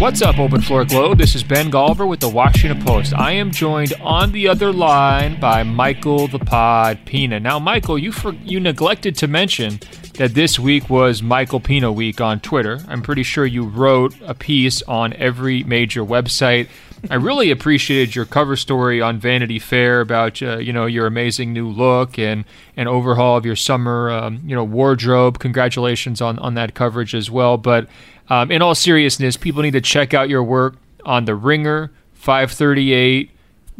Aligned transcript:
What's 0.00 0.22
up, 0.22 0.38
Open 0.38 0.62
Floor 0.62 0.86
Globe? 0.86 1.18
This 1.18 1.34
is 1.34 1.42
Ben 1.42 1.70
Golliver 1.70 2.08
with 2.08 2.20
the 2.20 2.28
Washington 2.30 2.82
Post. 2.82 3.12
I 3.12 3.32
am 3.32 3.50
joined 3.50 3.92
on 4.00 4.32
the 4.32 4.48
other 4.48 4.72
line 4.72 5.38
by 5.38 5.62
Michael 5.62 6.26
the 6.26 6.38
Pod 6.38 7.00
Pina. 7.04 7.38
Now, 7.38 7.58
Michael, 7.58 7.98
you 7.98 8.10
for, 8.10 8.32
you 8.32 8.60
neglected 8.60 9.14
to 9.18 9.28
mention 9.28 9.78
that 10.14 10.32
this 10.32 10.58
week 10.58 10.88
was 10.88 11.22
Michael 11.22 11.60
Pina 11.60 11.92
week 11.92 12.18
on 12.18 12.40
Twitter. 12.40 12.80
I'm 12.88 13.02
pretty 13.02 13.22
sure 13.22 13.44
you 13.44 13.64
wrote 13.64 14.14
a 14.22 14.32
piece 14.32 14.80
on 14.84 15.12
every 15.12 15.64
major 15.64 16.02
website. 16.02 16.68
I 17.10 17.14
really 17.16 17.50
appreciated 17.50 18.14
your 18.14 18.24
cover 18.24 18.56
story 18.56 19.00
on 19.00 19.18
Vanity 19.18 19.58
Fair 19.58 20.00
about 20.00 20.42
uh, 20.42 20.58
you 20.58 20.72
know 20.72 20.84
your 20.84 21.06
amazing 21.06 21.52
new 21.52 21.68
look 21.68 22.18
and 22.18 22.44
an 22.76 22.88
overhaul 22.88 23.38
of 23.38 23.46
your 23.46 23.56
summer 23.56 24.10
um, 24.10 24.40
you 24.44 24.54
know 24.54 24.64
wardrobe. 24.64 25.38
Congratulations 25.38 26.20
on 26.20 26.38
on 26.38 26.54
that 26.54 26.74
coverage 26.74 27.14
as 27.14 27.30
well. 27.30 27.56
But 27.56 27.88
um, 28.30 28.50
in 28.50 28.62
all 28.62 28.74
seriousness, 28.74 29.36
people 29.36 29.62
need 29.62 29.72
to 29.72 29.80
check 29.80 30.14
out 30.14 30.28
your 30.28 30.42
work 30.42 30.76
on 31.04 31.24
The 31.24 31.34
Ringer, 31.34 31.90
538, 32.14 33.30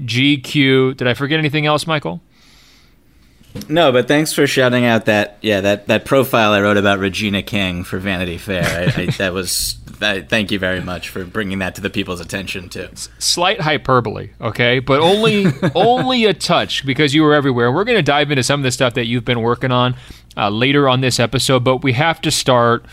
GQ. 0.02 0.96
Did 0.96 1.06
I 1.06 1.14
forget 1.14 1.38
anything 1.38 1.66
else, 1.66 1.86
Michael? 1.86 2.20
No, 3.68 3.90
but 3.90 4.06
thanks 4.06 4.32
for 4.32 4.46
shouting 4.46 4.84
out 4.84 5.06
that 5.06 5.38
yeah 5.40 5.60
that, 5.60 5.88
that 5.88 6.04
profile 6.04 6.52
I 6.52 6.60
wrote 6.60 6.76
about 6.76 7.00
Regina 7.00 7.42
King 7.42 7.82
for 7.82 7.98
Vanity 7.98 8.38
Fair. 8.38 8.64
I, 8.64 9.02
I, 9.02 9.06
that 9.18 9.32
was 9.32 9.76
I, 10.00 10.22
thank 10.22 10.50
you 10.52 10.58
very 10.58 10.80
much 10.80 11.08
for 11.08 11.24
bringing 11.24 11.58
that 11.58 11.74
to 11.74 11.80
the 11.80 11.90
people's 11.90 12.20
attention 12.20 12.68
too. 12.68 12.88
Slight 13.18 13.60
hyperbole, 13.60 14.30
okay, 14.40 14.78
but 14.78 15.00
only 15.00 15.46
only 15.74 16.26
a 16.26 16.34
touch 16.34 16.86
because 16.86 17.12
you 17.12 17.22
were 17.22 17.34
everywhere. 17.34 17.72
We're 17.72 17.84
going 17.84 17.98
to 17.98 18.02
dive 18.02 18.30
into 18.30 18.44
some 18.44 18.60
of 18.60 18.64
the 18.64 18.70
stuff 18.70 18.94
that 18.94 19.06
you've 19.06 19.24
been 19.24 19.42
working 19.42 19.72
on 19.72 19.96
uh, 20.36 20.48
later 20.48 20.88
on 20.88 21.00
this 21.00 21.18
episode, 21.18 21.64
but 21.64 21.78
we 21.78 21.92
have 21.94 22.20
to 22.22 22.30
start 22.30 22.84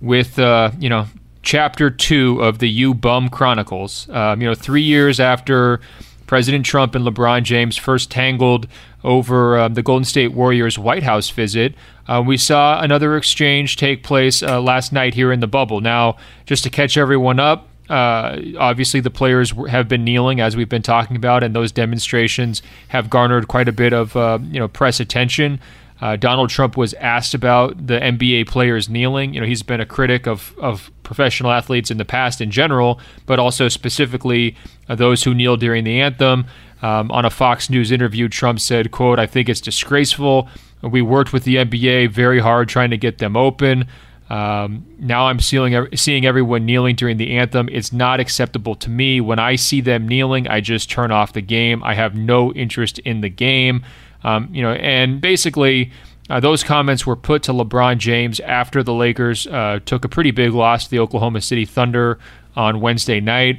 with 0.00 0.38
uh, 0.38 0.70
you 0.78 0.88
know 0.88 1.06
chapter 1.42 1.90
two 1.90 2.40
of 2.42 2.58
the 2.58 2.68
U 2.68 2.94
Bum 2.94 3.28
Chronicles. 3.28 4.08
Um, 4.10 4.40
you 4.40 4.48
know, 4.48 4.54
three 4.54 4.82
years 4.82 5.20
after 5.20 5.80
President 6.26 6.64
Trump 6.64 6.94
and 6.94 7.06
LeBron 7.06 7.42
James 7.42 7.76
first 7.76 8.10
tangled 8.10 8.66
over 9.04 9.58
um, 9.58 9.74
the 9.74 9.82
Golden 9.82 10.04
State 10.04 10.32
Warriors 10.32 10.78
White 10.78 11.02
House 11.02 11.28
visit, 11.28 11.74
uh, 12.08 12.22
we 12.26 12.36
saw 12.36 12.80
another 12.80 13.16
exchange 13.16 13.76
take 13.76 14.02
place 14.02 14.42
uh, 14.42 14.60
last 14.60 14.92
night 14.92 15.14
here 15.14 15.30
in 15.30 15.40
the 15.40 15.46
bubble. 15.46 15.80
Now, 15.80 16.16
just 16.46 16.64
to 16.64 16.70
catch 16.70 16.96
everyone 16.96 17.38
up. 17.38 17.68
Uh, 17.88 18.40
obviously, 18.58 19.00
the 19.00 19.10
players 19.10 19.52
have 19.68 19.88
been 19.88 20.04
kneeling, 20.04 20.40
as 20.40 20.56
we've 20.56 20.70
been 20.70 20.82
talking 20.82 21.16
about, 21.16 21.42
and 21.42 21.54
those 21.54 21.70
demonstrations 21.70 22.62
have 22.88 23.10
garnered 23.10 23.46
quite 23.46 23.68
a 23.68 23.72
bit 23.72 23.92
of 23.92 24.16
uh, 24.16 24.38
you 24.50 24.58
know 24.58 24.68
press 24.68 25.00
attention. 25.00 25.60
Uh, 26.04 26.16
Donald 26.16 26.50
Trump 26.50 26.76
was 26.76 26.92
asked 26.94 27.32
about 27.32 27.86
the 27.86 27.98
NBA 27.98 28.46
players 28.46 28.90
kneeling. 28.90 29.32
You 29.32 29.40
know, 29.40 29.46
he's 29.46 29.62
been 29.62 29.80
a 29.80 29.86
critic 29.86 30.26
of, 30.26 30.54
of 30.58 30.90
professional 31.02 31.50
athletes 31.50 31.90
in 31.90 31.96
the 31.96 32.04
past 32.04 32.42
in 32.42 32.50
general, 32.50 33.00
but 33.24 33.38
also 33.38 33.68
specifically 33.68 34.54
uh, 34.86 34.96
those 34.96 35.24
who 35.24 35.32
kneel 35.32 35.56
during 35.56 35.84
the 35.84 36.02
anthem. 36.02 36.44
Um, 36.82 37.10
on 37.10 37.24
a 37.24 37.30
Fox 37.30 37.70
News 37.70 37.90
interview, 37.90 38.28
Trump 38.28 38.60
said, 38.60 38.90
"quote 38.90 39.18
I 39.18 39.24
think 39.24 39.48
it's 39.48 39.62
disgraceful. 39.62 40.46
We 40.82 41.00
worked 41.00 41.32
with 41.32 41.44
the 41.44 41.56
NBA 41.56 42.10
very 42.10 42.40
hard 42.40 42.68
trying 42.68 42.90
to 42.90 42.98
get 42.98 43.16
them 43.16 43.34
open. 43.34 43.86
Um, 44.28 44.84
now 44.98 45.28
I'm 45.28 45.40
seeing 45.40 45.88
seeing 45.96 46.26
everyone 46.26 46.66
kneeling 46.66 46.96
during 46.96 47.16
the 47.16 47.34
anthem. 47.38 47.70
It's 47.72 47.94
not 47.94 48.20
acceptable 48.20 48.74
to 48.74 48.90
me. 48.90 49.22
When 49.22 49.38
I 49.38 49.56
see 49.56 49.80
them 49.80 50.06
kneeling, 50.06 50.48
I 50.48 50.60
just 50.60 50.90
turn 50.90 51.10
off 51.10 51.32
the 51.32 51.40
game. 51.40 51.82
I 51.82 51.94
have 51.94 52.14
no 52.14 52.52
interest 52.52 52.98
in 52.98 53.22
the 53.22 53.30
game." 53.30 53.82
Um, 54.24 54.48
you 54.52 54.62
know, 54.62 54.72
and 54.72 55.20
basically. 55.20 55.92
Uh, 56.30 56.40
those 56.40 56.64
comments 56.64 57.06
were 57.06 57.16
put 57.16 57.42
to 57.42 57.52
LeBron 57.52 57.98
James 57.98 58.40
after 58.40 58.82
the 58.82 58.94
Lakers 58.94 59.46
uh, 59.46 59.78
took 59.84 60.06
a 60.06 60.08
pretty 60.08 60.30
big 60.30 60.54
loss 60.54 60.84
to 60.84 60.90
the 60.90 60.98
Oklahoma 60.98 61.42
City 61.42 61.66
Thunder 61.66 62.18
on 62.56 62.80
Wednesday 62.80 63.20
night. 63.20 63.58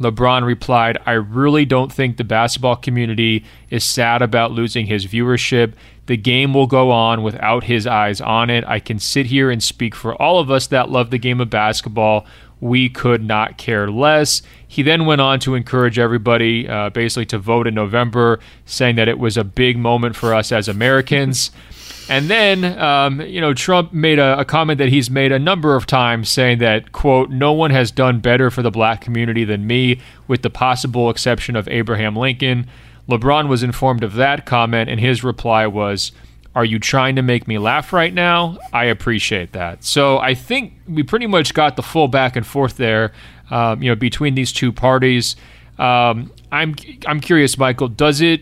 LeBron 0.00 0.44
replied, 0.44 0.98
I 1.06 1.12
really 1.12 1.64
don't 1.64 1.92
think 1.92 2.16
the 2.16 2.24
basketball 2.24 2.76
community 2.76 3.44
is 3.70 3.84
sad 3.84 4.20
about 4.20 4.52
losing 4.52 4.86
his 4.86 5.06
viewership. 5.06 5.72
The 6.06 6.16
game 6.16 6.52
will 6.52 6.66
go 6.66 6.90
on 6.90 7.22
without 7.22 7.64
his 7.64 7.86
eyes 7.86 8.20
on 8.20 8.50
it. 8.50 8.64
I 8.66 8.78
can 8.78 8.98
sit 8.98 9.26
here 9.26 9.50
and 9.50 9.62
speak 9.62 9.94
for 9.94 10.20
all 10.20 10.38
of 10.38 10.50
us 10.50 10.66
that 10.68 10.90
love 10.90 11.10
the 11.10 11.18
game 11.18 11.40
of 11.40 11.50
basketball. 11.50 12.26
We 12.60 12.88
could 12.88 13.22
not 13.22 13.58
care 13.58 13.90
less. 13.90 14.42
He 14.66 14.82
then 14.82 15.06
went 15.06 15.20
on 15.20 15.40
to 15.40 15.54
encourage 15.54 15.98
everybody 15.98 16.68
uh, 16.68 16.90
basically 16.90 17.26
to 17.26 17.38
vote 17.38 17.66
in 17.66 17.74
November, 17.74 18.40
saying 18.64 18.96
that 18.96 19.08
it 19.08 19.18
was 19.18 19.36
a 19.36 19.44
big 19.44 19.78
moment 19.78 20.16
for 20.16 20.34
us 20.34 20.52
as 20.52 20.68
Americans. 20.68 21.50
And 22.08 22.30
then, 22.30 22.78
um, 22.78 23.20
you 23.20 23.40
know, 23.40 23.52
Trump 23.52 23.92
made 23.92 24.20
a, 24.20 24.38
a, 24.38 24.44
comment 24.44 24.78
that 24.78 24.90
he's 24.90 25.10
made 25.10 25.32
a 25.32 25.40
number 25.40 25.74
of 25.74 25.86
times 25.86 26.28
saying 26.28 26.58
that, 26.58 26.92
quote, 26.92 27.30
no 27.30 27.52
one 27.52 27.72
has 27.72 27.90
done 27.90 28.20
better 28.20 28.48
for 28.48 28.62
the 28.62 28.70
black 28.70 29.00
community 29.00 29.44
than 29.44 29.66
me, 29.66 30.00
with 30.28 30.42
the 30.42 30.50
possible 30.50 31.10
exception 31.10 31.56
of 31.56 31.66
Abraham 31.66 32.14
Lincoln. 32.14 32.68
LeBron 33.08 33.48
was 33.48 33.64
informed 33.64 34.04
of 34.04 34.14
that 34.14 34.46
comment, 34.46 34.88
and 34.88 35.00
his 35.00 35.24
reply 35.24 35.66
was, 35.66 36.12
are 36.56 36.64
you 36.64 36.78
trying 36.78 37.16
to 37.16 37.22
make 37.22 37.46
me 37.46 37.58
laugh 37.58 37.92
right 37.92 38.12
now? 38.12 38.56
I 38.72 38.86
appreciate 38.86 39.52
that. 39.52 39.84
So 39.84 40.18
I 40.18 40.34
think 40.34 40.72
we 40.88 41.02
pretty 41.02 41.26
much 41.26 41.52
got 41.52 41.76
the 41.76 41.82
full 41.82 42.08
back 42.08 42.34
and 42.34 42.46
forth 42.46 42.78
there, 42.78 43.12
um, 43.50 43.82
you 43.82 43.90
know, 43.90 43.94
between 43.94 44.34
these 44.34 44.52
two 44.52 44.72
parties. 44.72 45.36
Um, 45.78 46.32
I'm 46.50 46.74
I'm 47.06 47.20
curious, 47.20 47.58
Michael. 47.58 47.88
Does 47.88 48.22
it 48.22 48.40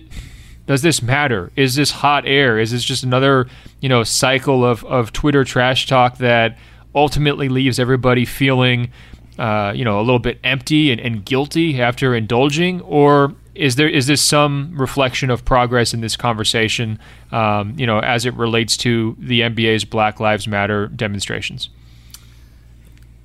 does 0.66 0.81
this 0.81 1.02
matter? 1.02 1.50
Is 1.56 1.75
this 1.75 1.90
hot 1.90 2.25
air? 2.25 2.61
Is 2.61 2.70
this 2.70 2.84
just 2.84 3.02
another 3.02 3.49
you 3.81 3.88
know 3.88 4.05
cycle 4.05 4.64
of 4.64 4.84
of 4.84 5.12
Twitter 5.12 5.43
trash 5.43 5.88
talk 5.88 6.19
that 6.19 6.56
ultimately 6.94 7.49
leaves 7.49 7.81
everybody 7.81 8.25
feeling 8.25 8.93
uh, 9.38 9.72
you 9.75 9.84
know, 9.84 9.99
a 9.99 10.02
little 10.02 10.20
bit 10.20 10.38
empty 10.44 10.93
and, 10.93 11.00
and 11.00 11.25
guilty 11.25 11.82
after 11.82 12.14
indulging, 12.14 12.81
or 12.82 13.34
is 13.54 13.76
there 13.76 13.88
is 13.88 14.06
this 14.06 14.22
some 14.22 14.72
reflection 14.74 15.30
of 15.30 15.44
progress 15.44 15.94
in 15.94 16.00
this 16.00 16.16
conversation, 16.16 16.98
um, 17.32 17.74
you 17.76 17.86
know, 17.86 18.00
as 18.00 18.26
it 18.26 18.34
relates 18.34 18.76
to 18.78 19.16
the 19.18 19.40
NBA's 19.40 19.84
Black 19.84 20.20
Lives 20.20 20.48
Matter 20.48 20.88
demonstrations? 20.88 21.68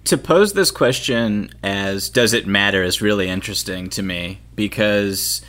To 0.05 0.17
pose 0.17 0.53
this 0.53 0.71
question 0.71 1.51
as 1.61 2.09
does 2.09 2.33
it 2.33 2.47
matter 2.47 2.83
is 2.83 3.01
really 3.01 3.29
interesting 3.29 3.89
to 3.91 4.01
me 4.01 4.39
because 4.55 5.41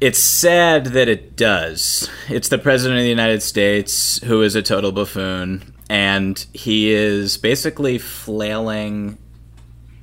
it's 0.00 0.18
sad 0.18 0.86
that 0.86 1.08
it 1.08 1.36
does. 1.36 2.08
It's 2.28 2.48
the 2.48 2.58
president 2.58 2.98
of 2.98 3.04
the 3.04 3.10
United 3.10 3.42
States 3.42 4.20
who 4.24 4.42
is 4.42 4.54
a 4.54 4.62
total 4.62 4.92
buffoon 4.92 5.74
and 5.88 6.46
he 6.52 6.90
is 6.90 7.36
basically 7.36 7.98
flailing 7.98 9.18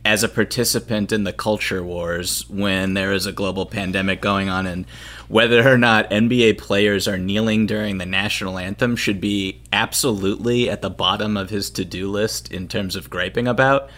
as 0.07 0.23
a 0.23 0.29
participant 0.29 1.11
in 1.11 1.25
the 1.25 1.33
culture 1.33 1.83
wars 1.83 2.49
when 2.49 2.93
there 2.93 3.11
is 3.11 3.25
a 3.25 3.31
global 3.33 3.65
pandemic 3.65 4.21
going 4.21 4.47
on 4.47 4.65
and 4.65 4.85
whether 5.27 5.69
or 5.69 5.77
not 5.77 6.09
NBA 6.09 6.59
players 6.59 7.09
are 7.09 7.17
kneeling 7.17 7.65
during 7.65 7.97
the 7.97 8.05
national 8.05 8.57
anthem 8.57 8.95
should 8.95 9.19
be 9.19 9.61
absolutely 9.73 10.69
at 10.69 10.81
the 10.81 10.89
bottom 10.89 11.35
of 11.35 11.49
his 11.49 11.69
to-do 11.71 12.09
list 12.09 12.53
in 12.53 12.69
terms 12.69 12.95
of 12.95 13.09
griping 13.09 13.49
about. 13.49 13.89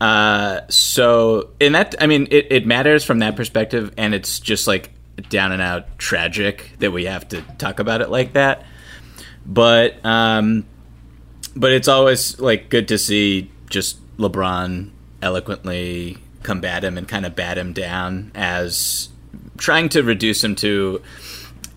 Uh, 0.00 0.62
so 0.68 1.50
in 1.60 1.74
that, 1.74 1.94
I 2.00 2.08
mean, 2.08 2.26
it, 2.32 2.48
it 2.50 2.66
matters 2.66 3.04
from 3.04 3.20
that 3.20 3.36
perspective, 3.36 3.94
and 3.96 4.16
it's 4.16 4.40
just 4.40 4.66
like 4.66 4.90
down 5.28 5.52
and 5.52 5.62
out 5.62 5.96
tragic 5.96 6.72
that 6.80 6.90
we 6.90 7.04
have 7.04 7.28
to 7.28 7.40
talk 7.58 7.78
about 7.78 8.00
it 8.00 8.10
like 8.10 8.32
that. 8.32 8.66
But 9.46 10.04
um, 10.04 10.66
but 11.54 11.70
it's 11.70 11.86
always 11.86 12.40
like 12.40 12.68
good 12.68 12.88
to 12.88 12.98
see 12.98 13.48
just 13.70 14.00
LeBron 14.16 14.90
eloquently 15.22 16.18
combat 16.42 16.84
him 16.84 16.96
and 16.96 17.08
kind 17.08 17.26
of 17.26 17.34
bat 17.34 17.58
him 17.58 17.72
down 17.72 18.30
as 18.34 19.08
trying 19.58 19.88
to 19.90 20.02
reduce 20.02 20.44
him 20.44 20.54
to 20.54 21.02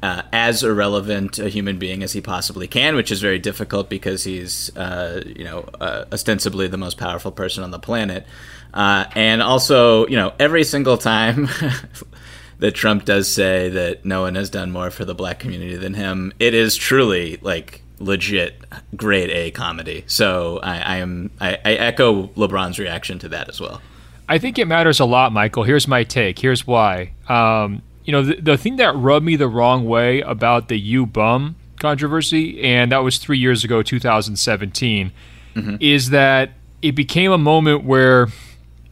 uh, 0.01 0.21
as 0.31 0.63
irrelevant 0.63 1.39
a 1.39 1.49
human 1.49 1.77
being 1.77 2.03
as 2.03 2.13
he 2.13 2.21
possibly 2.21 2.67
can, 2.67 2.95
which 2.95 3.11
is 3.11 3.19
very 3.21 3.39
difficult 3.39 3.89
because 3.89 4.23
he's, 4.23 4.75
uh, 4.77 5.21
you 5.25 5.43
know, 5.43 5.67
uh, 5.81 6.05
ostensibly 6.11 6.67
the 6.67 6.77
most 6.77 6.97
powerful 6.97 7.31
person 7.31 7.63
on 7.63 7.71
the 7.71 7.79
planet. 7.79 8.25
Uh, 8.73 9.05
and 9.15 9.41
also, 9.41 10.07
you 10.07 10.15
know, 10.15 10.33
every 10.39 10.63
single 10.63 10.97
time 10.97 11.49
that 12.59 12.75
Trump 12.75 13.05
does 13.05 13.31
say 13.33 13.69
that 13.69 14.05
no 14.05 14.21
one 14.21 14.35
has 14.35 14.49
done 14.49 14.71
more 14.71 14.89
for 14.89 15.03
the 15.03 15.15
black 15.15 15.39
community 15.39 15.75
than 15.75 15.93
him, 15.93 16.31
it 16.39 16.53
is 16.53 16.75
truly 16.75 17.37
like 17.41 17.81
legit 17.99 18.63
grade 18.95 19.29
A 19.29 19.51
comedy. 19.51 20.03
So 20.07 20.59
I, 20.63 20.79
I 20.79 20.95
am 20.97 21.31
I, 21.39 21.55
I, 21.65 21.73
echo 21.73 22.27
LeBron's 22.27 22.79
reaction 22.79 23.19
to 23.19 23.29
that 23.29 23.49
as 23.49 23.59
well. 23.59 23.81
I 24.27 24.37
think 24.37 24.59
it 24.59 24.65
matters 24.65 24.99
a 24.99 25.05
lot, 25.05 25.31
Michael. 25.33 25.63
Here's 25.63 25.87
my 25.87 26.03
take. 26.03 26.39
Here's 26.39 26.65
why. 26.65 27.11
Um, 27.27 27.81
you 28.05 28.11
know, 28.11 28.23
the, 28.23 28.35
the 28.35 28.57
thing 28.57 28.77
that 28.77 28.95
rubbed 28.95 29.25
me 29.25 29.35
the 29.35 29.47
wrong 29.47 29.85
way 29.85 30.21
about 30.21 30.67
the 30.67 30.79
U 30.79 31.05
bum 31.05 31.55
controversy, 31.79 32.61
and 32.61 32.91
that 32.91 32.99
was 32.99 33.17
three 33.17 33.37
years 33.37 33.63
ago, 33.63 33.81
2017, 33.81 35.11
mm-hmm. 35.55 35.75
is 35.79 36.09
that 36.11 36.51
it 36.81 36.93
became 36.93 37.31
a 37.31 37.37
moment 37.37 37.83
where 37.83 38.27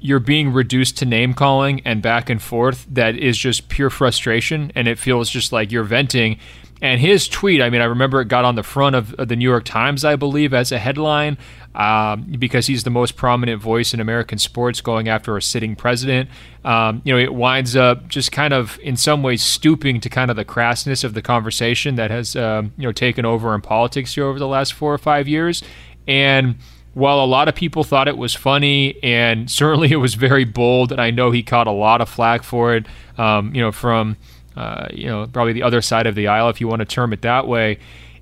you're 0.07 0.19
being 0.19 0.53
reduced 0.53 0.97
to 0.97 1.05
name 1.05 1.33
calling 1.33 1.81
and 1.83 2.01
back 2.01 2.29
and 2.29 2.41
forth 2.41 2.85
that 2.89 3.15
is 3.15 3.37
just 3.37 3.67
pure 3.67 3.89
frustration 3.89 4.71
and 4.73 4.87
it 4.87 4.97
feels 4.97 5.29
just 5.29 5.51
like 5.51 5.71
you're 5.71 5.83
venting 5.83 6.39
and 6.81 7.01
his 7.01 7.27
tweet, 7.27 7.61
I 7.61 7.69
mean, 7.69 7.81
I 7.81 7.85
remember 7.85 8.21
it 8.21 8.27
got 8.27 8.45
on 8.45 8.55
the 8.55 8.63
front 8.63 8.95
of, 8.95 9.15
the 9.17 9.35
New 9.35 9.49
York 9.49 9.65
Times, 9.65 10.05
I 10.05 10.15
believe, 10.15 10.53
as 10.53 10.71
a 10.71 10.77
headline, 10.77 11.37
um, 11.73 12.35
because 12.37 12.67
he's 12.67 12.83
the 12.83 12.91
most 12.91 13.15
prominent 13.15 13.61
voice 13.61 13.93
in 13.95 13.99
American 13.99 14.37
sports 14.37 14.79
going 14.79 15.09
after 15.09 15.35
a 15.35 15.41
sitting 15.41 15.75
president. 15.75 16.29
Um, 16.63 17.01
you 17.03 17.13
know, 17.13 17.19
it 17.19 17.33
winds 17.33 17.75
up 17.75 18.07
just 18.07 18.31
kind 18.31 18.53
of, 18.53 18.79
in 18.83 18.95
some 18.95 19.23
ways, 19.23 19.41
stooping 19.41 20.01
to 20.01 20.09
kind 20.09 20.29
of 20.29 20.37
the 20.37 20.45
crassness 20.45 21.03
of 21.03 21.15
the 21.15 21.21
conversation 21.23 21.95
that 21.95 22.11
has, 22.11 22.35
um, 22.35 22.73
you 22.77 22.83
know, 22.83 22.91
taken 22.91 23.25
over 23.25 23.55
in 23.55 23.61
politics 23.61 24.13
here 24.13 24.25
over 24.25 24.37
the 24.37 24.47
last 24.47 24.73
four 24.73 24.93
or 24.93 24.99
five 24.99 25.27
years. 25.27 25.63
And 26.07 26.57
while 26.97 27.23
a 27.23 27.25
lot 27.25 27.47
of 27.47 27.53
people 27.53 27.83
thought 27.83 28.07
it 28.07 28.17
was 28.17 28.33
funny, 28.33 28.97
and 29.03 29.51
certainly 29.51 29.91
it 29.91 29.97
was 29.97 30.15
very 30.15 30.45
bold, 30.45 30.91
and 30.91 30.99
I 30.99 31.11
know 31.11 31.31
he 31.31 31.43
caught 31.43 31.67
a 31.67 31.71
lot 31.71 32.01
of 32.01 32.09
flack 32.09 32.43
for 32.43 32.75
it, 32.75 32.87
um, 33.17 33.53
you 33.53 33.61
know, 33.61 33.71
from 33.71 34.17
uh, 34.55 34.87
you 34.91 35.05
know, 35.05 35.27
probably 35.27 35.53
the 35.53 35.61
other 35.61 35.81
side 35.81 36.07
of 36.07 36.15
the 36.15 36.27
aisle, 36.27 36.49
if 36.49 36.59
you 36.59 36.67
want 36.67 36.79
to 36.79 36.85
term 36.85 37.13
it 37.13 37.21
that 37.21 37.47
way. 37.47 37.77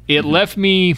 It 0.07 0.23
mm-hmm. 0.23 0.31
left 0.31 0.57
me 0.57 0.95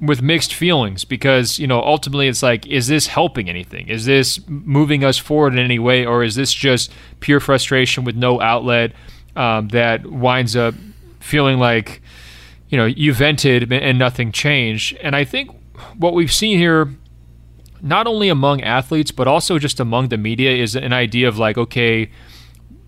with 0.00 0.20
mixed 0.20 0.52
feelings 0.52 1.04
because, 1.04 1.60
you 1.60 1.66
know, 1.68 1.80
ultimately 1.80 2.26
it's 2.26 2.42
like, 2.42 2.66
is 2.66 2.88
this 2.88 3.06
helping 3.06 3.48
anything? 3.48 3.86
Is 3.86 4.04
this 4.04 4.40
moving 4.48 5.04
us 5.04 5.16
forward 5.16 5.52
in 5.52 5.60
any 5.60 5.78
way? 5.78 6.04
Or 6.04 6.24
is 6.24 6.34
this 6.34 6.52
just 6.52 6.92
pure 7.20 7.38
frustration 7.38 8.02
with 8.02 8.16
no 8.16 8.40
outlet 8.40 8.92
um, 9.36 9.68
that 9.68 10.04
winds 10.06 10.56
up 10.56 10.74
feeling 11.20 11.58
like, 11.58 12.02
you 12.68 12.76
know, 12.76 12.86
you 12.86 13.14
vented 13.14 13.72
and 13.72 13.96
nothing 13.96 14.32
changed? 14.32 14.96
And 14.96 15.14
I 15.14 15.24
think 15.24 15.52
what 15.96 16.14
we've 16.14 16.32
seen 16.32 16.58
here 16.58 16.94
not 17.80 18.06
only 18.06 18.28
among 18.28 18.60
athletes 18.62 19.10
but 19.10 19.28
also 19.28 19.58
just 19.58 19.78
among 19.78 20.08
the 20.08 20.18
media 20.18 20.50
is 20.50 20.74
an 20.74 20.92
idea 20.92 21.28
of 21.28 21.38
like 21.38 21.56
okay 21.56 22.10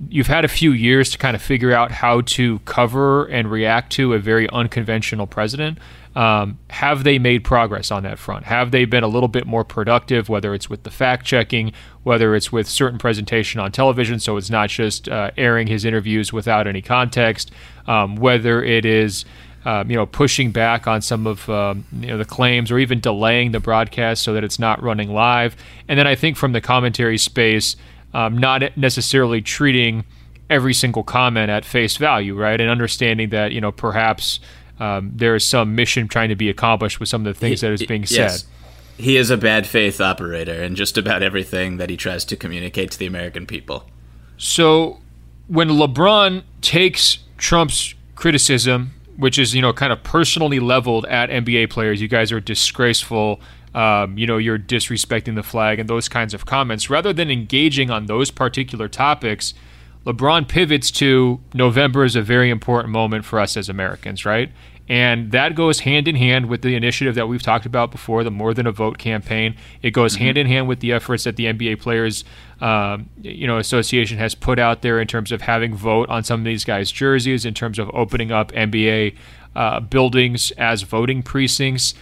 you've 0.09 0.29
had 0.29 0.45
a 0.45 0.49
few 0.49 0.73
years 0.73 1.11
to 1.11 1.19
kind 1.19 1.37
of 1.37 1.43
figure 1.43 1.73
out 1.73 1.91
how 1.91 2.23
to 2.23 2.59
cover 2.61 3.27
and 3.27 3.51
react 3.51 3.93
to 3.93 4.15
a 4.15 4.19
very 4.19 4.49
unconventional 4.51 5.27
president. 5.27 5.79
Um, 6.17 6.59
have 6.71 7.05
they 7.05 7.19
made 7.19 7.45
progress 7.45 7.91
on 7.91 8.03
that 8.05 8.19
front? 8.19 8.47
Have 8.47 8.71
they 8.71 8.85
been 8.85 9.05
a 9.05 9.09
little 9.09 9.29
bit 9.29 9.47
more 9.47 9.65
productive, 9.65 10.29
whether 10.29 10.55
it's 10.55 10.69
with 10.69 10.83
the 10.83 10.91
fact 10.91 11.25
checking, 11.27 11.73
whether 12.03 12.35
it's 12.35 12.51
with 12.51 12.69
certain 12.69 12.99
presentation 12.99 13.61
on 13.61 13.71
television, 13.71 14.19
so 14.19 14.37
it's 14.37 14.51
not 14.51 14.71
just 14.71 15.09
uh, 15.09 15.31
airing 15.37 15.67
his 15.67 15.85
interviews 15.85 16.33
without 16.33 16.67
any 16.67 16.83
context, 16.83 17.53
um, 17.87 18.17
whether 18.17 18.63
it 18.63 18.85
is. 18.85 19.25
Um, 19.62 19.91
you 19.91 19.97
know, 19.97 20.07
pushing 20.07 20.53
back 20.53 20.87
on 20.87 21.03
some 21.03 21.27
of 21.27 21.47
um, 21.51 21.85
you 21.93 22.07
know 22.07 22.17
the 22.17 22.25
claims, 22.25 22.71
or 22.71 22.79
even 22.79 22.99
delaying 22.99 23.53
the 23.53 23.61
broadcast 23.61 24.23
so 24.23 24.33
that 24.33 24.43
it's 24.43 24.59
not 24.59 24.83
running 24.83 25.12
live. 25.12 25.55
And 25.87 25.99
then 25.99 26.07
I 26.07 26.15
think 26.15 26.39
from 26.39 26.53
the 26.53 26.62
commentary 26.62 27.19
space, 27.19 27.77
um, 28.15 28.39
not 28.39 28.77
necessarily 28.77 29.43
treating 29.43 30.05
every 30.49 30.73
single 30.73 31.03
comment 31.03 31.51
at 31.51 31.67
face 31.67 31.99
value, 31.99 32.35
right? 32.35 32.59
And 32.59 32.71
understanding 32.71 33.29
that 33.31 33.53
you 33.53 33.61
know 33.61 33.71
perhaps 33.71 34.41
um, 34.81 35.12
there 35.15 35.35
is 35.35 35.47
some 35.47 35.75
mission 35.75 36.09
trying 36.09 36.31
to 36.31 36.37
be 36.37 36.49
accomplished 36.49 36.99
with 36.99 37.09
some 37.09 37.27
of 37.27 37.35
the 37.35 37.39
things 37.39 37.61
he, 37.61 37.67
that 37.67 37.73
is 37.75 37.87
being 37.87 38.05
yes. 38.09 38.41
said. 38.41 38.51
He 38.97 39.17
is 39.17 39.31
a 39.31 39.37
bad 39.37 39.67
faith 39.67 40.01
operator 40.01 40.63
in 40.63 40.75
just 40.75 40.99
about 40.99 41.23
everything 41.23 41.77
that 41.77 41.91
he 41.91 41.97
tries 41.97 42.25
to 42.27 42.37
communicate 42.37 42.91
to 42.93 42.99
the 42.99 43.06
American 43.06 43.47
people. 43.47 43.87
So 44.37 45.01
when 45.49 45.69
LeBron 45.69 46.43
takes 46.63 47.19
Trump's 47.37 47.94
criticism, 48.15 48.93
which 49.20 49.39
is 49.39 49.55
you 49.55 49.62
know 49.62 49.72
kind 49.72 49.93
of 49.93 50.03
personally 50.03 50.58
leveled 50.58 51.06
at 51.06 51.31
NBA 51.31 51.70
players, 51.70 52.00
you 52.00 52.08
guys 52.08 52.32
are 52.32 52.41
disgraceful 52.41 53.41
um, 53.74 54.19
you 54.19 54.27
know, 54.27 54.36
you're 54.36 54.58
disrespecting 54.58 55.36
the 55.36 55.43
flag 55.43 55.79
and 55.79 55.89
those 55.89 56.08
kinds 56.08 56.34
of 56.34 56.44
comments. 56.44 56.91
Rather 56.91 57.12
than 57.12 57.31
engaging 57.31 57.91
on 57.91 58.06
those 58.06 58.31
particular 58.31 58.89
topics, 58.89 59.55
LeBron 60.05 60.48
pivots 60.48 60.91
to 60.93 61.41
November 61.55 62.05
is 62.05 62.17
a 62.17 62.22
very 62.22 62.50
important 62.50 62.93
moment 62.93 63.24
for 63.24 63.39
us 63.39 63.56
as 63.56 63.69
Americans, 63.69 64.24
right? 64.24 64.50
And 64.91 65.31
that 65.31 65.55
goes 65.55 65.79
hand 65.79 66.09
in 66.09 66.17
hand 66.17 66.47
with 66.47 66.63
the 66.63 66.75
initiative 66.75 67.15
that 67.15 67.29
we've 67.29 67.41
talked 67.41 67.65
about 67.65 67.93
before, 67.93 68.25
the 68.25 68.31
More 68.32 68.53
Than 68.53 68.67
a 68.67 68.73
Vote 68.73 68.99
campaign. 68.99 69.55
It 69.82 69.93
goes 69.93 70.15
mm-hmm. 70.15 70.25
hand 70.25 70.39
in 70.39 70.47
hand 70.49 70.67
with 70.67 70.81
the 70.81 70.91
efforts 70.91 71.23
that 71.23 71.37
the 71.37 71.44
NBA 71.44 71.81
Players, 71.81 72.25
um, 72.61 73.09
you 73.23 73.47
know, 73.47 73.59
Association 73.59 74.19
has 74.19 74.35
put 74.35 74.59
out 74.59 74.82
there 74.82 75.01
in 75.01 75.06
terms 75.06 75.31
of 75.31 75.43
having 75.43 75.77
vote 75.77 76.09
on 76.09 76.25
some 76.25 76.41
of 76.41 76.44
these 76.44 76.65
guys' 76.65 76.91
jerseys, 76.91 77.47
in 77.47 77.55
terms 77.55 77.79
of 77.79 77.89
opening 77.94 78.32
up 78.32 78.51
NBA 78.51 79.15
uh, 79.55 79.79
buildings 79.79 80.51
as 80.59 80.82
voting 80.82 81.23
precincts 81.23 81.94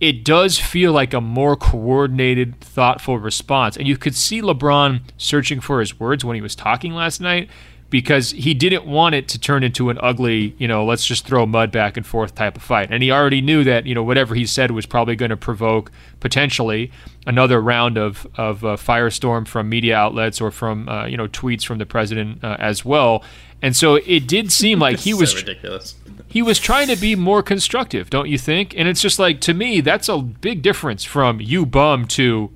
it 0.00 0.24
does 0.24 0.58
feel 0.58 0.92
like 0.92 1.14
a 1.14 1.20
more 1.20 1.56
coordinated, 1.56 2.60
thoughtful 2.60 3.18
response. 3.18 3.76
And 3.76 3.86
you 3.86 3.96
could 3.96 4.14
see 4.14 4.42
LeBron 4.42 5.00
searching 5.16 5.60
for 5.60 5.80
his 5.80 5.98
words 5.98 6.24
when 6.24 6.34
he 6.34 6.42
was 6.42 6.54
talking 6.54 6.92
last 6.92 7.20
night 7.20 7.48
because 7.94 8.32
he 8.32 8.54
didn't 8.54 8.84
want 8.84 9.14
it 9.14 9.28
to 9.28 9.38
turn 9.38 9.62
into 9.62 9.88
an 9.88 9.96
ugly, 10.02 10.52
you 10.58 10.66
know, 10.66 10.84
let's 10.84 11.06
just 11.06 11.24
throw 11.24 11.46
mud 11.46 11.70
back 11.70 11.96
and 11.96 12.04
forth 12.04 12.34
type 12.34 12.56
of 12.56 12.62
fight. 12.64 12.88
And 12.90 13.04
he 13.04 13.12
already 13.12 13.40
knew 13.40 13.62
that, 13.62 13.86
you 13.86 13.94
know, 13.94 14.02
whatever 14.02 14.34
he 14.34 14.46
said 14.46 14.72
was 14.72 14.84
probably 14.84 15.14
going 15.14 15.30
to 15.30 15.36
provoke 15.36 15.92
potentially 16.18 16.90
another 17.24 17.62
round 17.62 17.96
of, 17.96 18.26
of 18.34 18.64
uh, 18.64 18.70
firestorm 18.70 19.46
from 19.46 19.68
media 19.68 19.94
outlets 19.94 20.40
or 20.40 20.50
from, 20.50 20.88
uh, 20.88 21.06
you 21.06 21.16
know, 21.16 21.28
tweets 21.28 21.64
from 21.64 21.78
the 21.78 21.86
president 21.86 22.42
uh, 22.42 22.56
as 22.58 22.84
well. 22.84 23.22
And 23.62 23.76
so 23.76 23.94
it 23.94 24.26
did 24.26 24.50
seem 24.50 24.80
like 24.80 24.98
he 24.98 25.14
was 25.20 25.30
so 25.30 25.36
ridiculous 25.36 25.94
he 26.26 26.42
was 26.42 26.58
trying 26.58 26.88
to 26.88 26.96
be 26.96 27.14
more 27.14 27.44
constructive, 27.44 28.10
don't 28.10 28.28
you 28.28 28.38
think? 28.38 28.76
And 28.76 28.88
it's 28.88 29.00
just 29.00 29.20
like 29.20 29.40
to 29.42 29.54
me, 29.54 29.80
that's 29.80 30.08
a 30.08 30.18
big 30.18 30.62
difference 30.62 31.04
from 31.04 31.40
you 31.40 31.64
bum 31.64 32.08
to 32.08 32.50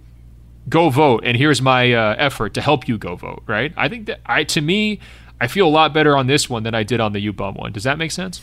go 0.68 0.90
vote 0.90 1.23
and 1.25 1.37
here's 1.37 1.62
my 1.62 1.92
uh, 1.92 2.14
effort 2.18 2.54
to 2.54 2.61
help 2.61 2.88
you 2.88 2.99
go 2.99 3.16
vote, 3.16 3.42
right? 3.47 3.73
I 3.76 3.88
think 3.88 4.07
that 4.07 4.21
I 4.26 4.45
to 4.45 4.61
me, 4.61 5.00
I 5.40 5.47
feel 5.47 5.66
a 5.66 5.71
lot 5.71 5.92
better 5.92 6.16
on 6.16 6.26
this 6.26 6.49
one 6.50 6.62
than 6.62 6.75
I 6.75 6.83
did 6.83 7.00
on 7.00 7.12
the 7.12 7.21
you 7.21 7.33
bum 7.33 7.54
one. 7.54 7.73
Does 7.73 7.85
that 7.85 7.99
make 7.99 8.11
sense? 8.11 8.40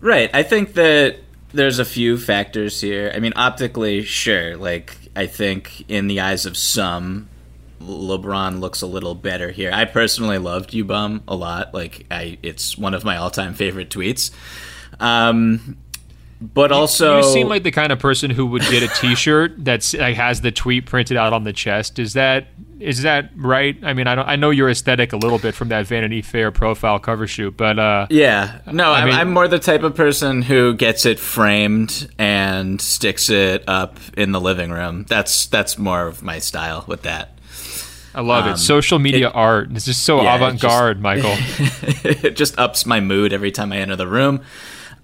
Right. 0.00 0.30
I 0.32 0.42
think 0.42 0.74
that 0.74 1.16
there's 1.52 1.78
a 1.78 1.84
few 1.84 2.16
factors 2.16 2.80
here. 2.80 3.12
I 3.14 3.18
mean, 3.18 3.32
optically, 3.36 4.02
sure. 4.02 4.56
Like 4.56 4.96
I 5.16 5.26
think 5.26 5.88
in 5.88 6.06
the 6.06 6.20
eyes 6.20 6.46
of 6.46 6.56
some, 6.56 7.28
LeBron 7.80 8.60
looks 8.60 8.82
a 8.82 8.86
little 8.86 9.14
better 9.14 9.50
here. 9.50 9.70
I 9.72 9.84
personally 9.84 10.38
loved 10.38 10.74
"You 10.74 10.84
Bum" 10.84 11.22
a 11.26 11.34
lot. 11.34 11.74
Like, 11.74 12.06
I 12.10 12.38
it's 12.42 12.76
one 12.76 12.94
of 12.94 13.04
my 13.04 13.16
all-time 13.16 13.54
favorite 13.54 13.90
tweets. 13.90 14.30
Um, 15.00 15.78
but 16.40 16.72
also, 16.72 17.18
you 17.18 17.22
seem 17.32 17.48
like 17.48 17.62
the 17.62 17.70
kind 17.70 17.92
of 17.92 17.98
person 17.98 18.30
who 18.30 18.46
would 18.46 18.62
get 18.62 18.82
a 18.82 18.88
T-shirt 18.88 19.54
that 19.64 19.94
like, 19.98 20.16
has 20.16 20.40
the 20.40 20.52
tweet 20.52 20.86
printed 20.86 21.16
out 21.16 21.32
on 21.32 21.44
the 21.44 21.52
chest. 21.52 21.98
Is 21.98 22.14
that 22.14 22.48
is 22.80 23.02
that 23.02 23.30
right? 23.36 23.76
I 23.82 23.92
mean, 23.92 24.06
I 24.06 24.14
don't. 24.14 24.26
I 24.28 24.36
know 24.36 24.50
your 24.50 24.68
aesthetic 24.70 25.12
a 25.12 25.16
little 25.16 25.38
bit 25.38 25.54
from 25.54 25.68
that 25.68 25.86
Vanity 25.86 26.22
Fair 26.22 26.50
profile 26.50 26.98
cover 26.98 27.26
shoot, 27.26 27.56
but 27.56 27.78
uh, 27.78 28.06
yeah, 28.10 28.60
no, 28.70 28.90
I 28.90 29.00
I 29.00 29.04
mean- 29.04 29.14
I'm 29.14 29.32
more 29.32 29.46
the 29.48 29.58
type 29.58 29.82
of 29.82 29.94
person 29.94 30.42
who 30.42 30.74
gets 30.74 31.06
it 31.06 31.18
framed 31.18 32.10
and 32.18 32.80
sticks 32.80 33.28
it 33.30 33.64
up 33.68 33.98
in 34.16 34.32
the 34.32 34.40
living 34.40 34.70
room. 34.70 35.04
That's 35.08 35.46
that's 35.46 35.78
more 35.78 36.06
of 36.06 36.22
my 36.22 36.38
style 36.38 36.84
with 36.88 37.02
that. 37.02 37.36
I 38.14 38.22
love 38.22 38.46
Um, 38.46 38.52
it. 38.54 38.56
Social 38.56 38.98
media 38.98 39.28
art. 39.28 39.68
It's 39.72 39.84
just 39.84 40.02
so 40.02 40.20
Yeah, 40.22 40.34
avant-garde, 40.34 41.00
Michael. 41.00 41.30
it 42.02 42.34
just 42.34 42.58
ups 42.58 42.84
my 42.84 42.98
mood 42.98 43.32
every 43.32 43.52
time 43.52 43.72
I 43.72 43.76
enter 43.76 43.94
the 43.94 44.08
room. 44.08 44.40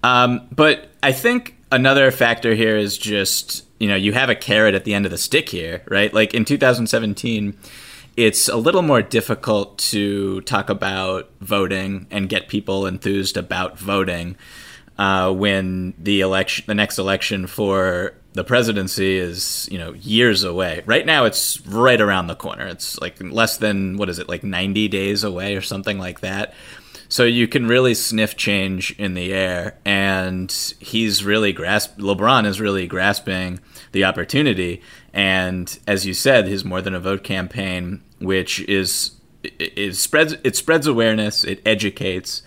Um, 0.03 0.47
but 0.53 0.89
I 1.01 1.13
think 1.13 1.55
another 1.71 2.11
factor 2.11 2.53
here 2.53 2.75
is 2.77 2.97
just 2.97 3.63
you 3.79 3.87
know 3.87 3.95
you 3.95 4.13
have 4.13 4.29
a 4.29 4.35
carrot 4.35 4.75
at 4.75 4.83
the 4.83 4.93
end 4.93 5.05
of 5.05 5.11
the 5.11 5.17
stick 5.17 5.49
here, 5.49 5.83
right? 5.87 6.13
Like 6.13 6.33
in 6.33 6.45
2017, 6.45 7.57
it's 8.15 8.49
a 8.49 8.57
little 8.57 8.81
more 8.81 9.01
difficult 9.01 9.77
to 9.77 10.41
talk 10.41 10.69
about 10.69 11.29
voting 11.39 12.07
and 12.09 12.27
get 12.27 12.47
people 12.47 12.85
enthused 12.87 13.37
about 13.37 13.77
voting 13.77 14.35
uh, 14.97 15.31
when 15.31 15.93
the 15.97 16.21
election, 16.21 16.65
the 16.67 16.75
next 16.75 16.97
election 16.97 17.45
for 17.47 18.13
the 18.33 18.43
presidency 18.43 19.17
is 19.17 19.67
you 19.71 19.77
know 19.77 19.93
years 19.93 20.43
away. 20.43 20.83
Right 20.85 21.05
now, 21.05 21.25
it's 21.25 21.61
right 21.65 21.99
around 21.99 22.27
the 22.27 22.35
corner. 22.35 22.67
It's 22.67 22.99
like 22.99 23.21
less 23.21 23.57
than 23.57 23.97
what 23.97 24.09
is 24.09 24.19
it, 24.19 24.29
like 24.29 24.43
90 24.43 24.87
days 24.87 25.23
away 25.23 25.55
or 25.55 25.61
something 25.61 25.97
like 25.97 26.21
that. 26.21 26.53
So 27.17 27.23
you 27.23 27.47
can 27.47 27.65
really 27.65 27.95
sniff 27.95 28.37
change 28.37 28.91
in 28.99 29.15
the 29.15 29.33
air, 29.33 29.79
and 29.83 30.51
he's 30.77 31.23
really 31.23 31.51
grasp. 31.51 31.97
LeBron 31.97 32.45
is 32.45 32.61
really 32.61 32.85
grasping 32.85 33.59
the 33.91 34.03
opportunity, 34.03 34.83
and 35.13 35.79
as 35.87 36.05
you 36.05 36.13
said, 36.13 36.45
his 36.45 36.63
more 36.63 36.79
than 36.79 36.93
a 36.93 36.99
vote 36.99 37.23
campaign, 37.23 38.03
which 38.19 38.59
is 38.59 39.13
it, 39.41 39.73
it 39.75 39.95
spreads 39.95 40.35
it 40.43 40.55
spreads 40.55 40.85
awareness, 40.85 41.43
it 41.43 41.59
educates, 41.65 42.43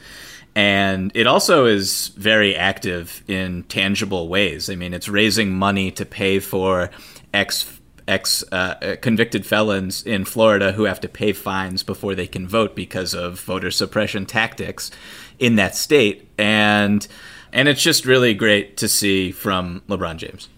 and 0.55 1.11
it 1.17 1.27
also 1.27 1.67
is 1.67 2.13
very 2.17 2.55
active 2.55 3.25
in 3.27 3.65
tangible 3.65 4.29
ways. 4.29 4.71
I 4.71 4.77
mean, 4.77 4.95
it's 4.95 5.09
raising 5.09 5.51
money 5.51 5.91
to 5.91 6.07
pay 6.07 6.39
for 6.39 6.91
ex 7.35 7.80
ex 8.07 8.45
uh, 8.53 8.97
convicted 9.01 9.47
felons 9.47 10.03
in 10.03 10.25
Florida 10.25 10.73
who 10.73 10.85
have 10.85 11.01
to 11.01 11.09
pay 11.09 11.33
fines 11.33 11.83
before 11.83 12.15
they 12.15 12.27
can 12.27 12.47
vote 12.47 12.75
because 12.75 13.15
of 13.15 13.41
voter 13.41 13.71
suppression 13.71 14.27
tactics 14.27 14.91
in 15.39 15.57
that 15.57 15.75
state, 15.75 16.29
and 16.39 17.07
and 17.53 17.69
it's 17.69 17.83
just 17.83 18.05
really 18.05 18.35
great 18.35 18.77
to 18.77 18.89
see 18.89 19.33
from 19.33 19.83
LeBron 19.89 20.17
James. 20.17 20.49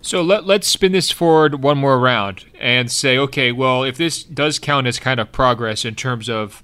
So 0.00 0.22
let, 0.22 0.46
let's 0.46 0.66
spin 0.66 0.92
this 0.92 1.10
forward 1.10 1.62
one 1.62 1.78
more 1.78 1.98
round 1.98 2.44
and 2.58 2.90
say, 2.90 3.18
okay, 3.18 3.52
well, 3.52 3.84
if 3.84 3.96
this 3.96 4.24
does 4.24 4.58
count 4.58 4.86
as 4.86 4.98
kind 4.98 5.20
of 5.20 5.30
progress 5.30 5.84
in 5.84 5.94
terms 5.94 6.28
of, 6.28 6.62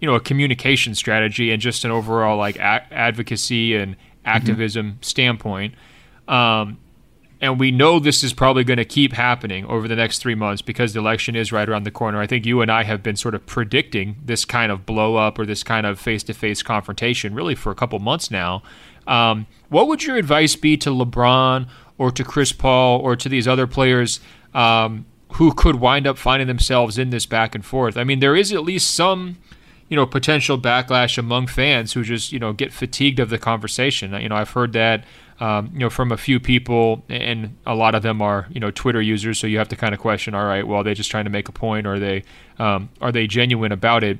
you 0.00 0.06
know, 0.06 0.14
a 0.14 0.20
communication 0.20 0.94
strategy 0.94 1.50
and 1.50 1.60
just 1.60 1.84
an 1.84 1.90
overall 1.90 2.36
like 2.36 2.56
a- 2.56 2.86
advocacy 2.92 3.74
and 3.74 3.96
activism 4.24 4.98
standpoint, 5.00 5.74
um, 6.28 6.78
and 7.40 7.60
we 7.60 7.70
know 7.70 8.00
this 8.00 8.24
is 8.24 8.32
probably 8.32 8.64
going 8.64 8.78
to 8.78 8.84
keep 8.84 9.12
happening 9.12 9.64
over 9.66 9.86
the 9.86 9.94
next 9.94 10.18
three 10.18 10.34
months 10.34 10.60
because 10.60 10.92
the 10.92 10.98
election 10.98 11.36
is 11.36 11.52
right 11.52 11.68
around 11.68 11.84
the 11.84 11.90
corner. 11.90 12.20
I 12.20 12.26
think 12.26 12.44
you 12.44 12.60
and 12.60 12.70
I 12.70 12.82
have 12.82 13.02
been 13.02 13.14
sort 13.14 13.34
of 13.34 13.46
predicting 13.46 14.16
this 14.24 14.44
kind 14.44 14.72
of 14.72 14.84
blow 14.84 15.16
up 15.16 15.38
or 15.38 15.46
this 15.46 15.62
kind 15.62 15.86
of 15.86 16.00
face 16.00 16.24
to 16.24 16.34
face 16.34 16.62
confrontation 16.62 17.34
really 17.34 17.54
for 17.54 17.70
a 17.70 17.76
couple 17.76 17.98
months 18.00 18.30
now. 18.30 18.62
Um, 19.06 19.46
what 19.68 19.86
would 19.86 20.02
your 20.02 20.16
advice 20.16 20.56
be 20.56 20.76
to 20.78 20.90
LeBron 20.90 21.68
or 21.96 22.10
to 22.10 22.24
Chris 22.24 22.52
Paul 22.52 23.00
or 23.00 23.14
to 23.14 23.28
these 23.28 23.46
other 23.46 23.66
players 23.66 24.18
um, 24.52 25.06
who 25.34 25.54
could 25.54 25.76
wind 25.76 26.06
up 26.06 26.18
finding 26.18 26.48
themselves 26.48 26.98
in 26.98 27.10
this 27.10 27.24
back 27.24 27.54
and 27.54 27.64
forth? 27.64 27.96
I 27.96 28.02
mean, 28.02 28.18
there 28.18 28.34
is 28.34 28.52
at 28.52 28.64
least 28.64 28.94
some 28.94 29.38
you 29.88 29.96
know 29.96 30.06
potential 30.06 30.58
backlash 30.58 31.16
among 31.16 31.46
fans 31.46 31.94
who 31.94 32.02
just 32.02 32.32
you 32.32 32.38
know 32.38 32.52
get 32.52 32.72
fatigued 32.72 33.18
of 33.18 33.30
the 33.30 33.38
conversation. 33.38 34.12
You 34.20 34.28
know, 34.28 34.36
I've 34.36 34.50
heard 34.50 34.72
that 34.74 35.04
um, 35.40 35.70
you 35.72 35.80
know 35.80 35.90
from 35.90 36.10
a 36.12 36.16
few 36.16 36.40
people, 36.40 37.04
and 37.08 37.56
a 37.66 37.74
lot 37.74 37.94
of 37.94 38.02
them 38.02 38.20
are 38.20 38.46
you 38.50 38.60
know 38.60 38.70
Twitter 38.70 39.00
users. 39.00 39.38
So 39.38 39.46
you 39.46 39.58
have 39.58 39.68
to 39.68 39.76
kind 39.76 39.94
of 39.94 40.00
question, 40.00 40.34
all 40.34 40.44
right, 40.44 40.66
well, 40.66 40.80
are 40.80 40.84
they 40.84 40.94
just 40.94 41.10
trying 41.10 41.24
to 41.24 41.30
make 41.30 41.48
a 41.48 41.52
point, 41.52 41.86
or 41.86 41.94
are 41.94 41.98
they 41.98 42.24
um, 42.58 42.88
are 43.00 43.12
they 43.12 43.26
genuine 43.26 43.72
about 43.72 44.02
it? 44.04 44.18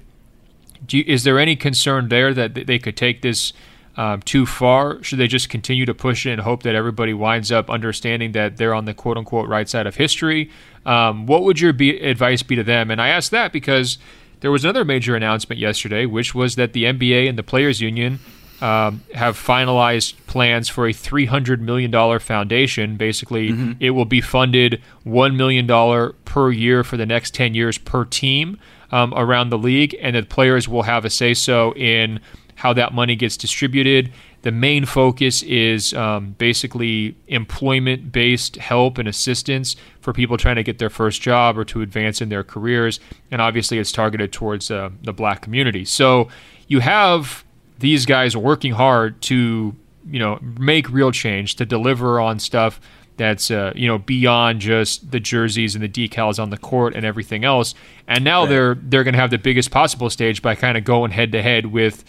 You, 0.88 1.04
is 1.06 1.24
there 1.24 1.38
any 1.38 1.56
concern 1.56 2.08
there 2.08 2.32
that 2.34 2.54
they 2.54 2.78
could 2.78 2.96
take 2.96 3.22
this 3.22 3.52
um, 3.96 4.22
too 4.22 4.46
far? 4.46 5.02
Should 5.02 5.18
they 5.18 5.26
just 5.26 5.48
continue 5.48 5.84
to 5.86 5.94
push 5.94 6.24
it 6.24 6.30
and 6.30 6.40
hope 6.40 6.62
that 6.62 6.76
everybody 6.76 7.12
winds 7.12 7.50
up 7.50 7.68
understanding 7.68 8.32
that 8.32 8.56
they're 8.56 8.74
on 8.74 8.84
the 8.84 8.94
quote 8.94 9.16
unquote 9.16 9.48
right 9.48 9.68
side 9.68 9.86
of 9.86 9.96
history? 9.96 10.50
Um, 10.86 11.26
what 11.26 11.42
would 11.42 11.60
your 11.60 11.72
be- 11.72 11.98
advice 11.98 12.42
be 12.42 12.54
to 12.54 12.62
them? 12.62 12.90
And 12.92 13.02
I 13.02 13.08
ask 13.08 13.32
that 13.32 13.52
because 13.52 13.98
there 14.40 14.52
was 14.52 14.64
another 14.64 14.84
major 14.84 15.16
announcement 15.16 15.58
yesterday, 15.58 16.06
which 16.06 16.32
was 16.32 16.54
that 16.54 16.72
the 16.72 16.84
NBA 16.84 17.28
and 17.28 17.36
the 17.36 17.42
Players 17.42 17.80
Union 17.80 18.20
um, 18.60 19.02
have 19.14 19.36
finalized 19.36 20.14
plans 20.26 20.68
for 20.68 20.86
a 20.86 20.92
$300 20.92 21.60
million 21.60 22.18
foundation. 22.18 22.96
Basically, 22.96 23.50
it 23.80 23.90
will 23.90 24.04
be 24.04 24.20
funded 24.20 24.82
$1 25.06 25.36
million 25.36 26.12
per 26.24 26.50
year 26.50 26.82
for 26.82 26.96
the 26.96 27.06
next 27.06 27.34
10 27.34 27.54
years 27.54 27.78
per 27.78 28.04
team 28.04 28.58
um, 28.90 29.12
around 29.14 29.50
the 29.50 29.58
league, 29.58 29.96
and 30.00 30.16
the 30.16 30.22
players 30.22 30.68
will 30.68 30.82
have 30.82 31.04
a 31.04 31.10
say 31.10 31.34
so 31.34 31.72
in 31.74 32.20
how 32.56 32.72
that 32.72 32.92
money 32.92 33.14
gets 33.14 33.36
distributed. 33.36 34.12
The 34.42 34.50
main 34.50 34.84
focus 34.84 35.42
is 35.44 35.94
um, 35.94 36.34
basically 36.38 37.16
employment 37.28 38.10
based 38.10 38.56
help 38.56 38.98
and 38.98 39.08
assistance 39.08 39.76
for 40.00 40.12
people 40.12 40.36
trying 40.36 40.56
to 40.56 40.64
get 40.64 40.78
their 40.78 40.90
first 40.90 41.22
job 41.22 41.56
or 41.56 41.64
to 41.66 41.82
advance 41.82 42.20
in 42.20 42.28
their 42.28 42.42
careers. 42.42 42.98
And 43.30 43.40
obviously, 43.40 43.78
it's 43.78 43.92
targeted 43.92 44.32
towards 44.32 44.70
uh, 44.70 44.90
the 45.02 45.12
black 45.12 45.42
community. 45.42 45.84
So 45.84 46.28
you 46.66 46.80
have 46.80 47.44
these 47.78 48.06
guys 48.06 48.34
are 48.34 48.40
working 48.40 48.72
hard 48.72 49.20
to 49.22 49.74
you 50.10 50.18
know 50.18 50.38
make 50.58 50.88
real 50.90 51.12
change 51.12 51.56
to 51.56 51.66
deliver 51.66 52.20
on 52.20 52.38
stuff 52.38 52.80
that's 53.16 53.50
uh, 53.50 53.72
you 53.74 53.86
know 53.86 53.98
beyond 53.98 54.60
just 54.60 55.10
the 55.10 55.20
jerseys 55.20 55.74
and 55.74 55.84
the 55.84 55.88
decals 55.88 56.40
on 56.40 56.50
the 56.50 56.56
court 56.56 56.94
and 56.94 57.04
everything 57.04 57.44
else. 57.44 57.74
And 58.06 58.24
now 58.24 58.46
they're 58.46 58.74
they're 58.74 59.04
going 59.04 59.14
to 59.14 59.20
have 59.20 59.30
the 59.30 59.38
biggest 59.38 59.70
possible 59.70 60.08
stage 60.08 60.40
by 60.40 60.54
kind 60.54 60.78
of 60.78 60.84
going 60.84 61.10
head 61.10 61.32
to 61.32 61.42
head 61.42 61.66
with 61.66 62.04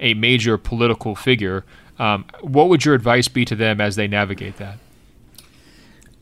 a 0.00 0.14
major 0.14 0.58
political 0.58 1.14
figure. 1.14 1.64
Um, 1.98 2.26
what 2.40 2.68
would 2.68 2.84
your 2.84 2.94
advice 2.94 3.28
be 3.28 3.44
to 3.46 3.54
them 3.54 3.80
as 3.80 3.96
they 3.96 4.08
navigate 4.08 4.56
that 4.56 4.78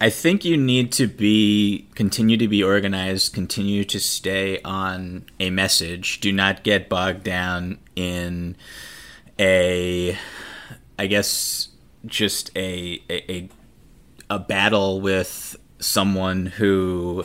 I 0.05 0.11
think 0.11 0.45
you 0.45 0.59
need 0.59 0.93
to 0.93 1.07
be 1.07 1.89
continue 1.95 2.37
to 2.37 2.47
be 2.47 2.63
organized, 2.63 3.33
continue 3.33 3.85
to 3.85 3.99
stay 3.99 4.61
on 4.61 5.25
a 5.41 5.49
message. 5.49 6.21
Do 6.21 6.31
not 6.31 6.63
get 6.63 6.91
bogged 6.91 7.25
down 7.25 7.79
in 7.97 8.55
a 9.39 10.19
I 10.99 11.07
guess 11.07 11.69
just 12.05 12.55
a 12.55 13.03
a, 13.09 13.49
a, 14.29 14.39
battle 14.41 15.01
with 15.01 15.57
someone 15.79 16.45
who 16.45 17.25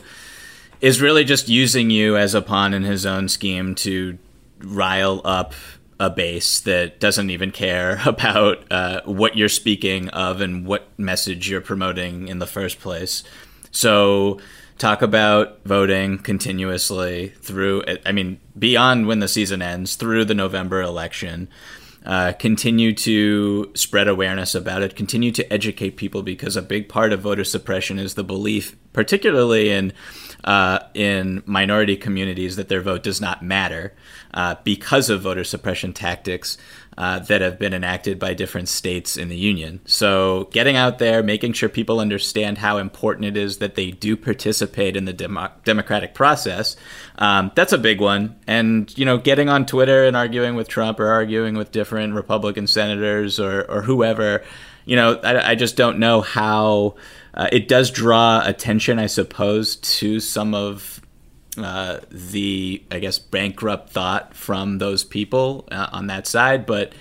is 0.79 1.01
really 1.01 1.25
just 1.25 1.49
using 1.49 1.89
you 1.89 2.15
as 2.15 2.33
a 2.33 2.41
pawn 2.41 2.73
in 2.73 2.83
his 2.83 3.05
own 3.05 3.27
scheme 3.27 3.75
to 3.75 4.17
rile 4.59 5.19
up 5.25 5.53
a 5.99 6.09
base 6.09 6.61
that 6.61 6.99
doesn't 6.99 7.29
even 7.29 7.51
care 7.51 8.01
about 8.05 8.63
uh, 8.71 9.01
what 9.05 9.35
you're 9.35 9.49
speaking 9.49 10.09
of 10.09 10.41
and 10.41 10.65
what 10.65 10.87
message 10.97 11.49
you're 11.49 11.61
promoting 11.61 12.27
in 12.27 12.39
the 12.39 12.47
first 12.47 12.79
place. 12.79 13.23
So 13.71 14.39
talk 14.77 15.01
about 15.01 15.59
voting 15.65 16.17
continuously 16.17 17.33
through 17.41 17.83
I 18.05 18.13
mean 18.13 18.39
beyond 18.57 19.07
when 19.07 19.19
the 19.19 19.27
season 19.27 19.61
ends 19.61 19.95
through 19.95 20.25
the 20.25 20.33
November 20.33 20.81
election. 20.81 21.49
Uh, 22.05 22.31
continue 22.31 22.93
to 22.93 23.69
spread 23.75 24.07
awareness 24.07 24.55
about 24.55 24.81
it. 24.81 24.95
Continue 24.95 25.33
to 25.33 25.53
educate 25.53 25.97
people 25.97 26.23
because 26.23 26.55
a 26.55 26.61
big 26.61 26.87
part 26.87 27.11
of 27.11 27.19
voter 27.19 27.43
suppression 27.43 27.99
is 27.99 28.13
the 28.13 28.23
belief, 28.23 28.75
particularly 28.93 29.69
in 29.69 29.91
uh, 30.45 30.79
in 30.93 31.43
minority 31.45 31.97
communities, 31.97 32.55
that 32.55 32.69
their 32.69 32.81
vote 32.81 33.03
does 33.03 33.19
not 33.19 33.43
matter 33.43 33.93
uh, 34.33 34.55
because 34.63 35.09
of 35.09 35.21
voter 35.21 35.43
suppression 35.43 35.93
tactics 35.93 36.57
uh, 36.99 37.19
that 37.19 37.39
have 37.39 37.57
been 37.57 37.73
enacted 37.73 38.19
by 38.19 38.33
different 38.33 38.67
states 38.67 39.15
in 39.15 39.29
the 39.29 39.37
union. 39.37 39.79
So, 39.85 40.49
getting 40.51 40.75
out 40.75 40.99
there, 40.99 41.23
making 41.23 41.53
sure 41.53 41.69
people 41.69 42.01
understand 42.01 42.57
how 42.57 42.77
important 42.77 43.25
it 43.25 43.37
is 43.37 43.59
that 43.59 43.75
they 43.75 43.91
do 43.91 44.17
participate 44.17 44.97
in 44.97 45.05
the 45.05 45.13
demo- 45.13 45.51
democratic 45.63 46.13
process, 46.13 46.75
um, 47.17 47.51
that's 47.55 47.71
a 47.71 47.77
big 47.77 48.01
one. 48.01 48.35
And, 48.47 48.95
you 48.97 49.05
know, 49.05 49.17
getting 49.17 49.47
on 49.47 49.65
Twitter 49.65 50.03
and 50.03 50.17
arguing 50.17 50.55
with 50.55 50.67
Trump 50.67 50.99
or 50.99 51.07
arguing 51.07 51.55
with 51.55 51.71
different 51.71 52.15
Republican 52.15 52.67
senators 52.67 53.39
or, 53.39 53.63
or 53.71 53.81
whoever, 53.81 54.43
you 54.83 54.97
know, 54.97 55.15
I, 55.23 55.51
I 55.51 55.55
just 55.55 55.77
don't 55.77 55.99
know 55.99 56.19
how. 56.19 56.95
Uh, 57.31 57.47
it 57.51 57.69
does 57.69 57.91
draw 57.91 58.41
attention, 58.43 58.99
I 58.99 59.05
suppose, 59.05 59.77
to 59.77 60.19
some 60.19 60.53
of 60.53 60.98
uh, 61.57 61.99
the 62.11 62.83
I 62.91 62.99
guess 62.99 63.19
bankrupt 63.19 63.89
thought 63.89 64.33
from 64.35 64.77
those 64.77 65.03
people 65.03 65.67
uh, 65.71 65.87
on 65.91 66.07
that 66.07 66.27
side, 66.27 66.65
but 66.65 66.93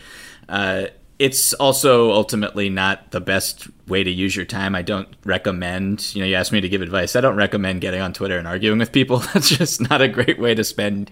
uh, 0.48 0.86
it's 1.18 1.52
also 1.54 2.12
ultimately 2.12 2.68
not 2.70 3.10
the 3.10 3.20
best 3.20 3.66
way 3.88 4.04
to 4.04 4.10
use 4.10 4.36
your 4.36 4.44
time. 4.44 4.74
I 4.74 4.82
don't 4.82 5.08
recommend, 5.24 6.14
you 6.14 6.22
know, 6.22 6.26
you 6.28 6.36
asked 6.36 6.52
me 6.52 6.60
to 6.60 6.68
give 6.68 6.80
advice. 6.80 7.16
I 7.16 7.20
don't 7.20 7.36
recommend 7.36 7.80
getting 7.80 8.00
on 8.00 8.12
Twitter 8.12 8.38
and 8.38 8.46
arguing 8.46 8.78
with 8.78 8.92
people. 8.92 9.18
That's 9.34 9.48
just 9.50 9.88
not 9.90 10.00
a 10.00 10.08
great 10.08 10.38
way 10.38 10.54
to 10.54 10.62
spend 10.64 11.10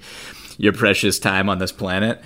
your 0.58 0.72
precious 0.72 1.18
time 1.18 1.48
on 1.48 1.58
this 1.58 1.72
planet. 1.72 2.22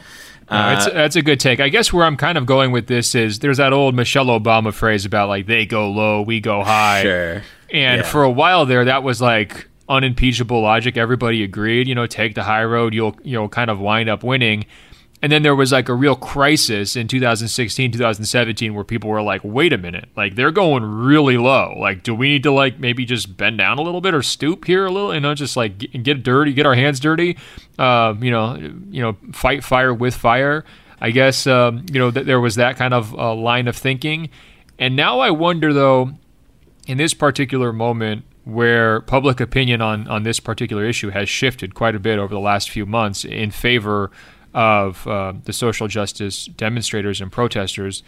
Uh, 0.49 0.75
it's, 0.77 0.93
that's 0.93 1.15
a 1.17 1.23
good 1.23 1.39
take. 1.39 1.61
I 1.61 1.69
guess 1.69 1.93
where 1.93 2.05
I'm 2.05 2.17
kind 2.17 2.37
of 2.37 2.45
going 2.45 2.73
with 2.73 2.89
this 2.89 3.15
is 3.15 3.39
there's 3.39 3.59
that 3.59 3.73
old 3.73 3.95
Michelle 3.95 4.27
Obama 4.27 4.75
phrase 4.75 5.05
about 5.05 5.29
like 5.29 5.47
they 5.47 5.65
go 5.65 5.89
low, 5.89 6.23
we 6.23 6.41
go 6.41 6.65
high. 6.65 7.03
Sure. 7.03 7.43
And 7.73 8.01
Yeah. 8.01 8.03
for 8.03 8.25
a 8.25 8.31
while 8.31 8.67
there, 8.67 8.85
that 8.85 9.05
was 9.05 9.21
like 9.23 9.69
unimpeachable 9.91 10.63
logic. 10.63 10.97
Everybody 10.97 11.43
agreed, 11.43 11.89
you 11.89 11.95
know, 11.95 12.07
take 12.07 12.35
the 12.35 12.45
high 12.45 12.65
road, 12.65 12.95
you'll 12.95 13.17
you'll 13.23 13.49
kind 13.49 13.69
of 13.69 13.81
wind 13.81 14.09
up 14.09 14.23
winning. 14.23 14.65
And 15.23 15.31
then 15.31 15.43
there 15.43 15.55
was 15.55 15.71
like 15.71 15.91
a 15.91 15.95
real 15.95 16.17
crisis 16.17 16.97
in 16.97 17.07
2016, 17.07 17.93
2017 17.93 18.75
where 18.75 18.85
people 18.85 19.11
were 19.11 19.21
like, 19.21 19.43
wait 19.45 19.75
a 19.75 19.77
minute, 19.77 20.09
like 20.17 20.35
they're 20.35 20.51
going 20.51 20.83
really 20.83 21.37
low. 21.37 21.75
Like, 21.79 22.03
do 22.03 22.15
we 22.15 22.29
need 22.29 22.43
to 22.45 22.53
like 22.53 22.79
maybe 22.79 23.05
just 23.05 23.37
bend 23.37 23.59
down 23.59 23.77
a 23.77 23.83
little 23.83 24.01
bit 24.01 24.15
or 24.15 24.23
stoop 24.23 24.65
here 24.65 24.87
a 24.87 24.91
little, 24.91 25.13
you 25.13 25.21
know, 25.21 25.35
just 25.35 25.59
like 25.59 25.77
get, 25.77 26.03
get 26.03 26.23
dirty, 26.23 26.55
get 26.55 26.65
our 26.65 26.75
hands 26.75 27.01
dirty, 27.01 27.37
uh, 27.79 28.15
you 28.19 28.31
know, 28.31 28.57
you 28.91 29.03
know, 29.03 29.17
fight 29.33 29.63
fire 29.63 29.93
with 29.93 30.15
fire. 30.15 30.65
I 31.03 31.11
guess, 31.11 31.47
um, 31.47 31.85
you 31.91 31.99
know, 31.99 32.11
th- 32.11 32.27
there 32.27 32.41
was 32.41 32.55
that 32.55 32.77
kind 32.77 32.95
of 32.95 33.15
uh, 33.15 33.35
line 33.35 33.69
of 33.69 33.77
thinking. 33.77 34.31
And 34.79 34.97
now 34.97 35.21
I 35.21 35.31
wonder 35.31 35.73
though, 35.73 36.13
in 36.87 36.97
this 36.97 37.13
particular 37.13 37.73
moment 37.73 38.25
where 38.53 39.01
public 39.03 39.41
opinion 39.41 39.81
on, 39.81 40.09
on 40.09 40.23
this 40.23 40.41
particular 40.41 40.85
issue 40.85 41.11
has 41.11 41.29
shifted 41.29 41.75
quite 41.75 41.95
a 41.95 42.01
bit 42.01 42.19
over 42.19 42.35
the 42.35 42.41
last 42.41 42.71
few 42.71 42.87
months 42.87 43.25
in 43.25 43.51
favor 43.51 44.11
of 44.53 45.07
uh, 45.07 45.33
the 45.45 45.53
social 45.53 45.89
justice 45.89 46.47
demonstrators 46.47 47.21
and 47.21 47.31
protesters, 47.31 48.03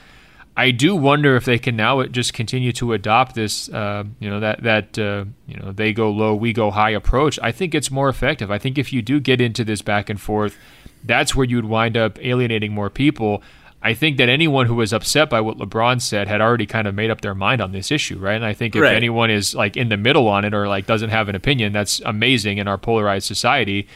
I 0.56 0.70
do 0.70 0.94
wonder 0.94 1.34
if 1.36 1.46
they 1.46 1.58
can 1.58 1.76
now 1.76 2.02
just 2.04 2.34
continue 2.34 2.72
to 2.72 2.92
adopt 2.92 3.34
this, 3.34 3.70
uh, 3.70 4.04
you 4.20 4.28
know, 4.28 4.40
that 4.40 4.62
that 4.62 4.98
uh, 4.98 5.24
you 5.46 5.56
know 5.56 5.72
they 5.72 5.94
go 5.94 6.10
low, 6.10 6.34
we 6.34 6.52
go 6.52 6.70
high 6.70 6.90
approach. 6.90 7.38
I 7.42 7.52
think 7.52 7.74
it's 7.74 7.90
more 7.90 8.10
effective. 8.10 8.50
I 8.50 8.58
think 8.58 8.76
if 8.76 8.92
you 8.92 9.00
do 9.00 9.18
get 9.18 9.40
into 9.40 9.64
this 9.64 9.80
back 9.80 10.10
and 10.10 10.20
forth, 10.20 10.58
that's 11.04 11.34
where 11.34 11.46
you'd 11.46 11.64
wind 11.64 11.96
up 11.96 12.18
alienating 12.22 12.72
more 12.72 12.90
people. 12.90 13.42
I 13.84 13.94
think 13.94 14.16
that 14.18 14.28
anyone 14.28 14.66
who 14.66 14.76
was 14.76 14.92
upset 14.92 15.28
by 15.28 15.40
what 15.40 15.58
LeBron 15.58 16.00
said 16.00 16.28
had 16.28 16.40
already 16.40 16.66
kind 16.66 16.86
of 16.86 16.94
made 16.94 17.10
up 17.10 17.20
their 17.20 17.34
mind 17.34 17.60
on 17.60 17.72
this 17.72 17.90
issue, 17.90 18.16
right? 18.18 18.36
And 18.36 18.44
I 18.44 18.52
think 18.52 18.76
if 18.76 18.82
Right. 18.82 18.94
anyone 18.94 19.28
is 19.30 19.54
like 19.56 19.76
in 19.76 19.88
the 19.88 19.96
middle 19.96 20.28
on 20.28 20.44
it 20.44 20.54
or 20.54 20.68
like 20.68 20.86
doesn't 20.86 21.10
have 21.10 21.28
an 21.28 21.34
opinion, 21.34 21.72
that's 21.72 22.00
amazing 22.04 22.58
in 22.58 22.68
our 22.68 22.78
polarized 22.78 23.26
society. 23.26 23.88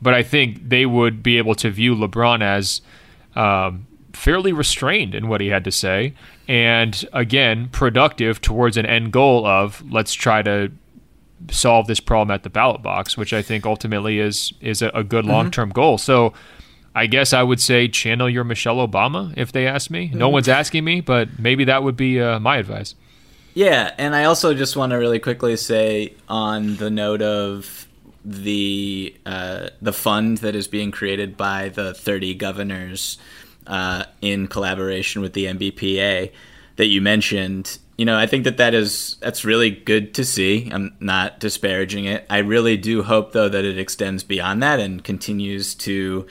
But 0.00 0.14
I 0.14 0.22
think 0.22 0.68
they 0.68 0.86
would 0.86 1.22
be 1.22 1.38
able 1.38 1.54
to 1.56 1.70
view 1.70 1.94
LeBron 1.96 2.40
as 2.42 2.82
um, 3.34 3.86
fairly 4.12 4.52
restrained 4.52 5.14
in 5.14 5.26
what 5.28 5.40
he 5.40 5.48
had 5.48 5.64
to 5.64 5.70
say, 5.72 6.14
and 6.46 7.04
again, 7.12 7.68
productive 7.72 8.40
towards 8.40 8.76
an 8.76 8.84
end 8.86 9.12
goal 9.12 9.46
of 9.46 9.82
let's 9.90 10.12
try 10.12 10.42
to 10.42 10.70
solve 11.50 11.86
this 11.88 11.98
problem 11.98 12.32
at 12.32 12.42
the 12.44 12.50
ballot 12.50 12.82
box, 12.82 13.16
which 13.16 13.32
I 13.32 13.42
think 13.42 13.66
ultimately 13.66 14.18
is 14.20 14.52
is 14.60 14.82
a, 14.82 14.88
a 14.90 15.02
good 15.02 15.24
long 15.24 15.50
term 15.50 15.70
goal. 15.70 15.98
So. 15.98 16.32
I 16.94 17.06
guess 17.06 17.32
I 17.32 17.42
would 17.42 17.60
say 17.60 17.88
channel 17.88 18.28
your 18.28 18.44
Michelle 18.44 18.86
Obama 18.86 19.32
if 19.36 19.52
they 19.52 19.66
ask 19.66 19.90
me. 19.90 20.10
No 20.12 20.28
one's 20.28 20.48
asking 20.48 20.84
me, 20.84 21.00
but 21.00 21.38
maybe 21.38 21.64
that 21.64 21.82
would 21.82 21.96
be 21.96 22.20
uh, 22.20 22.38
my 22.38 22.58
advice. 22.58 22.94
Yeah, 23.54 23.94
and 23.98 24.14
I 24.14 24.24
also 24.24 24.54
just 24.54 24.76
want 24.76 24.90
to 24.90 24.96
really 24.96 25.18
quickly 25.18 25.56
say 25.56 26.14
on 26.28 26.76
the 26.76 26.90
note 26.90 27.22
of 27.22 27.86
the 28.24 29.14
uh, 29.26 29.68
the 29.80 29.92
fund 29.92 30.38
that 30.38 30.54
is 30.54 30.68
being 30.68 30.90
created 30.90 31.36
by 31.36 31.68
the 31.70 31.92
30 31.94 32.34
governors 32.34 33.18
uh, 33.66 34.04
in 34.20 34.46
collaboration 34.46 35.22
with 35.22 35.32
the 35.32 35.46
NBPA 35.46 36.30
that 36.76 36.86
you 36.86 37.00
mentioned. 37.00 37.78
You 37.98 38.06
know, 38.06 38.18
I 38.18 38.26
think 38.26 38.44
that 38.44 38.56
that 38.56 38.74
is 38.74 39.16
that's 39.20 39.44
really 39.44 39.70
good 39.70 40.14
to 40.14 40.24
see. 40.24 40.70
I'm 40.72 40.96
not 40.98 41.40
disparaging 41.40 42.06
it. 42.06 42.26
I 42.30 42.38
really 42.38 42.76
do 42.76 43.02
hope 43.02 43.32
though 43.32 43.48
that 43.48 43.64
it 43.64 43.78
extends 43.78 44.24
beyond 44.24 44.62
that 44.62 44.80
and 44.80 45.04
continues 45.04 45.74
to 45.76 46.26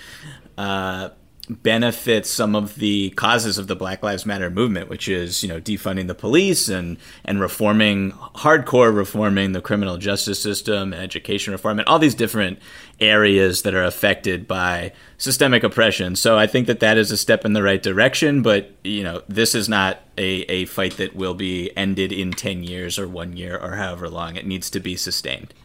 uh, 0.61 1.09
benefit 1.49 2.27
some 2.27 2.55
of 2.55 2.75
the 2.75 3.09
causes 3.11 3.57
of 3.57 3.65
the 3.65 3.75
Black 3.75 4.03
Lives 4.03 4.27
Matter 4.27 4.51
movement, 4.51 4.89
which 4.89 5.09
is 5.09 5.41
you 5.41 5.49
know 5.49 5.59
defunding 5.59 6.07
the 6.07 6.13
police 6.13 6.69
and 6.69 6.97
and 7.25 7.41
reforming 7.41 8.11
hardcore 8.11 8.95
reforming 8.95 9.53
the 9.53 9.61
criminal 9.61 9.97
justice 9.97 10.41
system 10.41 10.93
and 10.93 11.01
education 11.01 11.51
reform 11.51 11.79
and 11.79 11.87
all 11.87 11.97
these 11.97 12.13
different 12.13 12.59
areas 12.99 13.63
that 13.63 13.73
are 13.73 13.83
affected 13.83 14.47
by 14.47 14.93
systemic 15.17 15.63
oppression. 15.63 16.15
So 16.15 16.37
I 16.37 16.45
think 16.45 16.67
that 16.67 16.79
that 16.79 16.95
is 16.95 17.11
a 17.11 17.17
step 17.17 17.43
in 17.43 17.53
the 17.53 17.63
right 17.63 17.81
direction, 17.81 18.43
but 18.43 18.71
you 18.83 19.01
know 19.01 19.23
this 19.27 19.55
is 19.55 19.67
not 19.67 20.01
a, 20.19 20.43
a 20.43 20.65
fight 20.65 20.97
that 20.97 21.15
will 21.15 21.33
be 21.33 21.75
ended 21.75 22.11
in 22.11 22.31
10 22.31 22.63
years 22.63 22.99
or 22.99 23.07
one 23.07 23.35
year 23.35 23.57
or 23.57 23.77
however 23.77 24.09
long. 24.09 24.35
It 24.35 24.45
needs 24.45 24.69
to 24.69 24.79
be 24.79 24.95
sustained. 24.95 25.55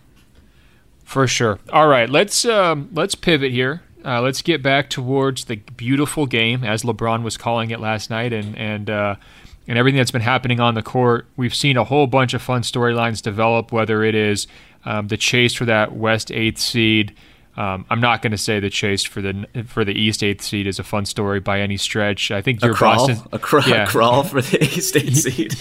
For 1.05 1.29
sure. 1.29 1.61
All 1.71 1.87
right, 1.87 2.09
let's 2.09 2.47
um, 2.47 2.89
let's 2.93 3.15
pivot 3.15 3.53
here. 3.53 3.83
Uh, 4.07 4.21
let's 4.23 4.41
get 4.41 4.63
back 4.63 4.89
towards 4.89 5.47
the 5.47 5.57
beautiful 5.57 6.27
game, 6.27 6.63
as 6.63 6.85
LeBron 6.85 7.25
was 7.25 7.37
calling 7.37 7.73
it 7.73 7.81
last 7.81 8.09
night, 8.09 8.33
and 8.33 8.57
and 8.57 8.89
uh, 8.89 9.17
and 9.67 9.77
everything 9.77 9.99
that's 9.99 10.13
been 10.13 10.23
happening 10.23 10.61
on 10.61 10.75
the 10.75 10.83
court. 10.83 11.27
We've 11.37 11.55
seen 11.55 11.77
a 11.77 11.83
whole 11.83 12.07
bunch 12.07 12.33
of 12.33 12.41
fun 12.41 12.63
storylines 12.63 13.21
develop. 13.21 13.73
Whether 13.73 14.05
it 14.05 14.15
is 14.15 14.47
um, 14.85 15.09
the 15.09 15.17
chase 15.17 15.55
for 15.55 15.65
that 15.65 15.97
West 15.97 16.31
eighth 16.31 16.59
seed. 16.59 17.17
Um, 17.57 17.87
I'm 17.89 18.01
not 18.01 18.21
going 18.21 18.33
to 18.33 18.39
say 18.39 18.61
the 18.61 18.69
chase 18.71 19.03
for 19.03 19.23
the 19.23 19.47
for 19.67 19.85
the 19.85 19.93
East 19.93 20.23
eighth 20.23 20.43
seed 20.43 20.67
is 20.67 20.79
a 20.79 20.85
fun 20.85 21.07
story 21.07 21.41
by 21.41 21.61
any 21.61 21.77
stretch. 21.77 22.31
I 22.31 22.43
think 22.43 22.63
A 22.63 22.67
your 22.67 22.75
crawl, 22.75 23.07
Boston, 23.09 23.29
a, 23.33 23.39
cra- 23.39 23.67
yeah. 23.67 23.85
a 23.85 23.87
crawl 23.87 24.23
for 24.25 24.43
the 24.43 24.59
eighth 24.63 24.83
seed. 25.17 25.55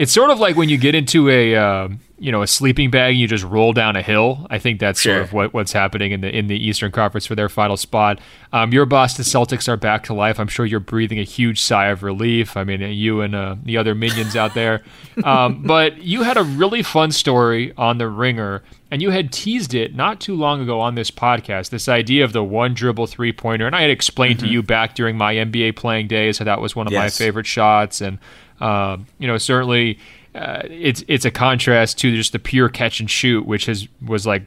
it's 0.00 0.12
sort 0.12 0.30
of 0.30 0.38
like 0.40 0.56
when 0.56 0.68
you 0.68 0.76
get 0.76 0.94
into 0.94 1.30
a 1.30 1.56
um, 1.56 2.00
you 2.18 2.30
know 2.30 2.42
a 2.42 2.46
sleeping 2.46 2.90
bag 2.90 3.12
and 3.12 3.18
you 3.20 3.26
just 3.26 3.44
roll 3.44 3.72
down 3.72 3.96
a 3.96 4.02
hill. 4.02 4.46
I 4.50 4.58
think 4.58 4.78
that's 4.78 5.00
Sure. 5.00 5.14
sort 5.16 5.24
of 5.24 5.32
what, 5.32 5.54
what's 5.54 5.72
happening 5.72 6.12
in 6.12 6.20
the 6.20 6.28
in 6.36 6.48
the 6.48 6.56
Eastern 6.56 6.92
Conference 6.92 7.24
for 7.26 7.34
their 7.34 7.48
final 7.48 7.76
spot. 7.78 8.20
Um, 8.52 8.72
your 8.72 8.84
Boston 8.84 9.24
Celtics 9.24 9.68
are 9.68 9.78
back 9.78 10.02
to 10.04 10.14
life. 10.14 10.38
I'm 10.38 10.48
sure 10.48 10.66
you're 10.66 10.80
breathing 10.80 11.18
a 11.18 11.24
huge 11.24 11.60
sigh 11.62 11.86
of 11.86 12.02
relief. 12.02 12.56
I 12.58 12.64
mean, 12.64 12.82
you 12.82 13.22
and 13.22 13.34
uh, 13.34 13.56
the 13.62 13.78
other 13.78 13.94
minions 13.94 14.36
out 14.36 14.52
there. 14.54 14.82
Um, 15.24 15.62
but 15.66 16.02
you 16.02 16.22
had 16.24 16.36
a 16.36 16.42
really 16.42 16.82
fun 16.82 17.10
story 17.10 17.72
on 17.78 17.96
the 17.98 18.06
Ringer. 18.08 18.62
And 18.92 19.00
you 19.00 19.08
had 19.08 19.32
teased 19.32 19.72
it 19.72 19.94
not 19.94 20.20
too 20.20 20.34
long 20.34 20.60
ago 20.60 20.78
on 20.78 20.96
this 20.96 21.10
podcast, 21.10 21.70
this 21.70 21.88
idea 21.88 22.24
of 22.24 22.34
the 22.34 22.44
one 22.44 22.74
dribble 22.74 23.06
three 23.06 23.32
pointer. 23.32 23.66
And 23.66 23.74
I 23.74 23.80
had 23.80 23.90
explained 23.90 24.40
to 24.40 24.46
you 24.46 24.62
back 24.62 24.94
during 24.94 25.16
my 25.16 25.34
NBA 25.34 25.76
playing 25.76 26.08
days 26.08 26.36
how 26.36 26.44
that 26.44 26.60
was 26.60 26.76
one 26.76 26.86
of 26.86 26.92
my 26.92 27.08
favorite 27.08 27.46
shots. 27.46 28.02
And, 28.02 28.18
um, 28.60 29.06
you 29.18 29.26
know, 29.26 29.38
certainly 29.38 29.98
uh, 30.34 30.64
it's 30.64 31.02
it's 31.08 31.24
a 31.24 31.30
contrast 31.30 31.96
to 32.00 32.14
just 32.14 32.32
the 32.32 32.38
pure 32.38 32.68
catch 32.68 33.00
and 33.00 33.10
shoot, 33.10 33.46
which 33.46 33.64
has 33.64 33.88
was 34.04 34.26
like 34.26 34.42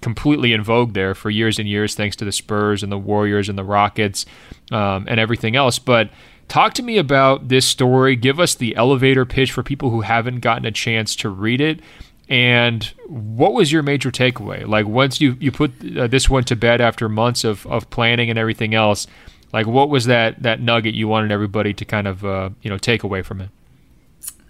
completely 0.00 0.52
in 0.52 0.62
vogue 0.62 0.94
there 0.94 1.12
for 1.16 1.28
years 1.28 1.58
and 1.58 1.68
years, 1.68 1.96
thanks 1.96 2.14
to 2.14 2.24
the 2.24 2.30
Spurs 2.30 2.84
and 2.84 2.92
the 2.92 2.98
Warriors 2.98 3.48
and 3.48 3.58
the 3.58 3.64
Rockets 3.64 4.26
um, 4.70 5.06
and 5.08 5.18
everything 5.18 5.56
else. 5.56 5.80
But 5.80 6.08
talk 6.46 6.72
to 6.74 6.84
me 6.84 6.98
about 6.98 7.48
this 7.48 7.66
story. 7.66 8.14
Give 8.14 8.38
us 8.38 8.54
the 8.54 8.76
elevator 8.76 9.24
pitch 9.24 9.50
for 9.50 9.64
people 9.64 9.90
who 9.90 10.02
haven't 10.02 10.38
gotten 10.38 10.64
a 10.64 10.70
chance 10.70 11.16
to 11.16 11.28
read 11.28 11.60
it. 11.60 11.80
And 12.28 12.84
what 13.06 13.54
was 13.54 13.72
your 13.72 13.82
major 13.82 14.10
takeaway? 14.10 14.66
Like 14.66 14.86
once 14.86 15.20
you 15.20 15.36
you 15.40 15.50
put 15.50 15.72
uh, 15.96 16.06
this 16.06 16.28
one 16.28 16.44
to 16.44 16.56
bed 16.56 16.80
after 16.80 17.08
months 17.08 17.44
of, 17.44 17.66
of 17.66 17.88
planning 17.90 18.28
and 18.28 18.38
everything 18.38 18.74
else, 18.74 19.06
like 19.52 19.66
what 19.66 19.88
was 19.88 20.04
that 20.06 20.42
that 20.42 20.60
nugget 20.60 20.94
you 20.94 21.08
wanted 21.08 21.32
everybody 21.32 21.72
to 21.74 21.84
kind 21.84 22.06
of 22.06 22.24
uh, 22.24 22.50
you 22.62 22.68
know 22.68 22.78
take 22.78 23.02
away 23.02 23.22
from 23.22 23.40
it? 23.40 23.48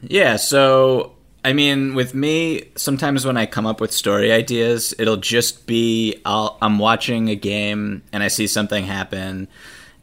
Yeah, 0.01 0.37
so 0.37 1.15
I 1.45 1.53
mean, 1.53 1.95
with 1.95 2.15
me, 2.15 2.65
sometimes 2.75 3.25
when 3.25 3.37
I 3.37 3.47
come 3.47 3.67
up 3.67 3.81
with 3.81 3.93
story 3.93 4.33
ideas, 4.33 4.93
it'll 4.99 5.17
just 5.17 5.67
be 5.67 6.21
I'll, 6.25 6.59
I'm 6.61 6.81
watching 6.81 7.29
a 7.29 7.37
game 7.37 8.03
and 8.13 8.23
I 8.25 8.29
see 8.29 8.49
something 8.49 8.85
happen, 8.85 9.47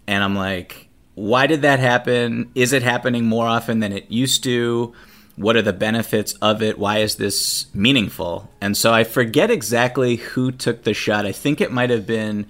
and 0.07 0.23
I'm 0.23 0.35
like, 0.35 0.87
why 1.15 1.47
did 1.47 1.61
that 1.63 1.79
happen? 1.79 2.51
Is 2.55 2.71
it 2.71 2.83
happening 2.83 3.25
more 3.25 3.47
often 3.47 3.79
than 3.79 3.91
it 3.91 4.09
used 4.09 4.43
to? 4.45 4.93
What 5.35 5.55
are 5.57 5.61
the 5.61 5.73
benefits 5.73 6.33
of 6.41 6.61
it? 6.61 6.79
Why 6.79 6.99
is 6.99 7.15
this 7.15 7.67
meaningful? 7.73 8.49
And 8.61 8.77
so 8.77 8.93
I 8.93 9.03
forget 9.03 9.51
exactly 9.51 10.15
who 10.15 10.51
took 10.51 10.83
the 10.83 10.93
shot. 10.93 11.25
I 11.25 11.33
think 11.33 11.59
it 11.59 11.71
might 11.71 11.89
have 11.89 12.07
been 12.07 12.45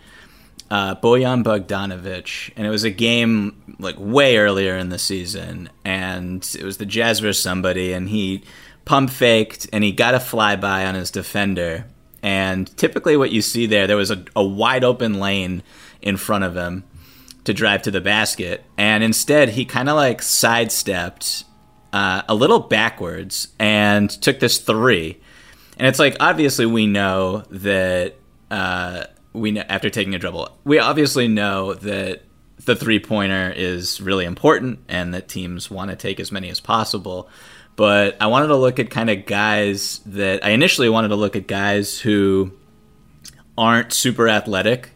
uh, 0.69 0.95
Bojan 0.95 2.51
and 2.55 2.67
it 2.67 2.69
was 2.69 2.83
a 2.83 2.89
game 2.89 3.75
like 3.79 3.95
way 3.97 4.37
earlier 4.37 4.77
in 4.77 4.89
the 4.89 4.99
season, 4.99 5.69
and 5.83 6.47
it 6.57 6.63
was 6.63 6.77
the 6.77 6.85
Jazz 6.85 7.19
versus 7.19 7.41
somebody, 7.41 7.93
and 7.93 8.09
he 8.09 8.43
pump 8.85 9.09
faked 9.09 9.67
and 9.73 9.83
he 9.83 9.91
got 9.91 10.13
a 10.13 10.19
flyby 10.19 10.87
on 10.87 10.95
his 10.95 11.11
defender. 11.11 11.85
And 12.21 12.75
typically, 12.77 13.17
what 13.17 13.31
you 13.31 13.41
see 13.41 13.67
there, 13.67 13.87
there 13.87 13.97
was 13.97 14.11
a, 14.11 14.23
a 14.35 14.43
wide 14.43 14.83
open 14.83 15.19
lane 15.19 15.63
in 16.01 16.17
front 16.17 16.43
of 16.43 16.55
him 16.55 16.83
to 17.43 17.53
drive 17.53 17.83
to 17.83 17.91
the 17.91 18.01
basket, 18.01 18.63
and 18.77 19.03
instead 19.03 19.49
he 19.49 19.65
kind 19.65 19.89
of 19.89 19.95
like 19.95 20.21
sidestepped 20.21 21.45
uh, 21.93 22.23
a 22.27 22.35
little 22.35 22.59
backwards 22.59 23.49
and 23.59 24.09
took 24.09 24.39
this 24.39 24.57
three. 24.57 25.19
And 25.77 25.87
it's 25.87 25.99
like 25.99 26.17
obviously 26.19 26.65
we 26.65 26.87
know 26.87 27.43
that 27.49 28.15
uh, 28.51 29.05
we 29.33 29.51
know, 29.51 29.63
after 29.67 29.89
taking 29.89 30.15
a 30.15 30.19
dribble, 30.19 30.57
we 30.63 30.79
obviously 30.79 31.27
know 31.27 31.73
that 31.73 32.21
the 32.63 32.75
three 32.75 32.99
pointer 32.99 33.51
is 33.55 34.01
really 34.01 34.25
important 34.25 34.79
and 34.87 35.13
that 35.13 35.27
teams 35.27 35.69
want 35.69 35.91
to 35.91 35.95
take 35.95 36.19
as 36.19 36.31
many 36.31 36.49
as 36.49 36.59
possible. 36.59 37.29
But 37.75 38.15
I 38.21 38.27
wanted 38.27 38.47
to 38.47 38.55
look 38.55 38.79
at 38.79 38.89
kind 38.89 39.09
of 39.09 39.25
guys 39.25 39.99
that 40.05 40.45
I 40.45 40.51
initially 40.51 40.89
wanted 40.89 41.09
to 41.09 41.15
look 41.15 41.35
at 41.35 41.47
guys 41.47 41.99
who 41.99 42.53
aren't 43.57 43.93
super 43.93 44.27
athletic 44.29 44.91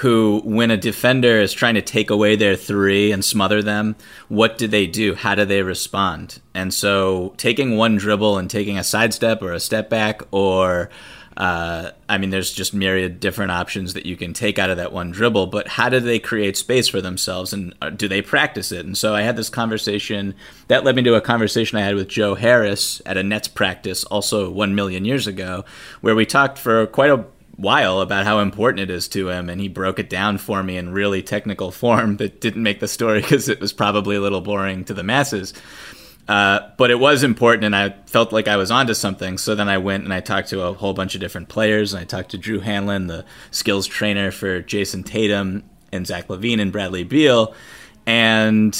who, 0.00 0.40
when 0.46 0.70
a 0.70 0.78
defender 0.78 1.38
is 1.38 1.52
trying 1.52 1.74
to 1.74 1.82
take 1.82 2.08
away 2.08 2.34
their 2.34 2.56
three 2.56 3.12
and 3.12 3.22
smother 3.22 3.60
them, 3.60 3.94
what 4.28 4.56
do 4.56 4.66
they 4.66 4.86
do? 4.86 5.14
How 5.14 5.34
do 5.34 5.44
they 5.44 5.62
respond? 5.62 6.40
And 6.54 6.72
so, 6.72 7.34
taking 7.36 7.76
one 7.76 7.96
dribble 7.96 8.38
and 8.38 8.48
taking 8.48 8.78
a 8.78 8.84
sidestep 8.84 9.42
or 9.42 9.52
a 9.52 9.60
step 9.60 9.90
back, 9.90 10.22
or 10.30 10.88
uh, 11.36 11.90
I 12.08 12.16
mean, 12.16 12.30
there's 12.30 12.50
just 12.50 12.72
myriad 12.72 13.20
different 13.20 13.50
options 13.52 13.92
that 13.92 14.06
you 14.06 14.16
can 14.16 14.32
take 14.32 14.58
out 14.58 14.70
of 14.70 14.78
that 14.78 14.90
one 14.90 15.10
dribble. 15.10 15.48
But 15.48 15.68
how 15.68 15.90
do 15.90 16.00
they 16.00 16.18
create 16.18 16.56
space 16.56 16.88
for 16.88 17.02
themselves, 17.02 17.52
and 17.52 17.74
uh, 17.82 17.90
do 17.90 18.08
they 18.08 18.22
practice 18.22 18.72
it? 18.72 18.86
And 18.86 18.96
so, 18.96 19.14
I 19.14 19.20
had 19.20 19.36
this 19.36 19.50
conversation 19.50 20.34
that 20.68 20.82
led 20.82 20.96
me 20.96 21.02
to 21.02 21.14
a 21.14 21.20
conversation 21.20 21.76
I 21.76 21.82
had 21.82 21.94
with 21.94 22.08
Joe 22.08 22.36
Harris 22.36 23.02
at 23.04 23.18
a 23.18 23.22
Nets 23.22 23.48
practice, 23.48 24.04
also 24.04 24.48
one 24.48 24.74
million 24.74 25.04
years 25.04 25.26
ago, 25.26 25.66
where 26.00 26.14
we 26.14 26.24
talked 26.24 26.56
for 26.56 26.86
quite 26.86 27.10
a 27.10 27.26
while 27.60 28.00
about 28.00 28.24
how 28.24 28.40
important 28.40 28.80
it 28.80 28.90
is 28.90 29.08
to 29.08 29.28
him, 29.28 29.48
and 29.48 29.60
he 29.60 29.68
broke 29.68 29.98
it 29.98 30.08
down 30.08 30.38
for 30.38 30.62
me 30.62 30.76
in 30.76 30.92
really 30.92 31.22
technical 31.22 31.70
form 31.70 32.16
that 32.16 32.40
didn't 32.40 32.62
make 32.62 32.80
the 32.80 32.88
story 32.88 33.20
because 33.20 33.48
it 33.48 33.60
was 33.60 33.72
probably 33.72 34.16
a 34.16 34.20
little 34.20 34.40
boring 34.40 34.84
to 34.84 34.94
the 34.94 35.02
masses. 35.02 35.52
Uh, 36.28 36.70
but 36.76 36.90
it 36.90 36.98
was 37.00 37.24
important, 37.24 37.64
and 37.64 37.74
I 37.74 37.90
felt 38.06 38.32
like 38.32 38.46
I 38.46 38.56
was 38.56 38.70
onto 38.70 38.94
something. 38.94 39.36
So 39.36 39.54
then 39.54 39.68
I 39.68 39.78
went 39.78 40.04
and 40.04 40.14
I 40.14 40.20
talked 40.20 40.50
to 40.50 40.62
a 40.62 40.72
whole 40.72 40.94
bunch 40.94 41.14
of 41.14 41.20
different 41.20 41.48
players, 41.48 41.92
and 41.92 42.00
I 42.00 42.04
talked 42.04 42.30
to 42.30 42.38
Drew 42.38 42.60
Hanlen, 42.60 43.08
the 43.08 43.24
skills 43.50 43.86
trainer 43.86 44.30
for 44.30 44.62
Jayson 44.62 45.02
Tatum 45.04 45.64
and 45.92 46.06
Zach 46.06 46.28
LaVine 46.28 46.60
and 46.60 46.70
Bradley 46.70 47.02
Beal, 47.02 47.52
and 48.06 48.78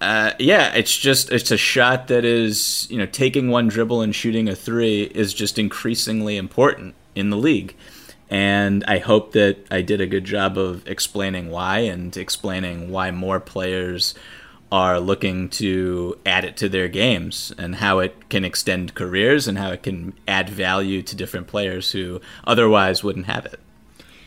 uh, 0.00 0.32
yeah, 0.38 0.72
it's 0.74 0.96
just 0.96 1.32
it's 1.32 1.50
a 1.50 1.56
shot 1.56 2.06
that 2.08 2.24
is 2.24 2.86
you 2.88 2.98
know 2.98 3.06
taking 3.06 3.50
one 3.50 3.66
dribble 3.68 4.00
and 4.02 4.14
shooting 4.14 4.48
a 4.48 4.54
three 4.54 5.02
is 5.02 5.34
just 5.34 5.58
increasingly 5.58 6.36
important 6.36 6.94
in 7.16 7.30
the 7.30 7.36
league 7.36 7.74
and 8.32 8.82
I 8.88 8.96
hope 8.96 9.32
that 9.32 9.58
I 9.70 9.82
did 9.82 10.00
a 10.00 10.06
good 10.06 10.24
job 10.24 10.56
of 10.56 10.88
explaining 10.88 11.50
why 11.50 11.80
and 11.80 12.16
explaining 12.16 12.90
why 12.90 13.10
more 13.10 13.38
players 13.38 14.14
are 14.72 14.98
looking 15.00 15.50
to 15.50 16.18
add 16.24 16.46
it 16.46 16.56
to 16.56 16.70
their 16.70 16.88
games 16.88 17.52
and 17.58 17.74
how 17.74 17.98
it 17.98 18.30
can 18.30 18.42
extend 18.42 18.94
careers 18.94 19.46
and 19.46 19.58
how 19.58 19.70
it 19.70 19.82
can 19.82 20.14
add 20.26 20.48
value 20.48 21.02
to 21.02 21.14
different 21.14 21.46
players 21.46 21.92
who 21.92 22.22
otherwise 22.44 23.04
wouldn't 23.04 23.26
have 23.26 23.44
it. 23.44 23.60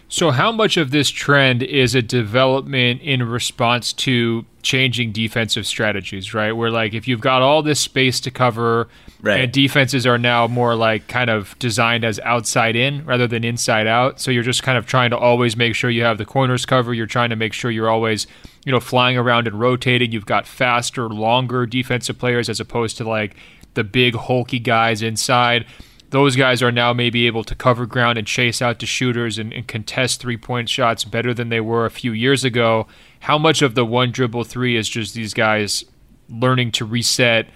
So, 0.08 0.30
how 0.30 0.52
much 0.52 0.78
of 0.78 0.92
this 0.92 1.10
trend 1.10 1.64
is 1.64 1.96
a 1.96 2.02
development 2.02 3.02
in 3.02 3.24
response 3.24 3.92
to 3.94 4.46
changing 4.62 5.12
defensive 5.12 5.66
strategies, 5.66 6.34
right? 6.34 6.52
Where, 6.52 6.70
like, 6.70 6.94
if 6.94 7.08
you've 7.08 7.22
got 7.22 7.42
all 7.42 7.64
this 7.64 7.80
space 7.80 8.20
to 8.22 8.32
cover, 8.32 8.88
right. 9.22 9.42
and 9.42 9.52
defenses 9.52 10.06
are 10.06 10.20
now 10.20 10.48
more 10.48 10.76
like 10.76 11.08
kind 11.08 11.32
of 11.32 11.58
designed 11.58 12.06
as 12.06 12.20
outside 12.20 12.76
in 12.76 13.04
rather 13.06 13.26
than 13.26 13.44
inside 13.44 13.88
out. 13.88 14.22
So, 14.22 14.30
you're 14.30 14.44
just 14.44 14.62
kind 14.62 14.78
of 14.78 14.86
trying 14.86 15.10
to 15.10 15.18
always 15.18 15.58
make 15.58 15.74
sure 15.74 15.90
you 15.90 16.04
have 16.04 16.20
the 16.20 16.26
corners 16.26 16.68
covered. 16.68 16.94
You're 16.94 17.08
trying 17.08 17.32
to 17.32 17.36
make 17.36 17.54
sure 17.54 17.72
you're 17.72 17.90
always, 17.90 18.28
you 18.64 18.72
know, 18.72 18.80
flying 18.80 19.18
around 19.18 19.48
and 19.48 19.60
rotating. 19.60 20.12
You've 20.12 20.28
got 20.28 20.46
faster, 20.46 21.10
longer 21.10 21.66
defensive 21.66 22.20
players 22.20 22.48
as 22.48 22.60
opposed 22.60 22.98
to 22.98 23.10
like 23.10 23.36
the 23.74 23.84
big, 23.84 24.16
hulky 24.16 24.60
guys 24.60 25.02
inside 25.02 25.66
those 26.10 26.36
guys 26.36 26.62
are 26.62 26.72
now 26.72 26.94
maybe 26.94 27.28
able 27.28 27.44
to 27.44 27.56
cover 27.56 27.86
ground 27.86 28.18
and 28.18 28.28
chase 28.28 28.62
out 28.62 28.80
to 28.80 28.86
shooters 28.86 29.38
and, 29.38 29.54
and 29.54 29.68
contest 29.68 30.22
three 30.22 30.38
point 30.38 30.70
shots 30.70 31.04
better 31.04 31.34
than 31.34 31.50
they 31.50 31.60
were 31.60 31.86
a 31.86 31.92
few 31.92 32.12
years 32.12 32.44
ago. 32.44 32.88
How 33.22 33.38
much 33.38 33.62
of 33.62 33.76
the 33.76 33.86
one 33.86 34.12
dribble 34.12 34.44
three 34.46 34.76
is 34.76 34.88
just 34.88 35.14
these 35.14 35.34
guys 35.34 35.84
learning 36.30 36.72
to 36.74 36.86
reset 36.86 37.48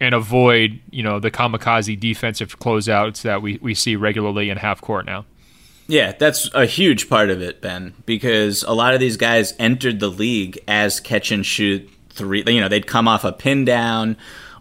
and 0.00 0.14
avoid, 0.14 0.80
you 0.90 1.02
know, 1.02 1.18
the 1.18 1.30
kamikaze 1.30 1.98
defensive 1.98 2.58
closeouts 2.58 3.22
that 3.22 3.42
we, 3.42 3.58
we 3.62 3.74
see 3.74 3.96
regularly 3.96 4.50
in 4.50 4.58
half 4.58 4.80
court 4.80 5.06
now? 5.06 5.24
Yeah, 5.88 6.12
that's 6.12 6.50
a 6.52 6.66
huge 6.66 7.08
part 7.08 7.30
of 7.30 7.40
it, 7.40 7.60
Ben, 7.60 7.94
because 8.06 8.64
a 8.64 8.72
lot 8.72 8.94
of 8.94 9.00
these 9.00 9.16
guys 9.16 9.54
entered 9.58 10.00
the 10.00 10.08
league 10.08 10.58
as 10.66 11.00
catch 11.00 11.30
and 11.30 11.46
shoot 11.46 11.88
three. 12.10 12.42
You 12.46 12.60
know, 12.60 12.68
they'd 12.68 12.86
come 12.86 13.06
off 13.06 13.24
a 13.24 13.32
pin 13.32 13.64
down 13.64 14.16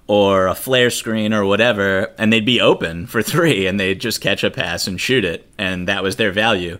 or 0.07 0.47
a 0.47 0.55
flare 0.55 0.89
screen 0.89 1.33
or 1.33 1.45
whatever, 1.45 2.11
and 2.17 2.31
they'd 2.31 2.45
be 2.45 2.61
open 2.61 3.07
for 3.07 3.21
three 3.21 3.67
and 3.67 3.79
they'd 3.79 3.99
just 3.99 4.21
catch 4.21 4.43
a 4.43 4.51
pass 4.51 4.87
and 4.87 5.01
shoot 5.01 5.25
it. 5.25 5.47
And 5.57 5.87
that 5.87 6.03
was 6.03 6.15
their 6.15 6.31
value. 6.31 6.77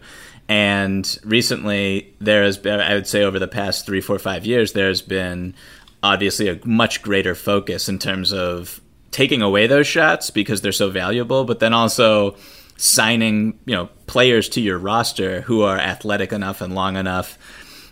And 0.48 1.18
recently, 1.24 2.14
there 2.20 2.44
has 2.44 2.58
been, 2.58 2.80
I 2.80 2.94
would 2.94 3.08
say, 3.08 3.24
over 3.24 3.40
the 3.40 3.48
past 3.48 3.86
three, 3.86 4.02
four, 4.02 4.20
five 4.20 4.46
years, 4.46 4.74
there's 4.74 5.02
been 5.02 5.56
obviously 6.04 6.50
a 6.50 6.60
much 6.66 7.02
greater 7.02 7.34
focus 7.34 7.90
in 7.90 7.98
terms 7.98 8.32
of 8.32 8.80
taking 9.10 9.42
away 9.42 9.66
those 9.66 9.88
shots 9.88 10.30
because 10.30 10.62
they're 10.62 10.72
so 10.72 10.92
valuable, 10.92 11.46
but 11.46 11.60
then 11.60 11.74
also 11.74 12.36
signing, 12.78 13.58
you 13.66 13.74
know, 13.74 13.90
players 14.06 14.50
to 14.50 14.62
your 14.62 14.78
roster 14.78 15.42
who 15.42 15.64
are 15.64 15.80
athletic 15.80 16.32
enough 16.32 16.62
and 16.62 16.76
long 16.76 16.96
enough 16.96 17.40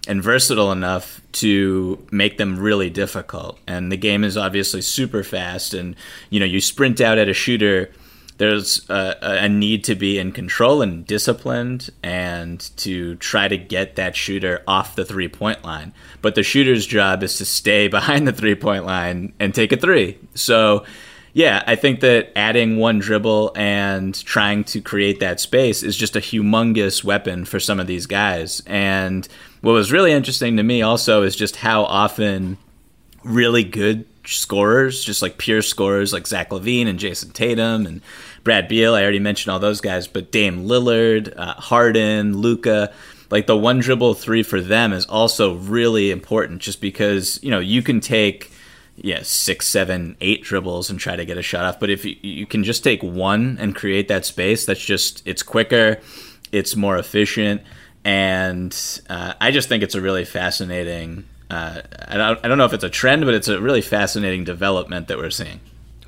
and 0.08 0.22
versatile 0.22 0.72
enough 0.72 1.22
to 1.32 2.06
make 2.12 2.38
them 2.38 2.60
really 2.60 2.90
difficult. 2.90 3.60
And 3.68 3.92
the 3.92 3.98
game 3.98 4.24
is 4.24 4.38
obviously 4.38 4.82
super 4.82 5.24
fast, 5.24 5.74
and 5.74 5.96
you 6.30 6.40
know 6.40 6.46
you 6.46 6.62
sprint 6.62 7.02
out 7.02 7.18
at 7.18 7.30
a 7.30 7.34
shooter. 7.34 7.92
There's 8.38 8.90
a, 8.90 9.16
a, 9.22 9.48
need 9.48 9.84
to 9.86 9.96
be 9.96 10.18
in 10.18 10.32
control 10.32 10.82
and 10.82 11.06
disciplined, 11.06 11.90
and 12.02 12.60
to 12.78 13.16
try 13.16 13.48
to 13.48 13.58
get 13.58 13.96
that 13.96 14.16
shooter 14.16 14.64
off 14.68 14.96
the 14.96 15.06
three 15.06 15.28
point 15.28 15.64
line. 15.64 15.94
But 16.22 16.36
the 16.36 16.44
shooter's 16.44 16.86
job 16.86 17.24
is 17.24 17.38
to 17.38 17.46
stay 17.46 17.88
behind 17.90 18.28
the 18.28 18.34
three 18.34 18.56
point 18.56 18.86
line 18.86 19.34
and 19.40 19.54
take 19.54 19.72
a 19.72 19.78
three. 19.78 20.18
So 20.34 20.86
yeah, 21.34 21.64
I 21.66 21.76
think 21.76 22.02
that 22.02 22.32
adding 22.36 22.78
one 22.78 23.00
dribble 23.00 23.54
and 23.56 24.14
trying 24.24 24.64
to 24.66 24.82
create 24.82 25.20
that 25.20 25.40
space 25.40 25.82
is 25.82 25.98
just 25.98 26.16
a 26.16 26.20
humongous 26.20 27.04
weapon 27.04 27.46
for 27.46 27.60
some 27.60 27.80
of 27.80 27.88
these 27.88 28.06
guys. 28.06 28.62
And 28.68 29.28
what 29.64 29.72
was 29.72 29.94
really 29.94 30.12
interesting 30.12 30.58
to 30.58 30.64
me 30.64 30.82
also 30.82 31.24
is 31.24 31.38
just 31.38 31.56
how 31.56 31.86
often 31.86 32.58
really 33.24 33.64
good 33.64 34.06
scorers, 34.26 35.02
just 35.02 35.22
like 35.22 35.38
pure 35.38 35.62
scorers 35.62 36.12
like 36.12 36.28
Zach 36.28 36.50
LaVine 36.50 36.86
and 36.86 37.00
Jayson 37.00 37.32
Tatum 37.32 37.86
and 37.86 38.02
Brad 38.44 38.68
Beal, 38.68 38.94
I 38.94 39.04
already 39.04 39.20
mentioned 39.20 39.54
all 39.54 39.60
those 39.60 39.80
guys, 39.80 40.06
but 40.06 40.34
Dame 40.34 40.66
Lillard, 40.66 41.34
uh, 41.38 41.54
Harden, 41.54 42.38
Luka, 42.38 42.92
like 43.32 43.48
the 43.48 43.56
one 43.56 43.80
dribble 43.80 44.16
three 44.16 44.44
for 44.44 44.60
them 44.60 44.92
is 44.92 45.06
also 45.06 45.56
really 45.56 46.12
important 46.12 46.62
just 46.62 46.82
because, 46.82 47.42
you 47.42 47.50
know, 47.50 47.60
you 47.60 47.82
can 47.82 48.02
take 48.02 48.52
yeah, 48.98 49.22
six, 49.24 49.66
seven, 49.66 50.18
eight 50.20 50.44
dribbles 50.44 50.90
and 50.90 51.00
try 51.00 51.16
to 51.16 51.24
get 51.24 51.38
a 51.38 51.42
shot 51.42 51.64
off. 51.64 51.80
But 51.80 51.90
if 51.90 52.04
you, 52.04 52.18
you 52.22 52.46
can 52.46 52.66
just 52.66 52.84
take 52.84 53.02
one 53.02 53.58
and 53.62 53.74
create 53.74 54.10
that 54.10 54.26
space, 54.26 54.66
that's 54.66 54.84
just 54.84 55.26
it's 55.26 55.42
quicker, 55.42 56.02
it's 56.52 56.76
more 56.76 56.98
efficient, 56.98 57.62
and 58.06 59.02
uh, 59.10 59.34
I 59.40 59.52
just 59.52 59.70
think 59.70 59.84
it's 59.84 59.96
a 59.96 60.02
really 60.02 60.26
fascinating. 60.26 61.26
Uh, 61.50 61.82
I 62.08 62.18
don't 62.18 62.40
I 62.44 62.48
don't 62.48 62.58
know 62.58 62.66
if 62.66 62.74
it's 62.74 62.84
a 62.84 62.90
trend, 62.90 63.26
but 63.26 63.34
it's 63.34 63.48
a 63.48 63.62
really 63.62 63.82
fascinating 63.82 64.44
development 64.44 65.08
that 65.08 65.18
we're 65.18 65.30
seeing. 65.30 65.60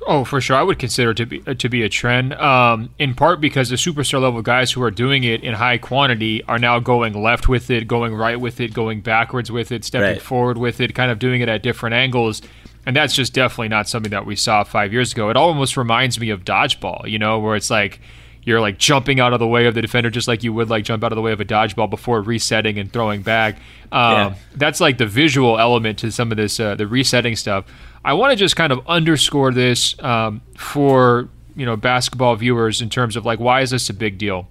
Oh, 0.06 0.24
for 0.24 0.40
sure, 0.40 0.56
I 0.56 0.62
would 0.62 0.78
consider 0.78 1.10
it 1.10 1.16
to 1.16 1.26
be 1.26 1.40
to 1.40 1.68
be 1.68 1.82
a 1.82 1.88
trend. 1.88 2.32
Um, 2.34 2.90
in 2.98 3.14
part 3.14 3.40
because 3.40 3.70
the 3.70 3.76
superstar 3.76 4.20
level 4.20 4.40
guys 4.40 4.70
who 4.70 4.82
are 4.82 4.90
doing 4.90 5.24
it 5.24 5.42
in 5.42 5.54
high 5.54 5.78
quantity 5.78 6.44
are 6.44 6.58
now 6.58 6.78
going 6.78 7.20
left 7.20 7.48
with 7.48 7.70
it, 7.70 7.88
going 7.88 8.14
right 8.14 8.40
with 8.40 8.60
it, 8.60 8.72
going 8.72 9.00
backwards 9.00 9.50
with 9.50 9.72
it, 9.72 9.84
stepping 9.84 10.10
right. 10.10 10.22
forward 10.22 10.58
with 10.58 10.80
it, 10.80 10.94
kind 10.94 11.10
of 11.10 11.18
doing 11.18 11.40
it 11.40 11.48
at 11.48 11.62
different 11.62 11.94
angles. 11.94 12.40
And 12.84 12.94
that's 12.94 13.14
just 13.14 13.32
definitely 13.32 13.68
not 13.68 13.88
something 13.88 14.10
that 14.10 14.26
we 14.26 14.36
saw 14.36 14.62
five 14.62 14.92
years 14.92 15.12
ago. 15.12 15.28
It 15.28 15.36
almost 15.36 15.76
reminds 15.76 16.20
me 16.20 16.30
of 16.30 16.44
dodgeball, 16.44 17.10
you 17.10 17.18
know, 17.18 17.40
where 17.40 17.56
it's 17.56 17.70
like 17.70 18.00
you're 18.46 18.60
like 18.60 18.78
jumping 18.78 19.20
out 19.20 19.34
of 19.34 19.40
the 19.40 19.46
way 19.46 19.66
of 19.66 19.74
the 19.74 19.82
defender 19.82 20.08
just 20.08 20.28
like 20.28 20.42
you 20.42 20.52
would 20.52 20.70
like 20.70 20.84
jump 20.84 21.04
out 21.04 21.12
of 21.12 21.16
the 21.16 21.22
way 21.22 21.32
of 21.32 21.40
a 21.40 21.44
dodgeball 21.44 21.90
before 21.90 22.22
resetting 22.22 22.78
and 22.78 22.90
throwing 22.90 23.20
back. 23.20 23.56
Um, 23.90 24.12
yeah. 24.12 24.34
That's 24.54 24.80
like 24.80 24.98
the 24.98 25.06
visual 25.06 25.58
element 25.58 25.98
to 25.98 26.12
some 26.12 26.30
of 26.30 26.36
this, 26.36 26.58
uh, 26.58 26.76
the 26.76 26.86
resetting 26.86 27.36
stuff. 27.36 27.66
I 28.04 28.14
want 28.14 28.30
to 28.30 28.36
just 28.36 28.54
kind 28.54 28.72
of 28.72 28.86
underscore 28.86 29.52
this 29.52 30.00
um, 30.02 30.40
for 30.56 31.28
you 31.56 31.66
know 31.66 31.76
basketball 31.76 32.36
viewers 32.36 32.80
in 32.80 32.88
terms 32.88 33.16
of 33.16 33.26
like 33.26 33.40
why 33.40 33.62
is 33.62 33.70
this 33.70 33.90
a 33.90 33.94
big 33.94 34.16
deal? 34.16 34.48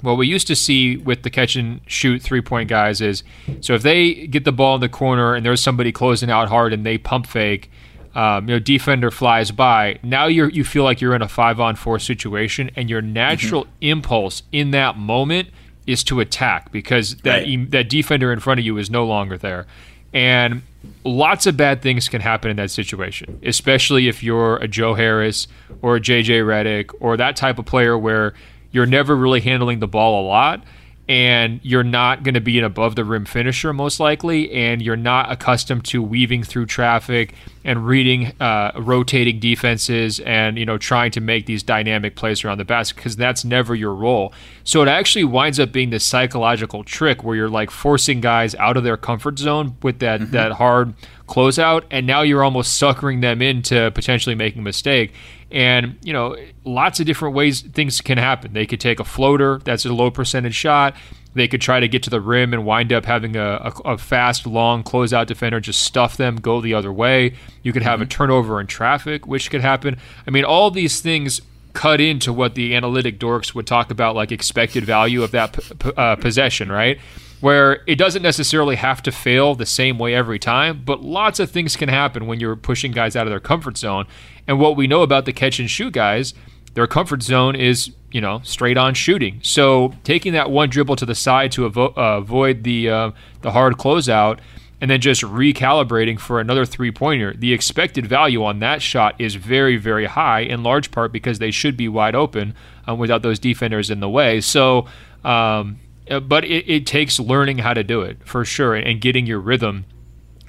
what 0.00 0.16
we 0.16 0.28
used 0.28 0.46
to 0.46 0.54
see 0.54 0.96
with 0.96 1.22
the 1.22 1.30
catch 1.30 1.56
and 1.56 1.80
shoot 1.86 2.22
three 2.22 2.40
point 2.40 2.68
guys 2.68 3.00
is 3.00 3.24
so 3.60 3.74
if 3.74 3.82
they 3.82 4.26
get 4.28 4.44
the 4.44 4.52
ball 4.52 4.76
in 4.76 4.80
the 4.80 4.88
corner 4.88 5.34
and 5.34 5.44
there's 5.44 5.60
somebody 5.60 5.90
closing 5.90 6.30
out 6.30 6.48
hard 6.48 6.72
and 6.72 6.86
they 6.86 6.98
pump 6.98 7.26
fake, 7.26 7.70
um, 8.18 8.48
you 8.48 8.56
know, 8.56 8.58
defender 8.58 9.12
flies 9.12 9.52
by. 9.52 10.00
Now 10.02 10.26
you 10.26 10.46
you 10.48 10.64
feel 10.64 10.82
like 10.82 11.00
you're 11.00 11.14
in 11.14 11.22
a 11.22 11.28
five 11.28 11.60
on 11.60 11.76
four 11.76 12.00
situation, 12.00 12.68
and 12.74 12.90
your 12.90 13.00
natural 13.00 13.64
mm-hmm. 13.64 13.72
impulse 13.80 14.42
in 14.50 14.72
that 14.72 14.98
moment 14.98 15.50
is 15.86 16.02
to 16.04 16.18
attack 16.18 16.72
because 16.72 17.14
that 17.18 17.44
right. 17.44 17.70
that 17.70 17.88
defender 17.88 18.32
in 18.32 18.40
front 18.40 18.58
of 18.58 18.66
you 18.66 18.76
is 18.76 18.90
no 18.90 19.06
longer 19.06 19.38
there, 19.38 19.68
and 20.12 20.62
lots 21.04 21.46
of 21.46 21.56
bad 21.56 21.80
things 21.80 22.08
can 22.08 22.20
happen 22.20 22.50
in 22.50 22.56
that 22.56 22.72
situation, 22.72 23.38
especially 23.44 24.08
if 24.08 24.20
you're 24.20 24.56
a 24.56 24.66
Joe 24.66 24.94
Harris 24.94 25.46
or 25.80 25.94
a 25.94 26.00
JJ 26.00 26.42
Redick 26.42 26.92
or 26.98 27.16
that 27.16 27.36
type 27.36 27.56
of 27.56 27.66
player 27.66 27.96
where 27.96 28.34
you're 28.72 28.84
never 28.84 29.14
really 29.14 29.40
handling 29.40 29.78
the 29.78 29.86
ball 29.86 30.24
a 30.24 30.26
lot 30.26 30.64
and 31.08 31.58
you're 31.62 31.82
not 31.82 32.22
going 32.22 32.34
to 32.34 32.40
be 32.40 32.58
an 32.58 32.64
above 32.64 32.94
the 32.94 33.04
rim 33.04 33.24
finisher 33.24 33.72
most 33.72 33.98
likely 33.98 34.50
and 34.52 34.82
you're 34.82 34.96
not 34.96 35.32
accustomed 35.32 35.82
to 35.82 36.02
weaving 36.02 36.42
through 36.42 36.66
traffic 36.66 37.34
and 37.64 37.86
reading 37.86 38.26
uh, 38.40 38.72
rotating 38.76 39.40
defenses 39.40 40.20
and 40.20 40.58
you 40.58 40.66
know 40.66 40.76
trying 40.76 41.10
to 41.10 41.20
make 41.20 41.46
these 41.46 41.62
dynamic 41.62 42.14
plays 42.14 42.44
around 42.44 42.58
the 42.58 42.64
basket 42.64 42.96
because 42.96 43.16
that's 43.16 43.44
never 43.44 43.74
your 43.74 43.94
role 43.94 44.32
so 44.64 44.82
it 44.82 44.88
actually 44.88 45.24
winds 45.24 45.58
up 45.58 45.72
being 45.72 45.88
this 45.88 46.04
psychological 46.04 46.84
trick 46.84 47.24
where 47.24 47.34
you're 47.34 47.48
like 47.48 47.70
forcing 47.70 48.20
guys 48.20 48.54
out 48.56 48.76
of 48.76 48.84
their 48.84 48.96
comfort 48.98 49.38
zone 49.38 49.76
with 49.82 50.00
that 50.00 50.20
mm-hmm. 50.20 50.32
that 50.32 50.52
hard 50.52 50.92
closeout 51.26 51.84
and 51.90 52.06
now 52.06 52.20
you're 52.20 52.44
almost 52.44 52.76
suckering 52.76 53.20
them 53.20 53.40
into 53.40 53.90
potentially 53.92 54.34
making 54.34 54.60
a 54.60 54.64
mistake 54.64 55.12
and, 55.50 55.98
you 56.02 56.12
know, 56.12 56.36
lots 56.64 57.00
of 57.00 57.06
different 57.06 57.34
ways 57.34 57.62
things 57.62 58.00
can 58.00 58.18
happen. 58.18 58.52
They 58.52 58.66
could 58.66 58.80
take 58.80 59.00
a 59.00 59.04
floater, 59.04 59.58
that's 59.64 59.84
a 59.86 59.92
low 59.92 60.10
percentage 60.10 60.54
shot. 60.54 60.94
They 61.34 61.46
could 61.46 61.60
try 61.60 61.78
to 61.78 61.88
get 61.88 62.02
to 62.04 62.10
the 62.10 62.20
rim 62.20 62.52
and 62.52 62.64
wind 62.64 62.92
up 62.92 63.04
having 63.04 63.36
a, 63.36 63.72
a, 63.84 63.92
a 63.92 63.98
fast, 63.98 64.46
long 64.46 64.82
closeout 64.82 65.26
defender 65.26 65.60
just 65.60 65.82
stuff 65.82 66.16
them, 66.16 66.36
go 66.36 66.60
the 66.60 66.74
other 66.74 66.92
way. 66.92 67.34
You 67.62 67.72
could 67.72 67.82
have 67.82 68.00
mm-hmm. 68.00 68.04
a 68.04 68.06
turnover 68.06 68.60
in 68.60 68.66
traffic, 68.66 69.26
which 69.26 69.50
could 69.50 69.60
happen. 69.60 69.98
I 70.26 70.30
mean, 70.30 70.44
all 70.44 70.70
these 70.70 71.00
things 71.00 71.40
cut 71.74 72.00
into 72.00 72.32
what 72.32 72.54
the 72.54 72.74
analytic 72.74 73.20
dorks 73.20 73.54
would 73.54 73.66
talk 73.66 73.90
about, 73.90 74.16
like 74.16 74.32
expected 74.32 74.84
value 74.84 75.22
of 75.22 75.30
that 75.30 75.52
p- 75.52 75.74
p- 75.78 75.92
uh, 75.96 76.16
possession, 76.16 76.72
right? 76.72 76.98
Where 77.40 77.82
it 77.86 77.96
doesn't 77.96 78.22
necessarily 78.22 78.76
have 78.76 79.02
to 79.02 79.12
fail 79.12 79.54
the 79.54 79.66
same 79.66 79.98
way 79.98 80.14
every 80.14 80.38
time, 80.38 80.82
but 80.84 81.02
lots 81.02 81.38
of 81.38 81.50
things 81.50 81.76
can 81.76 81.88
happen 81.88 82.26
when 82.26 82.40
you're 82.40 82.56
pushing 82.56 82.92
guys 82.92 83.14
out 83.14 83.26
of 83.26 83.30
their 83.30 83.40
comfort 83.40 83.78
zone. 83.78 84.06
And 84.46 84.58
what 84.58 84.76
we 84.76 84.86
know 84.86 85.02
about 85.02 85.24
the 85.24 85.32
catch 85.32 85.60
and 85.60 85.70
shoot 85.70 85.92
guys, 85.92 86.34
their 86.74 86.86
comfort 86.86 87.22
zone 87.22 87.54
is, 87.54 87.92
you 88.10 88.20
know, 88.20 88.40
straight 88.42 88.76
on 88.76 88.94
shooting. 88.94 89.40
So 89.42 89.94
taking 90.04 90.32
that 90.32 90.50
one 90.50 90.68
dribble 90.68 90.96
to 90.96 91.06
the 91.06 91.14
side 91.14 91.52
to 91.52 91.68
avo- 91.68 91.96
uh, 91.96 92.18
avoid 92.18 92.64
the 92.64 92.88
uh, 92.90 93.10
the 93.42 93.52
hard 93.52 93.74
closeout 93.74 94.40
and 94.80 94.90
then 94.90 95.00
just 95.00 95.22
recalibrating 95.22 96.18
for 96.20 96.40
another 96.40 96.64
three 96.64 96.92
pointer, 96.92 97.34
the 97.34 97.52
expected 97.52 98.06
value 98.06 98.44
on 98.44 98.60
that 98.60 98.80
shot 98.80 99.20
is 99.20 99.34
very, 99.34 99.76
very 99.76 100.06
high, 100.06 100.40
in 100.40 100.62
large 100.62 100.90
part 100.90 101.10
because 101.10 101.40
they 101.40 101.50
should 101.50 101.76
be 101.76 101.88
wide 101.88 102.14
open 102.14 102.54
um, 102.86 102.98
without 102.98 103.22
those 103.22 103.38
defenders 103.38 103.90
in 103.90 104.00
the 104.00 104.08
way. 104.08 104.40
So, 104.40 104.86
um, 105.24 105.80
uh, 106.10 106.20
but 106.20 106.44
it, 106.44 106.68
it, 106.68 106.86
takes 106.86 107.18
learning 107.20 107.58
how 107.58 107.74
to 107.74 107.84
do 107.84 108.02
it 108.02 108.18
for 108.24 108.44
sure 108.44 108.74
and 108.74 109.00
getting 109.00 109.26
your 109.26 109.40
rhythm. 109.40 109.84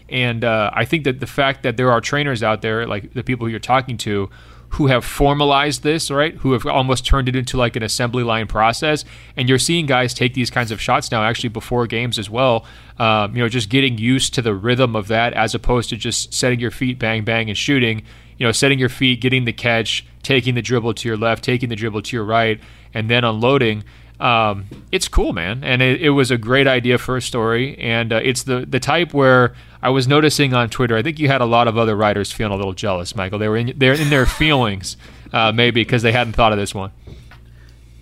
And 0.08 0.44
uh, 0.44 0.72
I 0.74 0.86
think 0.86 1.04
that 1.04 1.20
the 1.20 1.28
fact 1.28 1.64
that 1.64 1.78
there 1.78 1.92
are 1.92 2.02
trainers 2.02 2.42
out 2.42 2.62
there, 2.62 2.88
like 2.88 3.14
the 3.14 3.24
people 3.24 3.48
you're 3.48 3.60
talking 3.60 3.98
to, 3.98 4.30
who 4.74 4.88
have 4.88 5.04
formalized 5.04 5.84
this, 5.84 6.12
right? 6.12 6.36
Who 6.36 6.54
have 6.54 6.66
almost 6.66 7.06
turned 7.06 7.28
it 7.28 7.36
into 7.36 7.58
like 7.58 7.76
an 7.76 7.84
assembly 7.84 8.24
line 8.24 8.48
process. 8.48 9.04
And 9.36 9.50
you're 9.50 9.60
seeing 9.60 9.88
guys 9.88 10.14
take 10.14 10.36
these 10.36 10.52
kinds 10.52 10.72
of 10.72 10.80
shots 10.80 11.12
now, 11.12 11.24
actually 11.24 11.50
before 11.50 11.88
games 11.88 12.20
as 12.20 12.30
well. 12.30 12.66
Um, 12.98 13.36
you 13.36 13.42
know, 13.42 13.50
just 13.50 13.70
getting 13.70 13.98
used 13.98 14.34
to 14.36 14.42
the 14.42 14.54
rhythm 14.54 14.96
of 14.96 15.08
that 15.08 15.34
as 15.34 15.56
opposed 15.56 15.90
to 15.90 15.98
just 15.98 16.34
setting 16.34 16.60
your 16.60 16.72
feet, 16.72 17.00
bang, 17.00 17.24
bang, 17.24 17.50
and 17.50 17.58
shooting. 17.58 18.04
You 18.38 18.46
know, 18.46 18.52
setting 18.52 18.80
your 18.80 18.90
feet, 18.90 19.22
getting 19.22 19.46
the 19.46 19.54
catch, 19.54 20.06
taking 20.22 20.56
the 20.56 20.62
dribble 20.62 20.94
to 20.96 21.08
your 21.08 21.18
left, 21.18 21.44
taking 21.44 21.70
the 21.70 21.76
dribble 21.76 22.04
to 22.04 22.16
your 22.16 22.26
right, 22.26 22.60
and 22.94 23.10
then 23.10 23.24
unloading 23.24 23.84
um, 24.20 24.66
it's 24.92 25.08
cool, 25.08 25.32
man, 25.32 25.64
and 25.64 25.82
it, 25.82 26.02
it, 26.02 26.10
was 26.10 26.30
a 26.30 26.38
great 26.38 26.68
idea 26.68 26.98
for 26.98 27.16
a 27.16 27.22
story, 27.22 27.78
and 27.78 28.12
uh, 28.12 28.18
it's 28.18 28.44
the 28.44 28.66
the 28.66 28.80
type 28.80 29.14
where 29.14 29.54
I 29.82 29.90
was 29.90 30.10
noticing 30.10 30.54
on 30.54 30.70
Twitter. 30.70 30.98
I 30.98 31.02
think 31.02 31.20
you 31.20 31.30
had 31.30 31.40
a 31.40 31.46
lot 31.46 31.70
of 31.70 31.78
other 31.78 31.96
writers 31.96 32.30
feeling 32.30 32.52
a 32.52 32.58
little 32.58 32.74
jealous, 32.74 33.16
Michael. 33.16 33.40
They 33.40 33.48
were 33.48 33.56
in 33.56 33.74
they're 33.78 33.94
in 33.94 34.10
their 34.10 34.26
feelings, 34.42 34.98
uh, 35.32 35.54
maybe 35.54 35.82
because 35.82 36.02
they 36.02 36.12
hadn't 36.12 36.34
thought 36.34 36.52
of 36.52 36.58
this 36.58 36.76
one. 36.76 36.92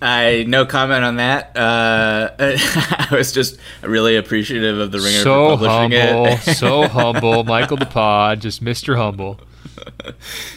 I 0.01 0.45
no 0.47 0.65
comment 0.65 1.03
on 1.03 1.17
that. 1.17 1.55
Uh, 1.55 2.31
I 2.39 3.07
was 3.11 3.31
just 3.31 3.59
really 3.83 4.15
appreciative 4.15 4.79
of 4.79 4.91
the 4.91 4.99
Ringer 4.99 5.21
so 5.21 5.57
for 5.57 5.65
publishing 5.65 5.99
humble, 5.99 6.25
it. 6.25 6.39
so 6.57 6.87
humble, 6.87 7.43
Michael 7.43 7.77
the 7.77 7.85
Pod, 7.85 8.41
just 8.41 8.61
Mister 8.63 8.95
Humble. 8.95 9.39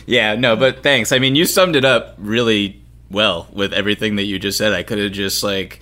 Yeah, 0.07 0.37
no, 0.37 0.57
but 0.57 0.83
thanks. 0.83 1.12
I 1.12 1.18
mean, 1.18 1.37
you 1.37 1.44
summed 1.44 1.77
it 1.77 1.85
up 1.85 2.14
really 2.16 2.80
well 3.11 3.49
with 3.53 3.73
everything 3.73 4.16
that 4.16 4.25
you 4.25 4.38
just 4.38 4.59
said. 4.59 4.73
I 4.73 4.83
could 4.83 4.99
have 4.99 5.12
just 5.12 5.42
like 5.42 5.81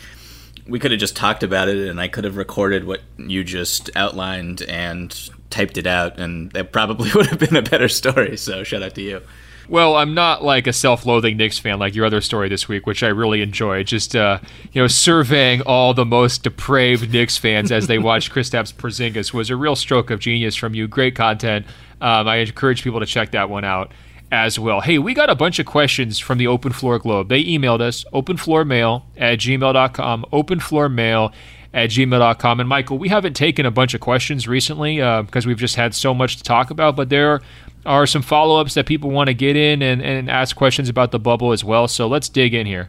we 0.67 0.79
could 0.79 0.91
have 0.91 1.01
just 1.01 1.17
talked 1.17 1.43
about 1.43 1.69
it 1.69 1.89
and 1.89 2.01
I 2.01 2.09
could 2.09 2.25
have 2.25 2.37
recorded 2.37 2.85
what 2.85 3.01
you 3.17 3.43
just 3.43 3.91
outlined 3.97 4.63
and 4.63 5.31
typed 5.51 5.79
it 5.79 5.87
out 5.87 6.21
and 6.21 6.53
that 6.53 6.73
probably 6.73 7.11
would 7.15 7.27
have 7.27 7.39
been 7.39 7.57
a 7.57 7.63
better 7.63 7.89
story. 7.89 8.37
So 8.37 8.65
shout 8.65 8.83
out 8.83 8.95
to 8.97 9.03
you. 9.03 9.23
Well, 9.69 9.97
I'm 9.97 10.15
not 10.15 10.43
like 10.43 10.67
a 10.67 10.73
self-loathing 10.73 11.37
Knicks 11.37 11.59
fan 11.59 11.79
like 11.79 11.95
your 11.95 12.07
other 12.07 12.23
story 12.23 12.49
this 12.49 12.69
week, 12.69 12.87
which 12.87 13.03
I 13.03 13.09
really 13.09 13.43
enjoyed. 13.43 13.87
Just 13.87 14.17
uh, 14.17 14.39
you 14.73 14.81
know, 14.81 14.87
surveying 14.87 15.61
all 15.63 15.93
the 15.93 16.07
most 16.07 16.43
depraved 16.43 17.13
Knicks 17.13 17.37
fans 17.37 17.71
as 17.71 17.87
they 17.87 17.99
watch 17.99 18.33
Kristaps 18.33 18.73
Porzingis 18.73 19.35
was 19.35 19.51
a 19.51 19.57
real 19.57 19.77
stroke 19.77 20.11
of 20.11 20.21
genius 20.21 20.57
from 20.57 20.75
you. 20.75 20.89
Great 20.89 21.15
content. 21.15 21.67
Um, 22.01 22.29
I 22.29 22.37
encourage 22.37 22.83
people 22.83 23.01
to 23.01 23.07
check 23.07 23.33
that 23.33 23.51
one 23.51 23.65
out 23.65 23.93
as 24.31 24.59
well. 24.59 24.81
Hey, 24.81 24.99
we 24.99 25.15
got 25.15 25.31
a 25.31 25.35
bunch 25.35 25.59
of 25.59 25.67
questions 25.67 26.19
from 26.19 26.39
the 26.39 26.47
Open 26.47 26.73
Floor 26.73 26.99
Globe. 26.99 27.29
They 27.29 27.43
emailed 27.45 27.81
us, 27.81 28.05
openfloormail 28.13 29.03
at 29.17 29.39
gmail.com, 29.39 30.27
openfloormail 30.33 31.33
at 31.73 31.91
gmail.com. 31.91 32.61
And 32.61 32.69
Michael, 32.69 32.99
we 32.99 33.09
haven't 33.09 33.35
taken 33.35 33.67
a 33.67 33.71
bunch 33.71 33.95
of 33.95 34.01
questions 34.01 34.47
recently 34.47 35.01
uh, 35.01 35.23
because 35.23 35.47
we've 35.47 35.59
just 35.59 35.77
had 35.77 35.95
so 35.95 36.15
much 36.15 36.37
to 36.37 36.43
talk 36.43 36.71
about, 36.71 36.97
but 36.97 37.09
there 37.09 37.41
are 37.87 38.07
some 38.07 38.23
follow 38.23 38.61
ups 38.61 38.75
that 38.75 38.87
people 38.87 39.11
want 39.11 39.29
to 39.29 39.35
get 39.35 39.57
in 39.57 39.83
and, 39.83 40.03
and 40.03 40.31
ask 40.31 40.57
questions 40.57 40.89
about 40.89 41.11
the 41.11 41.19
bubble 41.19 41.53
as 41.53 41.65
well. 41.65 41.89
So 41.89 42.07
let's 42.07 42.29
dig 42.29 42.55
in 42.55 42.67
here. 42.67 42.89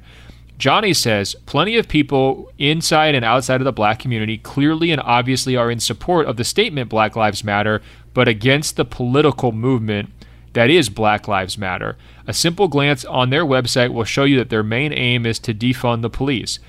Johnny 0.57 0.93
says 0.93 1.35
plenty 1.45 1.77
of 1.77 1.87
people 1.87 2.51
inside 2.57 3.15
and 3.15 3.23
outside 3.23 3.61
of 3.61 3.65
the 3.65 3.71
black 3.71 3.97
community 3.97 4.37
clearly 4.37 4.91
and 4.91 5.01
obviously 5.01 5.55
are 5.55 5.71
in 5.71 5.79
support 5.79 6.27
of 6.27 6.35
the 6.35 6.43
statement 6.43 6.89
Black 6.89 7.15
Lives 7.15 7.45
Matter, 7.45 7.81
but 8.13 8.27
against 8.27 8.75
the 8.75 8.83
political 8.83 9.53
movement 9.53 10.09
that 10.53 10.69
is 10.69 10.89
Black 10.89 11.27
Lives 11.27 11.57
Matter. 11.57 11.97
A 12.27 12.33
simple 12.33 12.67
glance 12.67 13.05
on 13.05 13.29
their 13.29 13.45
website 13.45 13.93
will 13.93 14.03
show 14.03 14.23
you 14.23 14.37
that 14.37 14.49
their 14.49 14.63
main 14.63 14.93
aim 14.93 15.25
is 15.25 15.39
to 15.39 15.53
defund 15.53 16.01
the 16.01 16.09
police. 16.09 16.59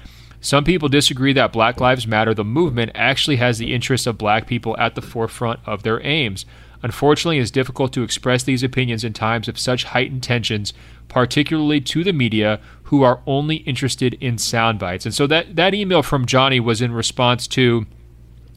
Some 0.41 0.65
people 0.65 0.89
disagree 0.89 1.35
that 1.35 1.53
Black 1.53 1.81
Lives 1.81 2.07
Matter, 2.07 2.33
the 2.33 2.45
movement, 2.45 2.93
actually 2.95 3.37
has 3.37 3.59
the 3.59 3.75
interests 3.75 4.07
of 4.07 4.17
black 4.17 4.47
people 4.47 4.77
at 4.79 4.95
the 4.95 5.03
forefront 5.03 5.61
of 5.67 5.83
their 5.83 6.05
aims. 6.05 6.47
Unfortunately, 6.83 7.37
it 7.37 7.43
is 7.43 7.51
difficult 7.51 7.93
to 7.93 8.03
express 8.03 8.43
these 8.43 8.63
opinions 8.63 9.05
in 9.05 9.13
times 9.13 9.49
of 9.49 9.59
such 9.59 9.85
heightened 9.85 10.23
tensions, 10.23 10.73
particularly 11.09 11.81
to 11.83 12.03
the 12.03 12.13
media, 12.13 12.59
who 12.85 13.03
are 13.03 13.21
only 13.27 13.57
interested 13.57 14.15
in 14.15 14.39
sound 14.39 14.79
bites. 14.79 15.05
And 15.05 15.15
so 15.15 15.27
that, 15.27 15.57
that 15.57 15.75
email 15.75 16.03
from 16.03 16.25
Johnny 16.25 16.59
was 16.59 16.81
in 16.81 16.93
response 16.93 17.47
to 17.49 17.87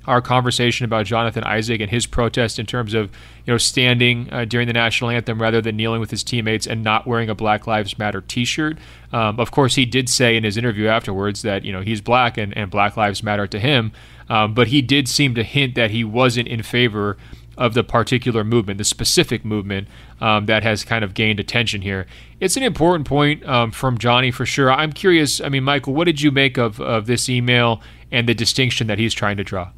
our 0.05 0.21
conversation 0.21 0.85
about 0.85 1.05
Jonathan 1.05 1.43
Isaac 1.43 1.81
and 1.81 1.89
his 1.89 2.05
protest 2.05 2.59
in 2.59 2.65
terms 2.65 2.93
of 2.93 3.11
you 3.45 3.53
know 3.53 3.57
standing 3.57 4.31
uh, 4.31 4.45
during 4.45 4.67
the 4.67 4.73
national 4.73 5.09
anthem 5.09 5.41
rather 5.41 5.61
than 5.61 5.77
kneeling 5.77 5.99
with 5.99 6.11
his 6.11 6.23
teammates 6.23 6.67
and 6.67 6.83
not 6.83 7.07
wearing 7.07 7.29
a 7.29 7.35
Black 7.35 7.67
Lives 7.67 7.97
Matter 7.97 8.21
T-shirt. 8.21 8.77
Um, 9.11 9.39
of 9.39 9.51
course, 9.51 9.75
he 9.75 9.85
did 9.85 10.09
say 10.09 10.35
in 10.35 10.43
his 10.43 10.57
interview 10.57 10.87
afterwards 10.87 11.41
that 11.43 11.63
you 11.63 11.71
know 11.71 11.81
he's 11.81 12.01
black 12.01 12.37
and, 12.37 12.55
and 12.57 12.69
Black 12.69 12.97
Lives 12.97 13.23
Matter 13.23 13.47
to 13.47 13.59
him, 13.59 13.91
um, 14.29 14.53
but 14.53 14.67
he 14.67 14.81
did 14.81 15.07
seem 15.07 15.35
to 15.35 15.43
hint 15.43 15.75
that 15.75 15.91
he 15.91 16.03
wasn't 16.03 16.47
in 16.47 16.63
favor 16.63 17.17
of 17.57 17.73
the 17.73 17.83
particular 17.83 18.43
movement, 18.43 18.77
the 18.77 18.83
specific 18.83 19.45
movement 19.45 19.87
um, 20.19 20.47
that 20.47 20.63
has 20.63 20.83
kind 20.83 21.03
of 21.03 21.13
gained 21.13 21.39
attention 21.39 21.81
here. 21.81 22.07
It's 22.39 22.57
an 22.57 22.63
important 22.63 23.07
point 23.07 23.45
um, 23.45 23.71
from 23.71 23.97
Johnny 23.97 24.31
for 24.31 24.45
sure. 24.45 24.71
I'm 24.71 24.91
curious. 24.91 25.39
I 25.39 25.49
mean, 25.49 25.63
Michael, 25.63 25.93
what 25.93 26.05
did 26.05 26.21
you 26.21 26.31
make 26.31 26.57
of, 26.57 26.81
of 26.81 27.05
this 27.05 27.29
email 27.29 27.81
and 28.11 28.27
the 28.27 28.33
distinction 28.33 28.87
that 28.87 28.97
he's 28.97 29.13
trying 29.13 29.37
to 29.37 29.43
draw? 29.43 29.69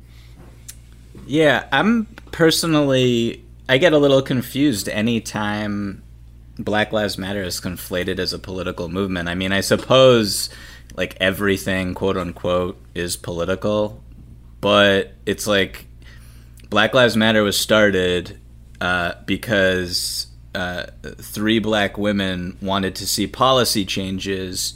Yeah, 1.26 1.68
I'm 1.72 2.06
personally 2.32 3.44
I 3.68 3.78
get 3.78 3.94
a 3.94 3.98
little 3.98 4.22
confused 4.22 4.88
anytime 4.88 6.04
Black 6.58 6.92
Lives 6.92 7.18
Matter 7.18 7.42
is 7.42 7.60
conflated 7.60 8.20
as 8.20 8.32
a 8.32 8.40
political 8.40 8.90
movement. 8.90 9.28
I 9.28 9.36
mean, 9.36 9.52
I 9.52 9.62
suppose 9.62 10.50
like 10.96 11.18
everything 11.20 11.94
quote 11.94 12.18
unquote 12.18 12.80
is 12.94 13.18
political, 13.18 14.04
but 14.62 15.14
it's 15.26 15.48
like 15.48 15.88
Black 16.70 16.94
Lives 16.94 17.18
Matter 17.18 17.44
was 17.44 17.58
started 17.60 18.40
uh, 18.80 19.14
because 19.26 20.28
uh, 20.54 20.86
three 21.04 21.60
black 21.60 21.98
women 21.98 22.58
wanted 22.62 22.96
to 22.96 23.08
see 23.08 23.28
policy 23.28 23.84
changes 23.84 24.74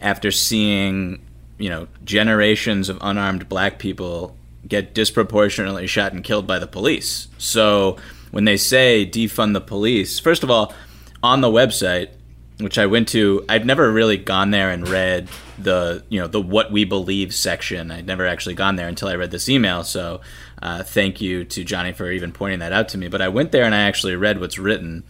after 0.00 0.30
seeing, 0.30 1.24
you 1.58 1.68
know, 1.68 1.86
generations 2.04 2.88
of 2.88 2.98
unarmed 3.00 3.48
black 3.48 3.78
people 3.78 4.36
get 4.66 4.94
disproportionately 4.94 5.86
shot 5.86 6.12
and 6.12 6.24
killed 6.24 6.46
by 6.46 6.58
the 6.58 6.66
police. 6.66 7.28
So 7.38 7.96
when 8.30 8.44
they 8.44 8.56
say 8.56 9.06
defund 9.06 9.52
the 9.52 9.60
police, 9.60 10.18
first 10.18 10.42
of 10.42 10.50
all, 10.50 10.74
on 11.22 11.40
the 11.40 11.48
website, 11.48 12.10
which 12.58 12.78
I 12.78 12.86
went 12.86 13.08
to, 13.08 13.44
I'd 13.48 13.66
never 13.66 13.90
really 13.90 14.16
gone 14.16 14.50
there 14.50 14.70
and 14.70 14.88
read 14.88 15.28
the 15.58 16.04
you 16.08 16.20
know 16.20 16.26
the 16.26 16.40
what 16.40 16.70
we 16.70 16.84
believe 16.84 17.34
section. 17.34 17.90
I'd 17.90 18.06
never 18.06 18.26
actually 18.26 18.54
gone 18.54 18.76
there 18.76 18.88
until 18.88 19.08
I 19.08 19.16
read 19.16 19.30
this 19.30 19.48
email. 19.48 19.84
So 19.84 20.20
uh, 20.62 20.82
thank 20.82 21.20
you 21.20 21.44
to 21.44 21.64
Johnny 21.64 21.92
for 21.92 22.10
even 22.10 22.32
pointing 22.32 22.60
that 22.60 22.72
out 22.72 22.88
to 22.90 22.98
me. 22.98 23.08
But 23.08 23.22
I 23.22 23.28
went 23.28 23.52
there 23.52 23.64
and 23.64 23.74
I 23.74 23.82
actually 23.82 24.14
read 24.16 24.40
what's 24.40 24.58
written, 24.58 25.04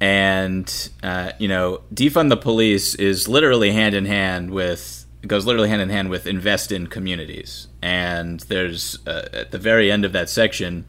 and 0.00 0.90
uh, 1.02 1.32
you 1.38 1.48
know, 1.48 1.82
defund 1.92 2.28
the 2.28 2.36
police 2.36 2.94
is 2.96 3.28
literally 3.28 3.70
hand 3.70 3.94
in 3.94 4.06
hand 4.06 4.50
with 4.50 5.03
goes 5.28 5.46
literally 5.46 5.68
hand 5.68 5.82
in 5.82 5.88
hand 5.88 6.10
with 6.10 6.26
invest 6.26 6.72
in 6.72 6.86
communities. 6.86 7.68
And 7.82 8.40
there's 8.40 8.98
uh, 9.06 9.28
at 9.32 9.50
the 9.50 9.58
very 9.58 9.90
end 9.90 10.04
of 10.04 10.12
that 10.12 10.30
section, 10.30 10.86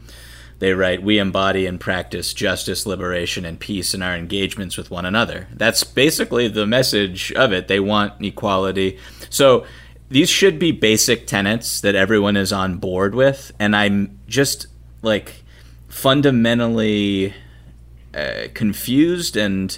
they 0.59 0.73
write, 0.73 1.03
"We 1.03 1.19
embody 1.19 1.65
and 1.65 1.79
practice 1.79 2.33
justice, 2.33 2.85
liberation, 2.85 3.45
and 3.45 3.59
peace 3.59 3.93
in 3.93 4.01
our 4.01 4.15
engagements 4.15 4.77
with 4.77 4.91
one 4.91 5.05
another." 5.05 5.47
That's 5.53 5.83
basically 5.83 6.47
the 6.47 6.65
message 6.65 7.31
of 7.33 7.51
it. 7.51 7.67
They 7.67 7.79
want 7.79 8.23
equality. 8.23 8.99
So 9.29 9.65
these 10.09 10.29
should 10.29 10.59
be 10.59 10.71
basic 10.71 11.27
tenets 11.27 11.81
that 11.81 11.95
everyone 11.95 12.37
is 12.37 12.53
on 12.53 12.77
board 12.77 13.15
with, 13.15 13.51
and 13.59 13.75
I'm 13.75 14.19
just 14.27 14.67
like 15.01 15.43
fundamentally 15.87 17.33
uh, 18.13 18.47
confused 18.53 19.35
and 19.35 19.77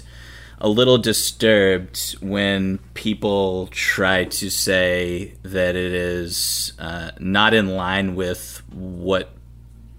a 0.60 0.68
little 0.68 0.98
disturbed 0.98 2.16
when 2.20 2.78
people 2.94 3.68
try 3.68 4.24
to 4.24 4.50
say 4.50 5.34
that 5.42 5.76
it 5.76 5.92
is 5.92 6.72
uh, 6.78 7.12
not 7.18 7.54
in 7.54 7.76
line 7.76 8.16
with 8.16 8.62
what 8.72 9.30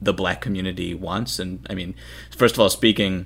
the 0.01 0.13
black 0.13 0.41
community 0.41 0.93
wants. 0.93 1.39
And 1.39 1.65
I 1.69 1.75
mean, 1.75 1.95
first 2.35 2.55
of 2.55 2.59
all, 2.59 2.69
speaking, 2.69 3.25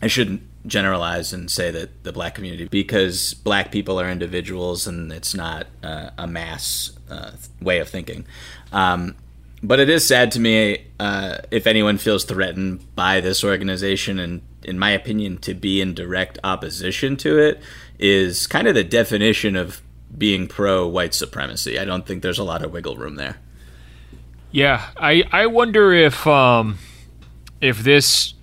I 0.00 0.06
shouldn't 0.06 0.42
generalize 0.66 1.32
and 1.32 1.50
say 1.50 1.70
that 1.70 2.04
the 2.04 2.12
black 2.12 2.34
community, 2.34 2.66
because 2.66 3.34
black 3.34 3.72
people 3.72 4.00
are 4.00 4.10
individuals 4.10 4.86
and 4.86 5.10
it's 5.12 5.34
not 5.34 5.66
uh, 5.82 6.10
a 6.18 6.26
mass 6.26 6.92
uh, 7.10 7.32
way 7.60 7.78
of 7.78 7.88
thinking. 7.88 8.26
Um, 8.72 9.16
but 9.62 9.80
it 9.80 9.90
is 9.90 10.06
sad 10.06 10.32
to 10.32 10.40
me 10.40 10.86
uh, 10.98 11.38
if 11.50 11.66
anyone 11.66 11.98
feels 11.98 12.24
threatened 12.24 12.94
by 12.94 13.20
this 13.20 13.44
organization 13.44 14.18
and 14.18 14.42
in 14.64 14.78
my 14.78 14.90
opinion 14.90 15.38
to 15.38 15.54
be 15.54 15.80
in 15.80 15.94
direct 15.94 16.38
opposition 16.44 17.16
to 17.16 17.38
it 17.38 17.60
is 17.98 18.46
kind 18.46 18.66
of 18.66 18.74
the 18.74 18.84
definition 18.84 19.56
of 19.56 19.82
being 20.16 20.46
pro 20.46 20.86
white 20.86 21.14
supremacy. 21.14 21.78
I 21.78 21.84
don't 21.84 22.06
think 22.06 22.22
there's 22.22 22.38
a 22.38 22.44
lot 22.44 22.62
of 22.62 22.72
wiggle 22.72 22.96
room 22.96 23.16
there. 23.16 23.36
Yeah 24.52 24.88
i 24.96 25.22
i 25.30 25.46
wonder 25.46 25.92
if 25.92 26.26
um 26.26 26.78
if 27.60 27.78
this 27.84 28.34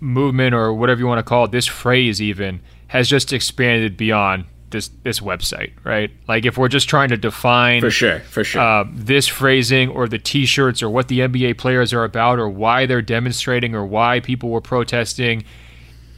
movement 0.00 0.54
or 0.54 0.74
whatever 0.74 1.00
you 1.00 1.06
want 1.06 1.18
to 1.18 1.22
call 1.22 1.44
it 1.44 1.52
this 1.52 1.66
phrase 1.66 2.20
even 2.20 2.60
has 2.88 3.08
just 3.08 3.32
expanded 3.32 3.96
beyond 3.96 4.44
this 4.70 4.90
this 5.02 5.20
website, 5.20 5.72
right? 5.84 6.10
Like 6.28 6.44
if 6.44 6.58
we're 6.58 6.68
just 6.68 6.88
trying 6.88 7.08
to 7.10 7.16
define 7.16 7.80
for 7.80 7.90
sure, 7.90 8.20
for 8.20 8.44
sure, 8.44 8.60
uh, 8.60 8.84
this 8.92 9.26
phrasing 9.26 9.88
or 9.88 10.08
the 10.08 10.18
T-shirts 10.18 10.82
or 10.82 10.90
what 10.90 11.08
the 11.08 11.20
NBA 11.20 11.58
players 11.58 11.92
are 11.92 12.04
about 12.04 12.38
or 12.38 12.48
why 12.48 12.86
they're 12.86 13.02
demonstrating 13.02 13.74
or 13.74 13.84
why 13.84 14.20
people 14.20 14.50
were 14.50 14.60
protesting, 14.60 15.44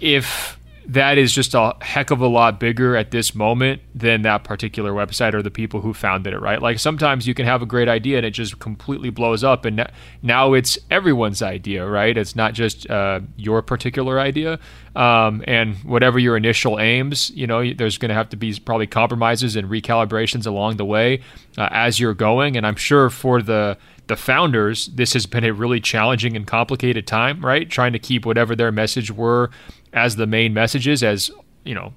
if 0.01 0.58
that 0.89 1.19
is 1.19 1.33
just 1.33 1.55
a 1.55 1.77
heck 1.83 2.11
of 2.11 2.21
a 2.23 2.27
lot 2.27 2.59
bigger 2.59 2.97
at 2.97 3.11
this 3.11 3.35
moment 3.35 3.83
than 3.95 4.23
that 4.23 4.43
particular 4.43 4.93
website 4.93 5.35
or 5.35 5.43
the 5.43 5.51
people 5.51 5.83
who 5.83 5.93
founded 5.93 6.33
it, 6.33 6.41
right? 6.41 6.63
Like 6.63 6.79
sometimes 6.79 7.27
you 7.27 7.35
can 7.35 7.45
have 7.45 7.61
a 7.61 7.67
great 7.67 7.89
idea 7.89 8.17
and 8.17 8.25
it 8.25 8.31
just 8.31 8.59
completely 8.59 9.11
blows 9.11 9.45
up, 9.45 9.67
and 9.67 9.87
now 10.23 10.55
it's 10.55 10.79
everyone's 10.91 11.43
idea, 11.43 11.87
right? 11.87 12.17
It's 12.17 12.35
not 12.35 12.55
just 12.55 12.89
uh, 12.91 13.21
your 13.37 13.61
particular 13.61 14.19
idea. 14.19 14.59
Um, 14.97 15.45
and 15.47 15.77
whatever 15.85 16.19
your 16.19 16.37
initial 16.37 16.81
aims, 16.81 17.31
you 17.31 17.47
know, 17.47 17.73
there's 17.73 17.99
going 17.99 18.09
to 18.09 18.17
have 18.17 18.31
to 18.31 18.37
be 18.37 18.59
probably 18.59 18.89
compromises 18.89 19.55
and 19.55 19.69
recalibrations 19.69 20.45
along 20.45 20.77
the 20.77 20.85
way 20.85 21.21
uh, 21.57 21.69
as 21.71 22.01
you're 22.01 22.15
going. 22.15 22.57
And 22.57 22.67
I'm 22.67 22.75
sure 22.75 23.09
for 23.11 23.41
the 23.41 23.79
the 24.09 24.17
founders, 24.17 24.87
this 24.87 25.13
has 25.13 25.27
been 25.27 25.45
a 25.45 25.53
really 25.53 25.81
challenging 25.81 26.35
and 26.35 26.47
complicated 26.47 27.07
time, 27.07 27.45
right? 27.45 27.69
Trying 27.69 27.93
to 27.93 27.99
keep 27.99 28.25
whatever 28.25 28.57
their 28.57 28.73
message 28.73 29.11
were 29.11 29.51
as 29.93 30.17
the 30.17 30.27
main 30.27 30.55
messages, 30.55 31.03
as 31.03 31.31
you 31.65 31.75
know, 31.75 31.93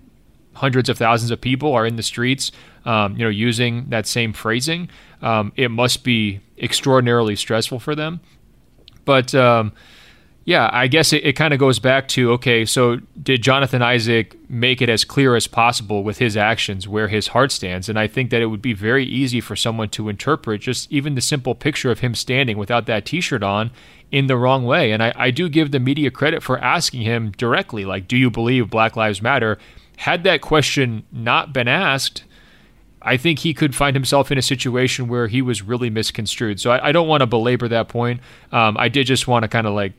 hundreds 0.53 0.89
of 0.89 0.97
thousands 0.97 1.31
of 1.31 1.39
people 1.39 1.73
are 1.73 1.85
in 1.85 1.95
the 1.95 2.03
streets, 2.03 2.51
um, 2.85 3.13
you 3.13 3.23
know, 3.23 3.29
using 3.29 3.89
that 3.89 4.07
same 4.07 4.33
phrasing. 4.33 4.89
Um, 5.21 5.53
it 5.55 5.69
must 5.69 6.03
be 6.03 6.41
extraordinarily 6.57 7.35
stressful 7.35 7.79
for 7.79 7.95
them. 7.95 8.19
But 9.05 9.33
um, 9.33 9.73
yeah, 10.43 10.69
I 10.73 10.87
guess 10.87 11.13
it, 11.13 11.23
it 11.23 11.33
kind 11.33 11.53
of 11.53 11.59
goes 11.59 11.77
back 11.77 12.07
to 12.09 12.31
okay, 12.33 12.65
so 12.65 12.97
did 13.21 13.43
Jonathan 13.43 13.83
Isaac 13.83 14.35
make 14.49 14.81
it 14.81 14.89
as 14.89 15.05
clear 15.05 15.35
as 15.35 15.45
possible 15.45 16.03
with 16.03 16.17
his 16.17 16.35
actions 16.35 16.87
where 16.87 17.07
his 17.07 17.27
heart 17.27 17.51
stands? 17.51 17.87
And 17.87 17.99
I 17.99 18.07
think 18.07 18.31
that 18.31 18.41
it 18.41 18.47
would 18.47 18.61
be 18.61 18.73
very 18.73 19.05
easy 19.05 19.39
for 19.39 19.55
someone 19.55 19.89
to 19.89 20.09
interpret 20.09 20.61
just 20.61 20.91
even 20.91 21.13
the 21.13 21.21
simple 21.21 21.53
picture 21.53 21.91
of 21.91 21.99
him 21.99 22.15
standing 22.15 22.57
without 22.57 22.87
that 22.87 23.05
t 23.05 23.21
shirt 23.21 23.43
on 23.43 23.69
in 24.11 24.25
the 24.25 24.37
wrong 24.37 24.65
way. 24.65 24.91
And 24.91 25.03
I, 25.03 25.13
I 25.15 25.31
do 25.31 25.47
give 25.47 25.69
the 25.69 25.79
media 25.79 26.09
credit 26.09 26.41
for 26.41 26.57
asking 26.57 27.01
him 27.01 27.31
directly, 27.37 27.85
like, 27.85 28.07
do 28.07 28.17
you 28.17 28.31
believe 28.31 28.69
Black 28.69 28.95
Lives 28.95 29.21
Matter? 29.21 29.59
Had 29.97 30.23
that 30.23 30.41
question 30.41 31.03
not 31.11 31.53
been 31.53 31.67
asked, 31.67 32.23
I 33.01 33.17
think 33.17 33.39
he 33.39 33.53
could 33.53 33.75
find 33.75 33.95
himself 33.95 34.31
in 34.31 34.37
a 34.37 34.41
situation 34.41 35.07
where 35.07 35.27
he 35.27 35.41
was 35.41 35.61
really 35.61 35.89
misconstrued. 35.89 36.59
So 36.59 36.71
I, 36.71 36.89
I 36.89 36.91
don't 36.91 37.07
want 37.07 37.21
to 37.21 37.27
belabor 37.27 37.67
that 37.67 37.89
point. 37.89 38.21
Um, 38.51 38.77
I 38.77 38.89
did 38.89 39.07
just 39.07 39.27
want 39.27 39.43
to 39.43 39.49
kind 39.49 39.65
of 39.65 39.73
like 39.73 39.93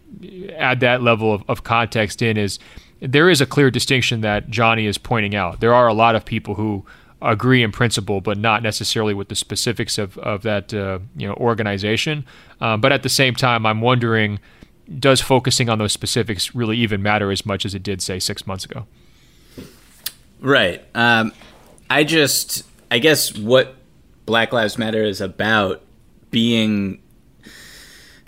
add 0.57 0.81
that 0.81 1.03
level 1.03 1.35
of, 1.35 1.43
of 1.49 1.65
context 1.65 2.23
in 2.23 2.37
is 2.37 2.59
there 3.01 3.29
is 3.29 3.41
a 3.41 3.47
clear 3.47 3.71
distinction 3.71 4.21
that 4.21 4.49
Johnny 4.49 4.87
is 4.87 4.99
pointing 4.99 5.35
out. 5.35 5.61
There 5.61 5.75
are 5.75 5.89
a 5.89 5.95
lot 5.95 6.15
of 6.15 6.25
people 6.25 6.55
who 6.55 6.87
agree 7.21 7.63
in 7.63 7.73
principle, 7.73 8.21
but 8.21 8.39
not 8.39 8.63
necessarily 8.63 9.15
with 9.15 9.29
the 9.29 9.35
specifics 9.35 9.99
of, 9.99 10.17
of 10.19 10.43
that 10.43 10.73
uh, 10.73 11.01
you 11.17 11.27
know 11.27 11.35
organization. 11.35 12.25
Um, 12.61 12.81
but 12.81 12.93
at 12.93 13.03
the 13.03 13.09
same 13.09 13.35
time, 13.35 13.67
I'm 13.67 13.81
wondering, 13.81 14.39
does 14.99 15.21
focusing 15.21 15.69
on 15.69 15.79
those 15.79 15.93
specifics 15.93 16.55
really 16.55 16.77
even 16.79 17.03
matter 17.03 17.33
as 17.33 17.45
much 17.45 17.65
as 17.65 17.75
it 17.75 17.83
did, 17.83 18.01
say, 18.01 18.21
six 18.21 18.47
months 18.47 18.65
ago? 18.65 18.87
Right. 20.41 20.85
Um, 20.95 21.33
I 21.89 22.05
just 22.05 22.65
I 22.93 22.99
guess 22.99 23.35
what 23.35 23.75
Black 24.27 24.53
Lives 24.53 24.77
Matter 24.77 25.03
is 25.03 25.23
about 25.23 25.81
being 26.31 27.01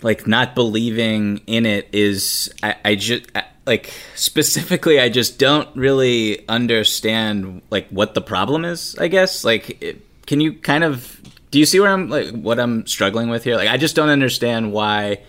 like 0.01 0.25
not 0.25 0.55
believing 0.55 1.41
in 1.45 1.67
it 1.67 1.87
is 1.93 2.51
I, 2.63 2.75
I 2.83 2.95
just 2.95 3.25
like 3.67 3.93
specifically 4.15 4.99
I 4.99 5.09
just 5.09 5.37
don't 5.37 5.69
really 5.75 6.49
understand 6.49 7.61
like 7.69 7.87
what 7.89 8.15
the 8.15 8.21
problem 8.21 8.65
is. 8.65 8.95
I 8.97 9.07
guess 9.07 9.45
like 9.45 9.83
it, 9.83 10.01
can 10.25 10.41
you 10.41 10.53
kind 10.53 10.83
of 10.83 11.21
do 11.51 11.59
you 11.59 11.65
see 11.67 11.79
where 11.79 11.91
I'm 11.91 12.09
like 12.09 12.31
what 12.31 12.59
I'm 12.59 12.87
struggling 12.87 13.29
with 13.29 13.43
here? 13.43 13.57
Like 13.57 13.69
I 13.69 13.77
just 13.77 13.95
don't 13.95 14.09
understand 14.09 14.73
why 14.73 15.21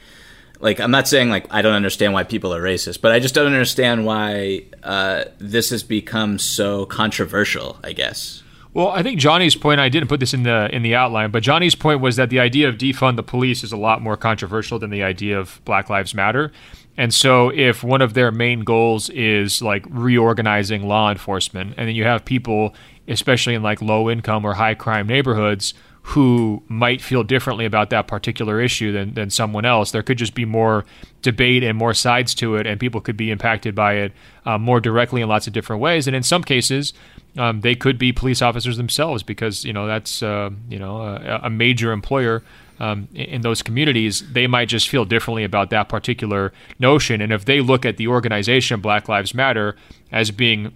like 0.60 0.80
I'm 0.80 0.90
not 0.90 1.08
saying 1.08 1.28
like 1.28 1.46
I 1.50 1.60
don't 1.60 1.74
understand 1.74 2.14
why 2.14 2.24
people 2.24 2.54
are 2.54 2.62
racist, 2.62 3.02
but 3.02 3.12
I 3.12 3.18
just 3.18 3.34
don't 3.34 3.48
understand 3.48 4.06
why 4.06 4.62
uh, 4.82 5.24
this 5.36 5.68
has 5.68 5.82
become 5.82 6.38
so 6.38 6.86
controversial. 6.86 7.78
I 7.84 7.92
guess. 7.92 8.42
Well, 8.76 8.88
I 8.90 9.02
think 9.02 9.18
Johnny's 9.18 9.56
point. 9.56 9.80
I 9.80 9.88
didn't 9.88 10.10
put 10.10 10.20
this 10.20 10.34
in 10.34 10.42
the 10.42 10.68
in 10.70 10.82
the 10.82 10.94
outline, 10.94 11.30
but 11.30 11.42
Johnny's 11.42 11.74
point 11.74 12.02
was 12.02 12.16
that 12.16 12.28
the 12.28 12.40
idea 12.40 12.68
of 12.68 12.76
defund 12.76 13.16
the 13.16 13.22
police 13.22 13.64
is 13.64 13.72
a 13.72 13.76
lot 13.78 14.02
more 14.02 14.18
controversial 14.18 14.78
than 14.78 14.90
the 14.90 15.02
idea 15.02 15.40
of 15.40 15.62
Black 15.64 15.88
Lives 15.88 16.14
Matter. 16.14 16.52
And 16.98 17.14
so, 17.14 17.48
if 17.48 17.82
one 17.82 18.02
of 18.02 18.12
their 18.12 18.30
main 18.30 18.64
goals 18.64 19.08
is 19.08 19.62
like 19.62 19.86
reorganizing 19.88 20.86
law 20.86 21.10
enforcement, 21.10 21.72
and 21.78 21.88
then 21.88 21.94
you 21.94 22.04
have 22.04 22.26
people, 22.26 22.74
especially 23.08 23.54
in 23.54 23.62
like 23.62 23.80
low 23.80 24.10
income 24.10 24.44
or 24.44 24.52
high 24.52 24.74
crime 24.74 25.06
neighborhoods, 25.06 25.72
who 26.02 26.62
might 26.68 27.00
feel 27.00 27.24
differently 27.24 27.64
about 27.64 27.88
that 27.88 28.06
particular 28.06 28.60
issue 28.60 28.92
than, 28.92 29.14
than 29.14 29.30
someone 29.30 29.64
else. 29.64 29.90
There 29.90 30.02
could 30.02 30.18
just 30.18 30.34
be 30.34 30.44
more 30.44 30.84
debate 31.22 31.64
and 31.64 31.78
more 31.78 31.94
sides 31.94 32.34
to 32.36 32.56
it, 32.56 32.66
and 32.66 32.78
people 32.78 33.00
could 33.00 33.16
be 33.16 33.30
impacted 33.30 33.74
by 33.74 33.94
it 33.94 34.12
uh, 34.44 34.58
more 34.58 34.80
directly 34.80 35.22
in 35.22 35.28
lots 35.30 35.46
of 35.46 35.54
different 35.54 35.80
ways. 35.80 36.06
And 36.06 36.14
in 36.14 36.22
some 36.22 36.44
cases, 36.44 36.92
um, 37.36 37.60
they 37.60 37.74
could 37.74 37.98
be 37.98 38.12
police 38.12 38.42
officers 38.42 38.76
themselves 38.76 39.22
because 39.22 39.64
you 39.64 39.72
know 39.72 39.86
that's 39.86 40.22
uh, 40.22 40.50
you 40.68 40.78
know 40.78 41.00
a, 41.00 41.40
a 41.44 41.50
major 41.50 41.92
employer 41.92 42.42
um, 42.80 43.08
in 43.14 43.42
those 43.42 43.62
communities. 43.62 44.24
They 44.32 44.46
might 44.46 44.68
just 44.68 44.88
feel 44.88 45.04
differently 45.04 45.44
about 45.44 45.70
that 45.70 45.88
particular 45.88 46.52
notion, 46.78 47.20
and 47.20 47.32
if 47.32 47.44
they 47.44 47.60
look 47.60 47.84
at 47.84 47.96
the 47.96 48.08
organization 48.08 48.80
Black 48.80 49.08
Lives 49.08 49.34
Matter 49.34 49.76
as 50.12 50.30
being 50.30 50.72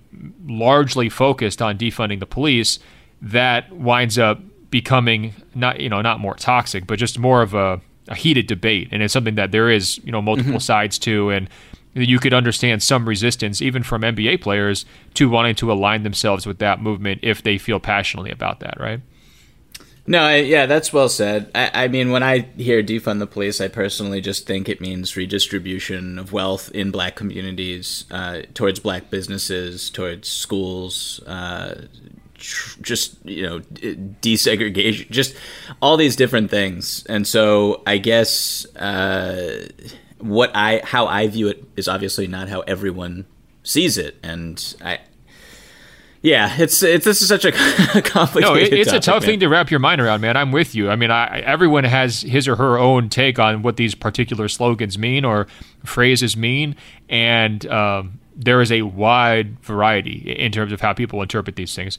largely 0.46 1.08
focused 1.08 1.62
on 1.62 1.78
defunding 1.78 2.20
the 2.20 2.26
police, 2.26 2.78
that 3.22 3.70
winds 3.72 4.18
up 4.18 4.40
becoming 4.70 5.34
not 5.54 5.80
you 5.80 5.88
know 5.88 6.00
not 6.00 6.20
more 6.20 6.34
toxic, 6.34 6.86
but 6.86 6.98
just 6.98 7.18
more 7.18 7.42
of 7.42 7.54
a, 7.54 7.80
a 8.08 8.14
heated 8.14 8.46
debate, 8.46 8.88
and 8.92 9.02
it's 9.02 9.12
something 9.12 9.34
that 9.36 9.52
there 9.52 9.70
is 9.70 9.98
you 10.04 10.12
know 10.12 10.22
multiple 10.22 10.52
mm-hmm. 10.52 10.58
sides 10.58 10.98
to, 10.98 11.30
and 11.30 11.48
you 11.94 12.18
could 12.18 12.34
understand 12.34 12.82
some 12.82 13.08
resistance 13.08 13.60
even 13.60 13.82
from 13.82 14.02
NBA 14.02 14.40
players 14.40 14.84
to 15.14 15.28
wanting 15.28 15.54
to 15.56 15.72
align 15.72 16.02
themselves 16.02 16.46
with 16.46 16.58
that 16.58 16.80
movement 16.80 17.20
if 17.22 17.42
they 17.42 17.58
feel 17.58 17.80
passionately 17.80 18.30
about 18.30 18.60
that, 18.60 18.78
right? 18.78 19.00
No, 20.06 20.22
I, 20.22 20.36
yeah, 20.36 20.66
that's 20.66 20.92
well 20.92 21.08
said. 21.08 21.50
I, 21.54 21.84
I, 21.84 21.88
mean, 21.88 22.10
when 22.10 22.22
I 22.22 22.40
hear 22.56 22.82
defund 22.82 23.18
the 23.18 23.26
police, 23.26 23.60
I 23.60 23.68
personally 23.68 24.20
just 24.20 24.46
think 24.46 24.68
it 24.68 24.80
means 24.80 25.16
redistribution 25.16 26.18
of 26.18 26.32
wealth 26.32 26.70
in 26.72 26.90
black 26.90 27.16
communities 27.16 28.06
uh, 28.10 28.42
towards 28.54 28.80
black 28.80 29.10
businesses, 29.10 29.90
towards 29.90 30.28
schools, 30.28 31.20
uh, 31.26 31.82
tr- 32.38 32.80
just 32.80 33.24
you 33.24 33.42
know 33.42 33.60
desegregation, 33.60 35.08
just 35.10 35.36
all 35.80 35.96
these 35.96 36.16
different 36.16 36.50
things. 36.50 37.04
And 37.06 37.26
so 37.26 37.82
I 37.86 37.98
guess 37.98 38.66
uh, 38.76 39.68
what 40.20 40.50
I 40.54 40.80
how 40.84 41.06
I 41.06 41.26
view 41.28 41.48
it 41.48 41.64
is 41.76 41.88
obviously 41.88 42.26
not 42.26 42.48
how 42.48 42.60
everyone 42.60 43.26
sees 43.62 43.98
it, 43.98 44.16
and 44.22 44.74
I. 44.82 45.00
Yeah, 46.22 46.54
it's 46.58 46.82
it's 46.82 47.06
this 47.06 47.22
is 47.22 47.28
such 47.28 47.46
a 47.46 47.52
complicated. 48.02 48.42
No, 48.42 48.54
it, 48.54 48.72
it's 48.74 48.90
topic, 48.90 49.02
a 49.02 49.04
tough 49.04 49.22
man. 49.22 49.30
thing 49.30 49.40
to 49.40 49.48
wrap 49.48 49.70
your 49.70 49.80
mind 49.80 50.02
around, 50.02 50.20
man. 50.20 50.36
I'm 50.36 50.52
with 50.52 50.74
you. 50.74 50.90
I 50.90 50.96
mean, 50.96 51.10
I, 51.10 51.40
everyone 51.40 51.84
has 51.84 52.20
his 52.20 52.46
or 52.46 52.56
her 52.56 52.78
own 52.78 53.08
take 53.08 53.38
on 53.38 53.62
what 53.62 53.76
these 53.76 53.94
particular 53.94 54.46
slogans 54.48 54.98
mean 54.98 55.24
or 55.24 55.46
phrases 55.84 56.36
mean, 56.36 56.76
and 57.08 57.66
um, 57.68 58.20
there 58.36 58.60
is 58.60 58.70
a 58.70 58.82
wide 58.82 59.58
variety 59.60 60.34
in 60.38 60.52
terms 60.52 60.72
of 60.72 60.82
how 60.82 60.92
people 60.92 61.22
interpret 61.22 61.56
these 61.56 61.74
things. 61.74 61.98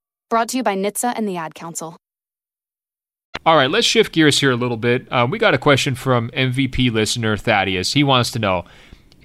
Brought 0.31 0.47
to 0.47 0.57
you 0.57 0.63
by 0.63 0.77
NHTSA 0.77 1.11
and 1.17 1.27
the 1.27 1.35
Ad 1.35 1.55
Council. 1.55 1.97
All 3.45 3.57
right, 3.57 3.69
let's 3.69 3.85
shift 3.85 4.13
gears 4.13 4.39
here 4.39 4.51
a 4.51 4.55
little 4.55 4.77
bit. 4.77 5.05
Uh, 5.11 5.27
we 5.29 5.37
got 5.37 5.53
a 5.53 5.57
question 5.57 5.93
from 5.93 6.29
MVP 6.29 6.89
listener 6.89 7.35
Thaddeus. 7.35 7.91
He 7.91 8.03
wants 8.05 8.31
to 8.31 8.39
know 8.39 8.63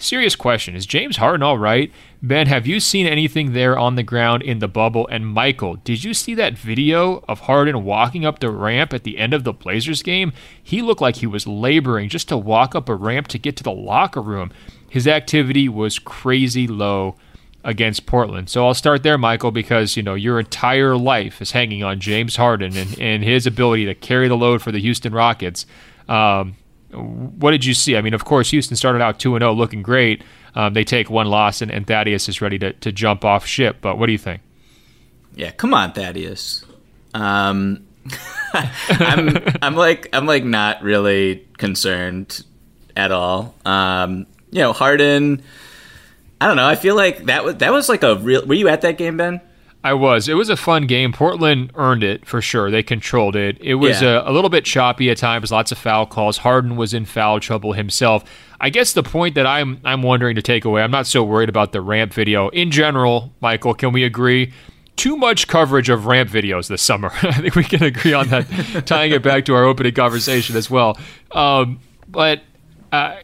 serious 0.00 0.34
question 0.34 0.74
Is 0.74 0.84
James 0.84 1.18
Harden 1.18 1.44
all 1.44 1.58
right? 1.58 1.92
Ben, 2.20 2.48
have 2.48 2.66
you 2.66 2.80
seen 2.80 3.06
anything 3.06 3.52
there 3.52 3.78
on 3.78 3.94
the 3.94 4.02
ground 4.02 4.42
in 4.42 4.58
the 4.58 4.66
bubble? 4.66 5.06
And 5.06 5.28
Michael, 5.28 5.76
did 5.76 6.02
you 6.02 6.12
see 6.12 6.34
that 6.34 6.58
video 6.58 7.22
of 7.28 7.38
Harden 7.38 7.84
walking 7.84 8.24
up 8.24 8.40
the 8.40 8.50
ramp 8.50 8.92
at 8.92 9.04
the 9.04 9.18
end 9.18 9.32
of 9.32 9.44
the 9.44 9.52
Blazers 9.52 10.02
game? 10.02 10.32
He 10.60 10.82
looked 10.82 11.00
like 11.00 11.16
he 11.16 11.28
was 11.28 11.46
laboring 11.46 12.08
just 12.08 12.26
to 12.30 12.36
walk 12.36 12.74
up 12.74 12.88
a 12.88 12.96
ramp 12.96 13.28
to 13.28 13.38
get 13.38 13.56
to 13.58 13.62
the 13.62 13.70
locker 13.70 14.20
room. 14.20 14.50
His 14.90 15.06
activity 15.06 15.68
was 15.68 16.00
crazy 16.00 16.66
low 16.66 17.14
against 17.66 18.06
Portland. 18.06 18.48
So 18.48 18.64
I'll 18.64 18.74
start 18.74 19.02
there, 19.02 19.18
Michael, 19.18 19.50
because 19.50 19.96
you 19.96 20.02
know 20.02 20.14
your 20.14 20.38
entire 20.38 20.96
life 20.96 21.42
is 21.42 21.50
hanging 21.50 21.82
on 21.82 21.98
James 22.00 22.36
Harden 22.36 22.76
and, 22.76 22.98
and 22.98 23.24
his 23.24 23.46
ability 23.46 23.86
to 23.86 23.94
carry 23.94 24.28
the 24.28 24.36
load 24.36 24.62
for 24.62 24.70
the 24.72 24.78
Houston 24.78 25.12
Rockets. 25.12 25.66
Um, 26.08 26.56
what 26.92 27.50
did 27.50 27.64
you 27.64 27.74
see? 27.74 27.96
I 27.96 28.00
mean, 28.00 28.14
of 28.14 28.24
course, 28.24 28.50
Houston 28.50 28.76
started 28.76 29.02
out 29.02 29.18
2 29.18 29.34
and 29.34 29.42
0 29.42 29.52
looking 29.52 29.82
great. 29.82 30.22
Um, 30.54 30.72
they 30.72 30.84
take 30.84 31.10
one 31.10 31.26
loss, 31.26 31.60
and, 31.60 31.70
and 31.70 31.86
Thaddeus 31.86 32.28
is 32.28 32.40
ready 32.40 32.58
to, 32.60 32.72
to 32.72 32.92
jump 32.92 33.24
off 33.24 33.44
ship. 33.44 33.78
But 33.80 33.98
what 33.98 34.06
do 34.06 34.12
you 34.12 34.18
think? 34.18 34.40
Yeah, 35.34 35.50
come 35.50 35.74
on, 35.74 35.92
Thaddeus. 35.92 36.64
Um, 37.12 37.84
I'm 38.88 39.36
I'm 39.60 39.74
like 39.74 40.08
I'm 40.12 40.24
like 40.24 40.44
not 40.44 40.82
really 40.82 41.46
concerned 41.58 42.44
at 42.96 43.10
all. 43.10 43.56
Um, 43.64 44.26
you 44.52 44.60
know, 44.60 44.72
Harden. 44.72 45.42
I 46.40 46.46
don't 46.46 46.56
know. 46.56 46.66
I 46.66 46.74
feel 46.74 46.94
like 46.96 47.24
that 47.26 47.44
was 47.44 47.56
that 47.56 47.72
was 47.72 47.88
like 47.88 48.02
a 48.02 48.16
real. 48.16 48.44
Were 48.46 48.54
you 48.54 48.68
at 48.68 48.82
that 48.82 48.98
game, 48.98 49.16
Ben? 49.16 49.40
I 49.84 49.92
was. 49.92 50.28
It 50.28 50.34
was 50.34 50.48
a 50.48 50.56
fun 50.56 50.86
game. 50.86 51.12
Portland 51.12 51.70
earned 51.76 52.02
it 52.02 52.26
for 52.26 52.42
sure. 52.42 52.70
They 52.72 52.82
controlled 52.82 53.36
it. 53.36 53.56
It 53.60 53.76
was 53.76 54.02
Yeah. 54.02 54.20
a, 54.26 54.30
a 54.30 54.32
little 54.32 54.50
bit 54.50 54.64
choppy 54.64 55.10
at 55.10 55.16
times. 55.16 55.52
Lots 55.52 55.70
of 55.70 55.78
foul 55.78 56.06
calls. 56.06 56.38
Harden 56.38 56.76
was 56.76 56.92
in 56.92 57.04
foul 57.04 57.38
trouble 57.38 57.72
himself. 57.74 58.24
I 58.60 58.68
guess 58.70 58.92
the 58.94 59.02
point 59.04 59.34
that 59.36 59.46
I'm 59.46 59.80
I'm 59.84 60.02
wondering 60.02 60.34
to 60.36 60.42
take 60.42 60.64
away. 60.64 60.82
I'm 60.82 60.90
not 60.90 61.06
so 61.06 61.22
worried 61.22 61.48
about 61.48 61.72
the 61.72 61.80
ramp 61.80 62.12
video 62.12 62.48
in 62.48 62.70
general. 62.70 63.32
Michael, 63.40 63.74
can 63.74 63.92
we 63.92 64.02
agree? 64.02 64.52
Too 64.96 65.16
much 65.16 65.46
coverage 65.46 65.88
of 65.90 66.06
ramp 66.06 66.30
videos 66.30 66.68
this 66.68 66.82
summer. 66.82 67.10
I 67.22 67.32
think 67.32 67.54
we 67.54 67.64
can 67.64 67.82
agree 67.84 68.12
on 68.14 68.28
that. 68.28 68.82
tying 68.86 69.12
it 69.12 69.22
back 69.22 69.44
to 69.44 69.54
our 69.54 69.64
opening 69.64 69.92
conversation 69.94 70.56
as 70.56 70.68
well. 70.70 70.98
Um, 71.32 71.80
but 72.08 72.40
uh, 72.92 73.16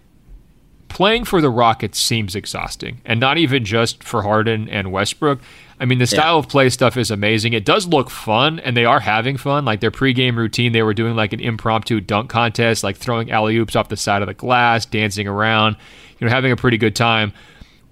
playing 0.93 1.25
for 1.25 1.41
the 1.41 1.51
Rockets 1.51 1.99
seems 1.99 2.35
exhausting, 2.35 3.01
and 3.05 3.19
not 3.19 3.39
even 3.39 3.65
just 3.65 4.05
for 4.05 4.23
Harden 4.23 4.69
and 4.69 4.93
Westbrook. 4.93 5.41
I 5.81 5.85
mean, 5.85 5.99
the 5.99 6.07
style 6.07 6.39
of 6.39 6.49
play 6.49 6.71
stuff 6.71 6.97
is 6.97 7.11
amazing. 7.11 7.55
It 7.55 7.65
does 7.65 7.87
look 7.87 8.09
fun, 8.09 8.61
and 8.61 8.77
they 8.77 8.85
are 8.85 9.01
having 9.01 9.37
fun. 9.37 9.65
Like 9.65 9.81
their 9.81 9.91
pregame 9.91 10.37
routine, 10.37 10.73
they 10.73 10.83
were 10.83 10.95
doing 10.95 11.17
like 11.17 11.33
an 11.33 11.41
impromptu 11.41 12.01
dunk 12.01 12.31
contest, 12.31 12.85
like 12.85 12.97
throwing 12.97 13.33
alley 13.33 13.57
oops 13.57 13.75
off 13.75 13.89
the 13.89 13.97
side 13.97 14.23
of 14.23 14.29
the 14.29 14.35
glass, 14.35 14.87
dancing 14.87 15.27
around, 15.27 15.77
you 16.21 16.27
know, 16.27 16.33
having 16.33 16.53
a 16.53 16.57
pretty 16.57 16.79
good 16.79 16.95
time. 16.95 17.33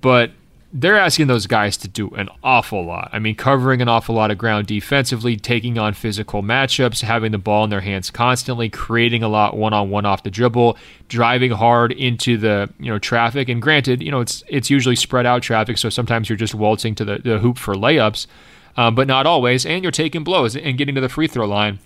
But 0.00 0.30
they're 0.72 0.98
asking 0.98 1.26
those 1.26 1.46
guys 1.46 1.76
to 1.78 1.88
do 1.88 2.10
an 2.10 2.28
awful 2.44 2.84
lot. 2.84 3.10
I 3.12 3.18
mean, 3.18 3.34
covering 3.34 3.82
an 3.82 3.88
awful 3.88 4.14
lot 4.14 4.30
of 4.30 4.38
ground 4.38 4.68
defensively, 4.68 5.36
taking 5.36 5.78
on 5.78 5.94
physical 5.94 6.42
matchups, 6.42 7.02
having 7.02 7.32
the 7.32 7.38
ball 7.38 7.64
in 7.64 7.70
their 7.70 7.80
hands 7.80 8.10
constantly, 8.10 8.68
creating 8.68 9.24
a 9.24 9.28
lot 9.28 9.56
one-on-one 9.56 10.06
off 10.06 10.22
the 10.22 10.30
dribble, 10.30 10.76
driving 11.08 11.50
hard 11.50 11.90
into 11.92 12.36
the 12.36 12.70
you 12.78 12.90
know 12.90 12.98
traffic. 12.98 13.48
And 13.48 13.60
granted, 13.60 14.00
you 14.02 14.10
know 14.12 14.20
it's 14.20 14.44
it's 14.46 14.70
usually 14.70 14.96
spread 14.96 15.26
out 15.26 15.42
traffic, 15.42 15.76
so 15.76 15.88
sometimes 15.88 16.28
you're 16.28 16.36
just 16.36 16.54
waltzing 16.54 16.94
to 16.96 17.04
the, 17.04 17.18
the 17.18 17.38
hoop 17.40 17.58
for 17.58 17.74
layups, 17.74 18.26
um, 18.76 18.94
but 18.94 19.08
not 19.08 19.26
always. 19.26 19.66
And 19.66 19.82
you're 19.82 19.90
taking 19.90 20.22
blows 20.22 20.56
and 20.56 20.78
getting 20.78 20.94
to 20.94 21.00
the 21.00 21.08
free 21.08 21.26
throw 21.26 21.46
line. 21.46 21.80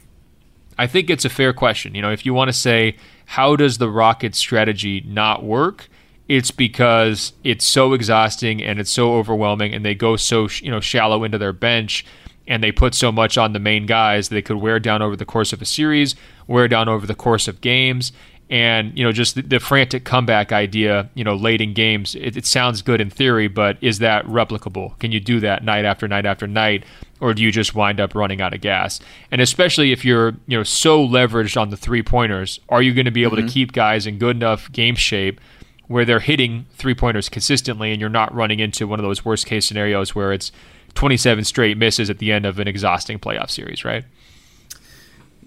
I 0.77 0.87
think 0.87 1.09
it's 1.09 1.25
a 1.25 1.31
fair 1.31 1.53
question. 1.53 1.95
You 1.95 2.03
know, 2.03 2.13
if 2.13 2.27
you 2.27 2.35
want 2.35 2.49
to 2.49 2.53
say 2.53 2.97
how 3.27 3.57
does 3.57 3.79
the 3.79 3.89
Rockets 3.89 4.37
strategy 4.37 5.03
not 5.07 5.43
work, 5.43 5.89
it's 6.29 6.51
because 6.51 7.33
it's 7.43 7.67
so 7.67 7.93
exhausting 7.93 8.63
and 8.63 8.81
it's 8.81 8.91
so 8.91 9.15
overwhelming, 9.15 9.75
and 9.75 9.85
they 9.85 9.95
go 9.95 10.17
so 10.17 10.49
you 10.61 10.71
know 10.71 10.81
shallow 10.81 11.25
into 11.25 11.39
their 11.39 11.53
bench, 11.53 12.05
and 12.47 12.63
they 12.63 12.73
put 12.73 12.95
so 12.95 13.13
much 13.13 13.37
on 13.37 13.53
the 13.53 13.59
main 13.59 13.87
guys 13.87 14.29
they 14.29 14.43
could 14.43 14.57
wear 14.57 14.81
down 14.81 15.03
over 15.03 15.17
the 15.17 15.25
course 15.25 15.53
of 15.53 15.61
a 15.61 15.67
series, 15.67 16.15
wear 16.47 16.69
down 16.69 16.89
over 16.89 17.07
the 17.07 17.15
course 17.15 17.47
of 17.47 17.61
games, 17.61 18.13
and 18.49 18.97
you 18.97 19.05
know 19.05 19.13
just 19.13 19.35
the, 19.35 19.43
the 19.43 19.61
frantic 19.61 20.05
comeback 20.05 20.51
idea. 20.51 21.11
You 21.15 21.25
know, 21.25 21.35
late 21.35 21.61
in 21.61 21.75
games, 21.75 22.15
it, 22.15 22.37
it 22.37 22.47
sounds 22.47 22.81
good 22.81 23.01
in 23.01 23.11
theory, 23.11 23.49
but 23.49 23.77
is 23.83 23.99
that 23.99 24.25
replicable? 24.27 24.99
Can 24.99 25.13
you 25.13 25.21
do 25.21 25.41
that 25.41 25.63
night 25.63 25.85
after 25.85 26.09
night 26.09 26.27
after 26.27 26.47
night? 26.47 26.85
or 27.21 27.33
do 27.33 27.43
you 27.43 27.51
just 27.51 27.75
wind 27.75 28.01
up 28.01 28.15
running 28.15 28.43
out 28.43 28.53
of 28.53 28.61
gas? 28.61 29.01
And 29.31 29.41
especially 29.41 29.93
if 29.93 30.05
you're, 30.05 30.35
you 30.47 30.59
know, 30.59 30.63
so 30.63 31.07
leveraged 31.07 31.59
on 31.59 31.71
the 31.71 31.77
three 31.77 32.03
pointers, 32.03 32.61
are 32.69 32.83
you 32.83 32.93
going 32.93 33.07
to 33.07 33.11
be 33.11 33.23
able 33.23 33.39
mm-hmm. 33.39 33.47
to 33.47 33.53
keep 33.53 33.73
guys 33.73 34.07
in 34.07 34.19
good 34.19 34.37
enough 34.37 34.71
game 34.73 34.95
shape 34.95 35.41
where 35.87 36.05
they're 36.05 36.21
hitting 36.21 36.67
three 36.73 36.95
pointers 36.95 37.29
consistently 37.29 37.93
and 37.93 38.01
you're 38.01 38.11
not 38.11 38.35
running 38.35 38.61
into 38.61 38.87
one 38.87 38.99
of 38.99 39.05
those 39.05 39.25
worst 39.25 39.47
case 39.47 39.67
scenarios 39.67 40.15
where 40.15 40.33
it's 40.33 40.51
27 40.95 41.45
straight 41.45 41.77
misses 41.77 42.09
at 42.09 42.19
the 42.19 42.33
end 42.33 42.47
of 42.47 42.59
an 42.59 42.69
exhausting 42.69 43.19
playoff 43.19 43.51
series, 43.51 43.85
right? 43.85 44.05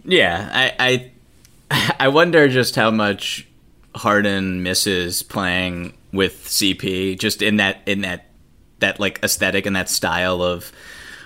Yeah, 0.05 0.49
I 0.79 1.11
I, 1.71 1.93
I 1.99 2.07
wonder 2.09 2.47
just 2.47 2.75
how 2.75 2.91
much 2.91 3.47
Harden 3.95 4.63
misses 4.63 5.23
playing 5.23 5.93
with 6.13 6.45
CP 6.45 7.19
just 7.19 7.41
in 7.41 7.57
that 7.57 7.81
in 7.85 8.01
that 8.01 8.25
that 8.79 8.99
like 8.99 9.19
aesthetic 9.23 9.65
and 9.65 9.75
that 9.75 9.89
style 9.89 10.41
of 10.41 10.71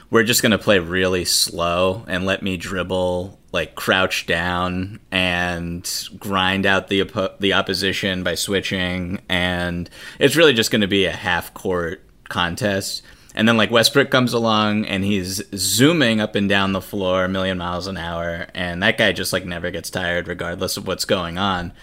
we're 0.10 0.24
just 0.24 0.42
going 0.42 0.52
to 0.52 0.58
play 0.58 0.80
really 0.80 1.26
slow 1.26 2.04
and 2.08 2.26
let 2.26 2.44
me 2.44 2.58
dribble 2.58 3.40
like 3.52 3.76
crouch 3.76 4.26
down 4.26 5.00
and 5.12 6.10
grind 6.18 6.66
out 6.66 6.88
the 6.88 7.04
oppo- 7.04 7.38
the 7.40 7.54
opposition 7.54 8.24
by 8.24 8.36
switching 8.36 9.20
and 9.28 9.90
it's 10.20 10.36
really 10.36 10.54
just 10.54 10.72
going 10.72 10.82
to 10.82 10.88
be 10.88 11.06
a 11.06 11.12
half 11.12 11.54
court 11.54 12.02
contest. 12.30 13.04
And 13.36 13.48
then 13.48 13.58
like 13.58 13.72
Westbrook 13.72 14.10
comes 14.10 14.34
along 14.34 14.86
and 14.86 15.04
he's 15.04 15.42
zooming 15.56 16.20
up 16.20 16.36
and 16.36 16.48
down 16.48 16.74
the 16.74 16.82
floor 16.82 17.26
a 17.26 17.30
million 17.30 17.58
miles 17.58 17.88
an 17.88 17.98
hour 17.98 18.48
and 18.54 18.82
that 18.84 18.98
guy 18.98 19.12
just 19.12 19.34
like 19.34 19.46
never 19.46 19.70
gets 19.72 19.90
tired 19.90 20.28
regardless 20.28 20.78
of 20.78 20.88
what's 20.88 21.06
going 21.06 21.38
on. 21.38 21.74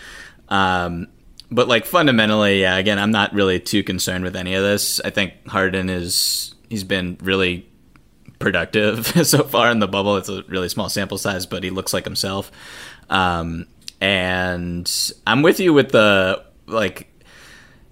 Um, 0.48 1.08
but 1.50 1.68
like 1.68 1.86
fundamentally 1.86 2.60
yeah 2.60 2.76
again 2.76 2.98
I'm 2.98 3.10
not 3.10 3.32
really 3.32 3.58
too 3.60 3.82
concerned 3.82 4.24
with 4.24 4.36
any 4.36 4.54
of 4.54 4.62
this. 4.62 5.00
I 5.04 5.10
think 5.10 5.34
Harden 5.46 5.90
is 5.90 6.54
he's 6.70 6.84
been 6.84 7.18
really 7.20 7.68
productive 8.38 9.06
so 9.26 9.44
far 9.44 9.70
in 9.70 9.78
the 9.78 9.88
bubble. 9.88 10.16
It's 10.16 10.28
a 10.28 10.42
really 10.44 10.68
small 10.68 10.88
sample 10.88 11.18
size, 11.18 11.46
but 11.46 11.62
he 11.62 11.70
looks 11.70 11.92
like 11.92 12.04
himself. 12.04 12.50
Um, 13.10 13.66
and 14.00 14.90
I'm 15.26 15.42
with 15.42 15.60
you 15.60 15.72
with 15.72 15.90
the 15.90 16.44
like 16.66 17.08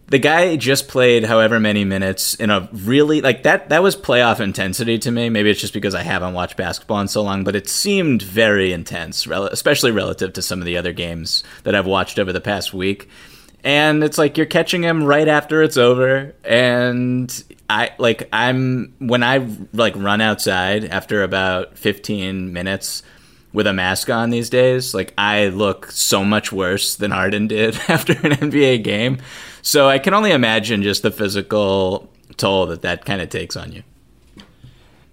the 0.09 0.19
guy 0.19 0.55
just 0.57 0.87
played 0.89 1.25
however 1.25 1.59
many 1.59 1.85
minutes 1.85 2.35
in 2.35 2.51
a 2.51 2.69
really 2.73 3.21
like 3.21 3.43
that 3.43 3.69
that 3.71 3.83
was 3.83 3.97
playoff 3.97 4.41
intensity 4.41 4.99
to 4.99 5.11
me 5.11 5.29
maybe 5.29 5.51
it's 5.51 5.61
just 5.61 5.73
because 5.73 5.95
i 5.95 6.03
haven't 6.03 6.35
watched 6.35 6.57
basketball 6.57 7.01
in 7.01 7.09
so 7.09 7.23
long 7.23 7.43
but 7.43 7.57
it 7.57 7.69
seemed 7.69 8.23
very 8.23 8.73
intense 8.73 9.27
especially 9.27 9.91
relative 9.91 10.33
to 10.33 10.43
some 10.43 10.61
of 10.61 10.65
the 10.67 10.77
other 10.77 10.93
games 10.93 11.43
that 11.65 11.75
i've 11.75 11.87
watched 11.87 12.19
over 12.19 12.33
the 12.33 12.41
past 12.41 12.73
week 12.73 13.09
and 13.67 14.05
it's 14.05 14.17
like 14.17 14.37
you're 14.37 14.47
catching 14.47 14.85
him 14.85 15.03
right 15.03 15.27
after 15.27 15.61
it's 15.61 15.77
over. 15.77 16.33
And 16.45 17.45
i 17.69 17.91
like 17.99 18.29
i'm 18.33 18.95
when 19.01 19.25
i 19.25 19.45
like 19.73 19.93
run 19.97 20.21
outside 20.21 20.85
after 20.85 21.25
about 21.25 21.77
15 21.77 22.53
minutes 22.53 23.03
with 23.53 23.67
a 23.67 23.73
mask 23.73 24.09
on 24.09 24.31
these 24.31 24.49
days 24.49 24.95
like 24.95 25.13
i 25.19 25.49
look 25.49 25.91
so 25.91 26.25
much 26.25 26.53
worse 26.53 26.95
than 26.95 27.11
Harden 27.11 27.49
did 27.49 27.77
after 27.89 28.13
an 28.13 28.33
nba 28.35 28.85
game. 28.85 29.19
So 29.63 29.89
i 29.89 29.99
can 29.99 30.15
only 30.15 30.31
imagine 30.31 30.85
just 30.85 31.03
the 31.03 31.11
physical 31.11 32.09
toll 32.37 32.67
that 32.67 32.83
that 32.83 33.05
kind 33.05 33.21
of 33.21 33.31
takes 33.31 33.57
on 33.57 33.73
you. 33.73 33.83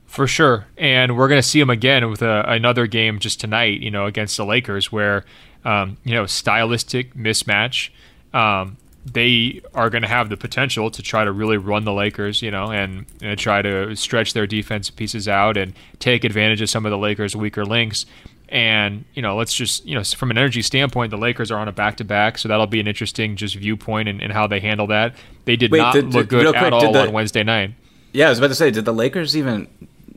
For 0.05 0.27
sure. 0.27 0.67
And 0.77 1.17
we're 1.17 1.27
going 1.27 1.41
to 1.41 1.47
see 1.47 1.59
him 1.59 1.71
again 1.71 2.07
with 2.07 2.21
a, 2.21 2.43
another 2.47 2.85
game 2.85 3.17
just 3.17 3.39
tonight 3.39 3.81
you 3.81 3.89
know 3.89 4.05
against 4.05 4.37
the 4.37 4.45
lakers 4.45 4.91
where 4.91 5.25
um, 5.65 5.97
you 6.03 6.13
know 6.13 6.27
stylistic 6.27 7.15
mismatch 7.15 7.89
um, 8.33 8.77
they 9.05 9.61
are 9.73 9.89
going 9.89 10.01
to 10.01 10.07
have 10.07 10.29
the 10.29 10.37
potential 10.37 10.89
to 10.91 11.01
try 11.01 11.25
to 11.25 11.31
really 11.31 11.57
run 11.57 11.83
the 11.83 11.93
Lakers, 11.93 12.41
you 12.41 12.51
know, 12.51 12.71
and, 12.71 13.05
and, 13.21 13.37
try 13.37 13.61
to 13.61 13.95
stretch 13.95 14.33
their 14.33 14.47
defense 14.47 14.89
pieces 14.89 15.27
out 15.27 15.57
and 15.57 15.73
take 15.99 16.23
advantage 16.23 16.61
of 16.61 16.69
some 16.69 16.85
of 16.85 16.89
the 16.89 16.97
Lakers' 16.97 17.35
weaker 17.35 17.65
links. 17.65 18.05
And 18.49 19.03
you 19.13 19.21
know, 19.21 19.35
let's 19.35 19.53
just 19.53 19.85
you 19.85 19.95
know, 19.95 20.03
from 20.03 20.31
an 20.31 20.37
energy 20.37 20.61
standpoint, 20.61 21.09
the 21.09 21.17
Lakers 21.17 21.51
are 21.51 21.57
on 21.57 21.67
a 21.67 21.71
back-to-back, 21.71 22.37
so 22.37 22.47
that'll 22.47 22.67
be 22.67 22.79
an 22.79 22.87
interesting 22.87 23.35
just 23.35 23.55
viewpoint 23.55 24.07
and, 24.07 24.31
how 24.31 24.47
they 24.47 24.59
handle 24.59 24.87
that. 24.87 25.15
They 25.45 25.55
did 25.55 25.71
Wait, 25.71 25.79
not 25.79 25.93
did, 25.93 26.13
look 26.13 26.29
good 26.29 26.45
quick, 26.47 26.61
at 26.61 26.71
all 26.71 26.93
the, 26.93 27.01
on 27.01 27.13
Wednesday 27.13 27.43
night. 27.43 27.71
Yeah, 28.11 28.27
I 28.27 28.29
was 28.29 28.37
about 28.37 28.49
to 28.49 28.55
say, 28.55 28.69
did 28.69 28.85
the 28.85 28.93
Lakers 28.93 29.35
even? 29.35 29.67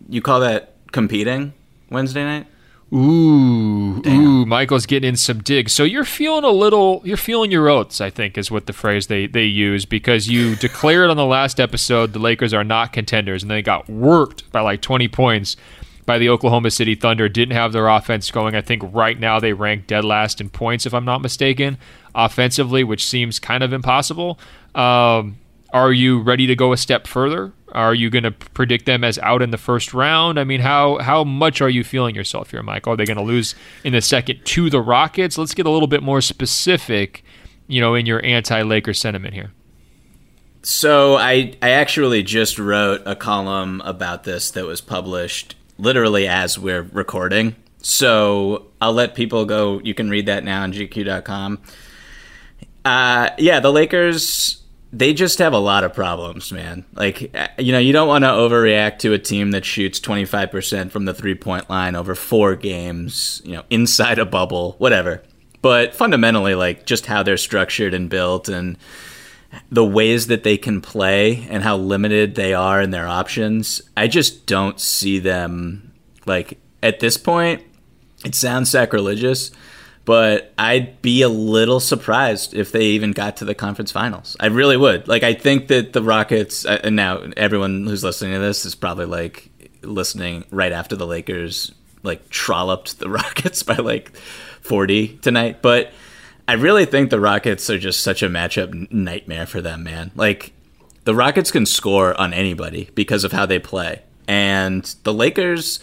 You 0.09 0.21
call 0.21 0.41
that 0.41 0.75
competing 0.93 1.55
Wednesday 1.91 2.25
night? 2.25 2.47
Ooh, 2.95 4.01
Damn. 4.03 4.21
ooh, 4.21 4.47
Michael's 4.47 4.87
getting 4.87 5.09
in 5.09 5.17
some 5.17 5.43
digs. 5.43 5.73
So 5.73 5.83
you're 5.83 6.05
feeling 6.05 6.45
a 6.45 6.51
little, 6.51 7.03
you're 7.05 7.17
feeling 7.17 7.51
your 7.51 7.69
oats, 7.69 8.01
I 8.01 8.11
think, 8.11 8.39
is 8.39 8.51
what 8.51 8.67
the 8.67 8.73
phrase 8.73 9.09
they, 9.09 9.27
they 9.27 9.45
use 9.45 9.85
because 9.85 10.29
you 10.29 10.55
declared 10.67 11.11
on 11.11 11.17
the 11.17 11.25
last 11.25 11.59
episode 11.59 12.13
the 12.13 12.19
Lakers 12.21 12.55
are 12.55 12.63
not 12.65 12.93
contenders, 12.93 13.43
and 13.43 13.51
they 13.51 13.61
got 13.63 13.89
worked 13.89 14.51
by 14.53 14.61
like 14.61 14.83
20 14.83 15.09
points 15.09 15.57
by 16.05 16.19
the 16.19 16.29
Oklahoma 16.29 16.71
City 16.71 16.95
Thunder. 16.95 17.29
Didn't 17.29 17.57
have 17.57 17.73
their 17.73 17.89
offense 17.89 18.31
going. 18.31 18.55
I 18.55 18.61
think 18.63 18.83
right 18.93 19.19
now 19.19 19.41
they 19.41 19.53
rank 19.53 19.89
dead 19.89 20.05
last 20.05 20.41
in 20.41 20.49
points, 20.49 20.87
if 20.87 20.95
I'm 20.95 21.05
not 21.05 21.21
mistaken, 21.21 21.79
offensively, 22.15 22.85
which 22.85 23.05
seems 23.05 23.41
kind 23.41 23.65
of 23.65 23.73
impossible. 23.73 24.39
Um, 24.77 25.39
are 25.73 25.93
you 25.93 26.21
ready 26.23 26.47
to 26.47 26.55
go 26.55 26.73
a 26.73 26.77
step 26.77 27.09
further? 27.09 27.53
Are 27.77 27.95
you 27.95 28.09
going 28.09 28.25
to 28.25 28.31
predict 28.31 28.87
them 28.87 29.05
as 29.05 29.19
out 29.19 29.43
in 29.43 29.51
the 29.51 29.59
first 29.59 29.93
round? 29.93 30.41
I 30.41 30.45
mean, 30.45 30.61
how 30.61 30.97
how 30.99 31.25
much 31.25 31.61
are 31.61 31.69
you 31.69 31.85
feeling 31.85 32.15
yourself 32.15 32.51
here, 32.51 32.63
Michael? 32.63 32.95
Are 32.95 32.97
they 32.97 33.05
going 33.05 33.19
to 33.19 33.23
lose 33.23 33.55
in 33.85 33.93
the 33.93 34.01
second 34.01 34.41
to 34.45 34.71
the 34.71 34.81
Rockets? 34.81 35.37
Let's 35.37 35.53
get 35.53 35.67
a 35.67 35.71
little 35.71 35.87
bit 35.87 36.03
more 36.03 36.23
specific, 36.23 37.23
you 37.69 37.81
know, 37.81 37.95
in 37.95 38.07
your 38.07 38.25
anti-Laker 38.25 38.95
sentiment 38.95 39.35
here. 39.35 39.53
So 40.63 41.17
I 41.17 41.55
I 41.61 41.71
actually 41.71 42.23
just 42.23 42.59
wrote 42.59 43.03
a 43.05 43.15
column 43.15 43.83
about 43.85 44.25
this 44.25 44.51
that 44.53 44.65
was 44.65 44.81
published 44.81 45.55
literally 45.79 46.27
as 46.27 46.59
we're 46.59 46.83
recording. 46.83 47.57
So 47.83 48.67
I'll 48.81 48.95
let 48.95 49.15
people 49.15 49.45
go. 49.45 49.81
You 49.85 49.95
can 49.95 50.09
read 50.09 50.27
that 50.27 50.45
now 50.45 50.63
on 50.63 50.73
GQ.com. 50.73 51.61
Uh, 52.85 53.31
yeah, 53.39 53.61
the 53.61 53.71
Lakers 53.71 54.63
they 54.99 55.13
just 55.13 55.39
have 55.41 55.53
a 55.53 55.59
lot 55.59 55.85
of 55.85 55.93
problems, 55.93 56.51
man. 56.51 56.87
Like, 56.95 57.31
uh, 57.35 57.49
you 57.59 57.73
know, 57.73 57.79
you 57.79 57.93
don't 57.93 58.09
want 58.09 58.25
to 58.25 58.29
overreact 58.29 58.99
to 59.01 59.13
a 59.13 59.19
team 59.19 59.51
that 59.51 59.65
shoots 59.65 60.01
25% 60.01 60.91
from 60.91 61.05
the 61.05 61.13
three 61.13 61.35
point 61.35 61.69
line 61.69 61.95
over 61.95 62.15
four 62.15 62.57
games, 62.57 63.43
you 63.45 63.53
know, 63.53 63.65
inside 63.69 64.19
a 64.19 64.25
bubble, 64.25 64.73
whatever. 64.79 65.23
But 65.61 65.95
fundamentally, 65.95 66.55
like, 66.55 66.87
just 66.87 67.07
how 67.07 67.23
they're 67.23 67.37
structured 67.37 67.93
and 67.93 68.09
built 68.09 68.49
and 68.49 68.79
the 69.71 69.85
ways 69.85 70.29
that 70.29 70.45
they 70.45 70.57
can 70.57 70.81
play 70.81 71.47
and 71.51 71.63
how 71.63 71.77
limited 71.77 72.35
they 72.35 72.55
are 72.55 72.81
in 72.81 72.91
their 72.91 73.07
options, 73.07 73.83
I 73.97 74.09
just 74.09 74.47
don't 74.47 74.81
see 74.81 75.19
them, 75.19 75.93
like, 76.25 76.59
at 76.83 77.01
this 77.01 77.19
point, 77.19 77.63
it 78.25 78.35
sounds 78.35 78.71
sacrilegious 78.71 79.51
but 80.07 80.55
I'd 80.57 81.03
be 81.03 81.23
a 81.23 81.29
little 81.29 81.81
surprised 81.81 82.55
if 82.55 82.71
they 82.71 82.85
even 82.85 83.11
got 83.11 83.39
to 83.39 83.45
the 83.45 83.57
conference 83.57 83.91
finals. 83.91 84.37
I 84.39 84.47
really 84.47 84.77
would. 84.77 85.09
Like, 85.09 85.25
I 85.25 85.35
think 85.35 85.67
that 85.67 85.93
the 85.93 86.03
Rockets, 86.03 86.65
uh, 86.65 86.81
and 86.85 86.95
now 86.95 87.25
everyone 87.37 87.85
who's 87.85 88.05
listening 88.05 88.33
to 88.35 88.39
this 88.39 88.65
is 88.65 88.77
probably 88.77 89.07
like 89.07 89.51
listening 89.83 90.45
right 90.53 90.71
after 90.71 90.95
the 90.95 91.07
Lakers 91.07 91.73
like 92.05 92.31
trolloped 92.31 93.01
the 93.01 93.11
Rockets 93.11 93.65
by 93.65 93.75
like 93.75 94.17
40 94.61 95.19
tonight. 95.19 95.61
But 95.61 95.93
I 96.47 96.53
really 96.53 96.85
think 96.85 97.11
the 97.11 97.21
Rockets 97.21 97.69
are 97.69 97.79
just 97.79 98.01
such 98.01 98.23
a 98.23 98.29
matchup 98.29 98.93
nightmare 98.93 99.47
for 99.47 99.61
them, 99.61 99.83
man. 99.83 100.13
Like, 100.15 100.53
the 101.03 101.17
Rockets 101.17 101.51
can 101.51 101.67
score 101.67 102.19
on 102.19 102.33
anybody 102.33 102.91
because 102.95 103.25
of 103.25 103.33
how 103.33 103.45
they 103.45 103.59
play. 103.59 104.03
And 104.29 104.85
the 105.03 105.13
Lakers 105.13 105.81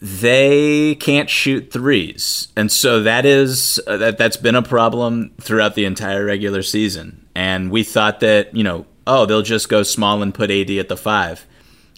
they 0.00 0.94
can't 0.96 1.28
shoot 1.28 1.72
threes, 1.72 2.48
and 2.56 2.70
so 2.70 3.02
that 3.02 3.26
is 3.26 3.80
uh, 3.86 3.96
that 3.96 4.18
that's 4.18 4.36
been 4.36 4.54
a 4.54 4.62
problem 4.62 5.32
throughout 5.40 5.74
the 5.74 5.84
entire 5.84 6.24
regular 6.24 6.62
season. 6.62 7.26
And 7.34 7.70
we 7.70 7.82
thought 7.82 8.20
that 8.20 8.54
you 8.54 8.62
know, 8.62 8.86
oh, 9.06 9.26
they'll 9.26 9.42
just 9.42 9.68
go 9.68 9.82
small 9.82 10.22
and 10.22 10.32
put 10.32 10.50
AD 10.50 10.70
at 10.70 10.88
the 10.88 10.96
five. 10.96 11.46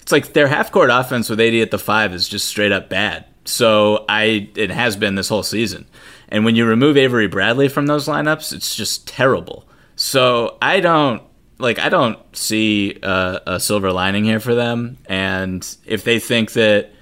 It's 0.00 0.12
like 0.12 0.32
their 0.32 0.48
half 0.48 0.72
court 0.72 0.90
offense 0.90 1.28
with 1.28 1.40
AD 1.40 1.54
at 1.54 1.70
the 1.70 1.78
five 1.78 2.14
is 2.14 2.26
just 2.28 2.48
straight 2.48 2.72
up 2.72 2.88
bad. 2.88 3.26
So 3.44 4.04
I 4.08 4.48
it 4.56 4.70
has 4.70 4.96
been 4.96 5.14
this 5.14 5.28
whole 5.28 5.42
season. 5.42 5.86
And 6.30 6.44
when 6.44 6.56
you 6.56 6.64
remove 6.64 6.96
Avery 6.96 7.26
Bradley 7.26 7.68
from 7.68 7.86
those 7.86 8.06
lineups, 8.06 8.52
it's 8.52 8.74
just 8.74 9.08
terrible. 9.08 9.68
So 9.96 10.56
I 10.62 10.80
don't 10.80 11.22
like 11.58 11.78
I 11.78 11.90
don't 11.90 12.18
see 12.34 12.98
a 13.02 13.58
silver 13.60 13.92
lining 13.92 14.24
here 14.24 14.40
for 14.40 14.54
them. 14.54 14.96
And 15.06 15.66
if 15.84 16.04
they 16.04 16.18
think 16.18 16.52
that 16.52 16.92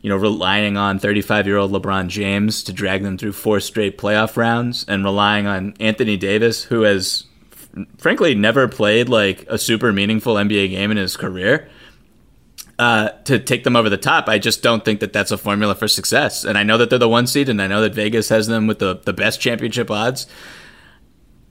you 0.00 0.08
know, 0.08 0.16
relying 0.16 0.76
on 0.76 0.98
35 0.98 1.46
year 1.46 1.56
old 1.56 1.72
LeBron 1.72 2.08
James 2.08 2.62
to 2.64 2.72
drag 2.72 3.02
them 3.02 3.18
through 3.18 3.32
four 3.32 3.60
straight 3.60 3.98
playoff 3.98 4.36
rounds 4.36 4.84
and 4.88 5.04
relying 5.04 5.46
on 5.46 5.74
Anthony 5.80 6.16
Davis, 6.16 6.64
who 6.64 6.82
has 6.82 7.24
frankly 7.98 8.34
never 8.34 8.68
played 8.68 9.08
like 9.08 9.44
a 9.48 9.58
super 9.58 9.92
meaningful 9.92 10.34
NBA 10.34 10.70
game 10.70 10.90
in 10.90 10.96
his 10.96 11.16
career. 11.16 11.68
Uh, 12.78 13.08
to 13.24 13.40
take 13.40 13.64
them 13.64 13.74
over 13.74 13.90
the 13.90 13.96
top, 13.96 14.28
I 14.28 14.38
just 14.38 14.62
don't 14.62 14.84
think 14.84 15.00
that 15.00 15.12
that's 15.12 15.32
a 15.32 15.38
formula 15.38 15.74
for 15.74 15.88
success. 15.88 16.44
And 16.44 16.56
I 16.56 16.62
know 16.62 16.78
that 16.78 16.90
they're 16.90 16.98
the 17.00 17.08
one 17.08 17.26
seed, 17.26 17.48
and 17.48 17.60
I 17.60 17.66
know 17.66 17.80
that 17.80 17.92
Vegas 17.92 18.28
has 18.28 18.46
them 18.46 18.68
with 18.68 18.78
the, 18.78 19.00
the 19.04 19.12
best 19.12 19.40
championship 19.40 19.90
odds. 19.90 20.28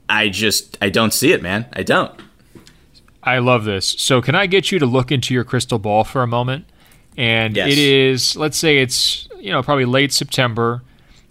I 0.08 0.30
just 0.30 0.78
I 0.80 0.88
don't 0.88 1.12
see 1.12 1.32
it, 1.32 1.42
man. 1.42 1.66
I 1.74 1.82
don't. 1.82 2.18
I 3.22 3.40
love 3.40 3.64
this. 3.64 3.86
So, 3.86 4.22
can 4.22 4.34
I 4.34 4.46
get 4.46 4.72
you 4.72 4.78
to 4.78 4.86
look 4.86 5.12
into 5.12 5.34
your 5.34 5.44
crystal 5.44 5.78
ball 5.78 6.02
for 6.02 6.22
a 6.22 6.26
moment? 6.26 6.64
And 7.18 7.54
Yes. 7.56 7.72
it 7.72 7.78
is, 7.78 8.36
let's 8.36 8.56
say 8.56 8.78
it's, 8.78 9.28
you 9.40 9.50
know, 9.50 9.62
probably 9.62 9.84
late 9.84 10.12
September. 10.12 10.82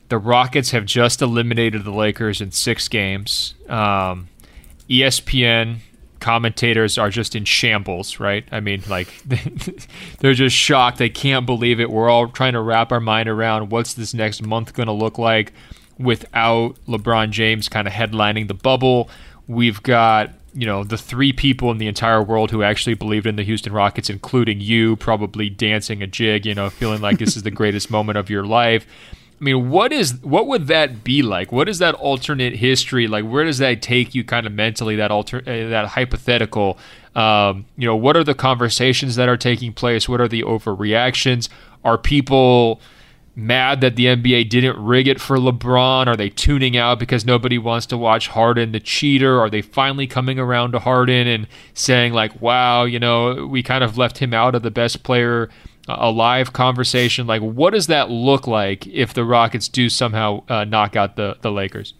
The 0.09 0.17
Rockets 0.19 0.71
have 0.71 0.85
just 0.85 1.21
eliminated 1.21 1.83
the 1.83 1.91
Lakers 1.91 2.41
in 2.41 2.51
six 2.51 2.87
games. 2.87 3.55
Um, 3.67 4.27
ESPN 4.89 5.77
commentators 6.19 6.97
are 6.97 7.09
just 7.09 7.35
in 7.35 7.45
shambles, 7.45 8.19
right? 8.19 8.45
I 8.51 8.59
mean, 8.59 8.83
like, 8.89 9.07
they're 10.19 10.33
just 10.33 10.55
shocked. 10.55 10.97
They 10.97 11.09
can't 11.09 11.45
believe 11.45 11.79
it. 11.79 11.89
We're 11.89 12.09
all 12.09 12.27
trying 12.27 12.53
to 12.53 12.61
wrap 12.61 12.91
our 12.91 12.99
mind 12.99 13.29
around 13.29 13.69
what's 13.69 13.93
this 13.93 14.13
next 14.13 14.41
month 14.45 14.73
going 14.73 14.87
to 14.87 14.93
look 14.93 15.17
like 15.17 15.53
without 15.97 16.75
LeBron 16.87 17.29
James 17.31 17.69
kind 17.69 17.87
of 17.87 17.93
headlining 17.93 18.47
the 18.47 18.53
bubble. 18.53 19.09
We've 19.47 19.81
got, 19.83 20.31
you 20.57 20.65
know, 20.65 20.83
the 20.83 20.97
three 20.97 21.31
people 21.31 21.69
in 21.69 21.77
the 21.77 21.87
entire 21.87 22.21
world 22.21 22.49
who 22.49 22.63
actually 22.63 22.95
believed 22.95 23.27
in 23.27 23.35
the 23.35 23.43
Houston 23.43 23.71
Rockets, 23.73 24.09
including 24.09 24.59
you, 24.59 24.95
probably 24.95 25.51
dancing 25.51 26.01
a 26.01 26.07
jig, 26.07 26.47
you 26.47 26.55
know, 26.55 26.71
feeling 26.71 26.99
like 26.99 27.19
this 27.19 27.37
is 27.37 27.43
the 27.43 27.51
greatest 27.51 27.91
moment 27.91 28.17
of 28.17 28.27
your 28.27 28.43
life. 28.43 28.87
I 29.39 29.43
mean, 29.43 29.69
what 29.69 29.93
is 29.93 30.15
what 30.23 30.47
would 30.47 30.65
that 30.65 31.03
be 31.03 31.21
like? 31.21 31.51
What 31.51 31.69
is 31.69 31.77
that 31.77 31.93
alternate 31.93 32.55
history 32.55 33.07
like? 33.07 33.23
Where 33.23 33.43
does 33.43 33.59
that 33.59 33.83
take 33.83 34.15
you, 34.15 34.23
kind 34.23 34.47
of 34.47 34.51
mentally? 34.51 34.95
That 34.95 35.11
alter 35.11 35.41
uh, 35.41 35.69
that 35.69 35.89
hypothetical. 35.89 36.79
Um, 37.15 37.65
you 37.77 37.87
know, 37.87 37.95
what 37.95 38.17
are 38.17 38.23
the 38.23 38.33
conversations 38.33 39.15
that 39.15 39.29
are 39.29 39.37
taking 39.37 39.73
place? 39.73 40.09
What 40.09 40.19
are 40.21 40.27
the 40.27 40.41
overreactions? 40.41 41.49
Are 41.83 41.99
people 41.99 42.81
mad 43.37 43.81
that 43.81 43.95
the 43.95 44.05
NBA 44.05 44.49
didn't 44.49 44.83
rig 44.83 45.07
it 45.07 45.21
for 45.21 45.37
LeBron? 45.37 46.07
Are 46.07 46.17
they 46.17 46.29
tuning 46.29 46.75
out 46.75 46.97
because 46.97 47.23
nobody 47.23 47.59
wants 47.59 47.85
to 47.87 47.97
watch 47.97 48.29
Harden 48.29 48.71
the 48.71 48.79
cheater? 48.79 49.39
Are 49.39 49.49
they 49.49 49.61
finally 49.61 50.07
coming 50.07 50.39
around 50.39 50.71
to 50.71 50.79
Harden 50.79 51.27
and 51.27 51.47
saying 51.73 52.13
like, 52.13 52.41
"Wow, 52.41 52.83
you 52.85 52.99
know, 52.99 53.45
we 53.45 53.61
kind 53.61 53.83
of 53.83 53.97
left 53.97 54.17
him 54.17 54.33
out 54.33 54.55
of 54.55 54.63
the 54.63 54.71
best 54.71 55.03
player 55.03 55.49
alive 55.87 56.51
conversation"? 56.51 57.27
Like, 57.27 57.43
what 57.43 57.73
does 57.73 57.87
that 57.87 58.09
look 58.09 58.47
like 58.47 58.87
if 58.87 59.13
the 59.13 59.23
Rockets 59.23 59.69
do 59.69 59.87
somehow 59.87 60.43
uh, 60.49 60.63
knock 60.63 60.95
out 60.95 61.15
the 61.15 61.37
the 61.41 61.51
Lakers? 61.51 61.93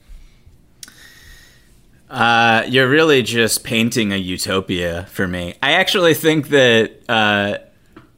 Uh, 2.09 2.63
you're 2.67 2.89
really 2.89 3.21
just 3.21 3.63
painting 3.63 4.11
a 4.11 4.15
utopia 4.15 5.05
for 5.11 5.27
me. 5.27 5.53
I 5.61 5.73
actually 5.73 6.15
think 6.15 6.49
that. 6.49 6.91
Uh, 7.07 7.59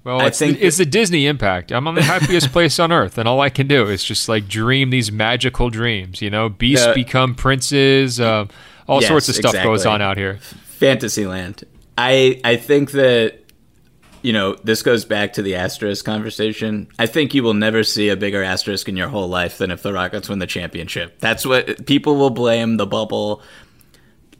Well, 0.09 0.21
I 0.21 0.27
it's, 0.27 0.39
think 0.39 0.57
the, 0.59 0.65
it's 0.65 0.77
the 0.77 0.85
Disney 0.85 1.27
impact. 1.27 1.71
I'm 1.71 1.87
on 1.87 1.95
the 1.95 2.01
happiest 2.03 2.51
place 2.51 2.79
on 2.79 2.91
earth, 2.91 3.17
and 3.17 3.27
all 3.27 3.41
I 3.41 3.49
can 3.49 3.67
do 3.67 3.87
is 3.87 4.03
just 4.03 4.27
like 4.27 4.47
dream 4.47 4.89
these 4.89 5.11
magical 5.11 5.69
dreams. 5.69 6.21
You 6.21 6.29
know, 6.29 6.49
beasts 6.49 6.85
The- 6.85 6.93
become 6.93 7.35
princes. 7.35 8.19
Uh, 8.19 8.45
all 8.87 9.01
Yes, 9.01 9.07
sorts 9.09 9.29
of 9.29 9.35
stuff 9.35 9.53
goes 9.53 9.85
on 9.85 10.01
out 10.01 10.17
here. 10.17 10.39
Fantasyland. 10.79 11.63
I 11.97 12.39
I 12.43 12.55
think 12.55 12.91
that 12.91 13.39
you 14.21 14.33
know 14.33 14.55
this 14.63 14.81
goes 14.81 15.05
back 15.05 15.33
to 15.33 15.41
the 15.43 15.55
asterisk 15.55 16.03
conversation. 16.05 16.87
I 16.97 17.05
think 17.05 17.33
you 17.35 17.43
will 17.43 17.53
never 17.53 17.83
see 17.83 18.09
a 18.09 18.15
bigger 18.17 18.41
asterisk 18.41 18.89
in 18.89 18.97
your 18.97 19.09
whole 19.09 19.27
life 19.27 19.57
than 19.59 19.69
if 19.69 19.83
the 19.83 19.93
Rockets 19.93 20.27
win 20.27 20.39
the 20.39 20.47
championship. 20.47 21.19
That's 21.19 21.45
what 21.45 21.85
people 21.85 22.15
will 22.15 22.29
blame 22.31 22.77
the 22.77 22.87
bubble 22.87 23.43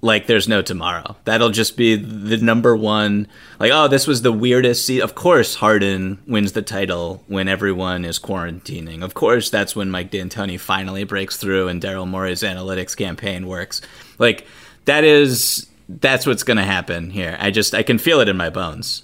like 0.01 0.27
there's 0.27 0.47
no 0.47 0.61
tomorrow. 0.61 1.15
That'll 1.25 1.49
just 1.49 1.75
be 1.75 1.95
the 1.95 2.37
number 2.37 2.75
one. 2.75 3.27
Like, 3.59 3.71
oh, 3.73 3.87
this 3.87 4.07
was 4.07 4.21
the 4.21 4.31
weirdest. 4.31 4.85
Se-. 4.85 5.01
Of 5.01 5.15
course, 5.15 5.55
Harden 5.55 6.19
wins 6.27 6.53
the 6.53 6.61
title 6.61 7.23
when 7.27 7.47
everyone 7.47 8.05
is 8.05 8.19
quarantining. 8.19 9.03
Of 9.03 9.13
course, 9.13 9.49
that's 9.49 9.75
when 9.75 9.91
Mike 9.91 10.11
D'Antoni 10.11 10.59
finally 10.59 11.03
breaks 11.03 11.37
through 11.37 11.67
and 11.67 11.81
Daryl 11.81 12.07
Morey's 12.07 12.43
analytics 12.43 12.95
campaign 12.95 13.47
works. 13.47 13.81
Like, 14.17 14.45
that 14.85 15.03
is 15.03 15.67
that's 15.89 16.25
what's 16.25 16.43
going 16.43 16.57
to 16.57 16.63
happen 16.63 17.09
here. 17.09 17.35
I 17.39 17.51
just 17.51 17.73
I 17.73 17.83
can 17.83 17.97
feel 17.97 18.19
it 18.19 18.29
in 18.29 18.37
my 18.37 18.49
bones. 18.49 19.03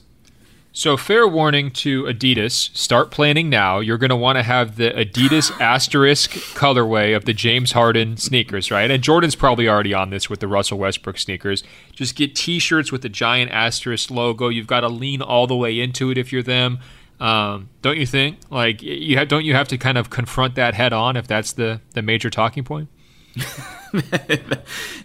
So, 0.78 0.98
fair 0.98 1.26
warning 1.26 1.72
to 1.72 2.04
Adidas 2.04 2.76
start 2.76 3.10
planning 3.10 3.50
now. 3.50 3.80
You're 3.80 3.98
going 3.98 4.10
to 4.10 4.16
want 4.18 4.38
to 4.38 4.44
have 4.44 4.76
the 4.76 4.92
Adidas 4.92 5.50
asterisk 5.62 6.32
colorway 6.32 7.16
of 7.16 7.24
the 7.24 7.32
James 7.34 7.72
Harden 7.72 8.18
sneakers, 8.18 8.70
right? 8.70 8.92
And 8.92 9.02
Jordan's 9.02 9.36
probably 9.36 9.70
already 9.70 9.94
on 9.94 10.10
this 10.10 10.30
with 10.30 10.42
the 10.42 10.50
Russell 10.50 10.78
Westbrook 10.78 11.18
sneakers. 11.18 11.64
Just 11.94 12.18
get 12.18 12.36
t 12.36 12.60
shirts 12.60 12.92
with 12.92 13.04
the 13.04 13.10
giant 13.10 13.52
asterisk 13.52 14.12
logo. 14.12 14.50
You've 14.50 14.68
got 14.68 14.82
to 14.82 14.90
lean 14.90 15.22
all 15.22 15.48
the 15.48 15.56
way 15.56 15.80
into 15.80 16.12
it 16.12 16.18
if 16.18 16.34
you're 16.34 16.44
them. 16.44 16.80
Um, 17.22 17.70
don't 17.82 17.98
you 17.98 18.06
think? 18.06 18.40
Like, 18.50 18.84
you 18.84 19.18
have, 19.18 19.30
don't 19.30 19.46
you 19.46 19.54
have 19.54 19.70
to 19.70 19.78
kind 19.78 19.98
of 19.98 20.10
confront 20.10 20.56
that 20.56 20.74
head 20.74 20.92
on 20.92 21.16
if 21.16 21.26
that's 21.26 21.54
the, 21.54 21.80
the 21.94 22.02
major 22.02 22.30
talking 22.30 22.66
point? 22.66 22.90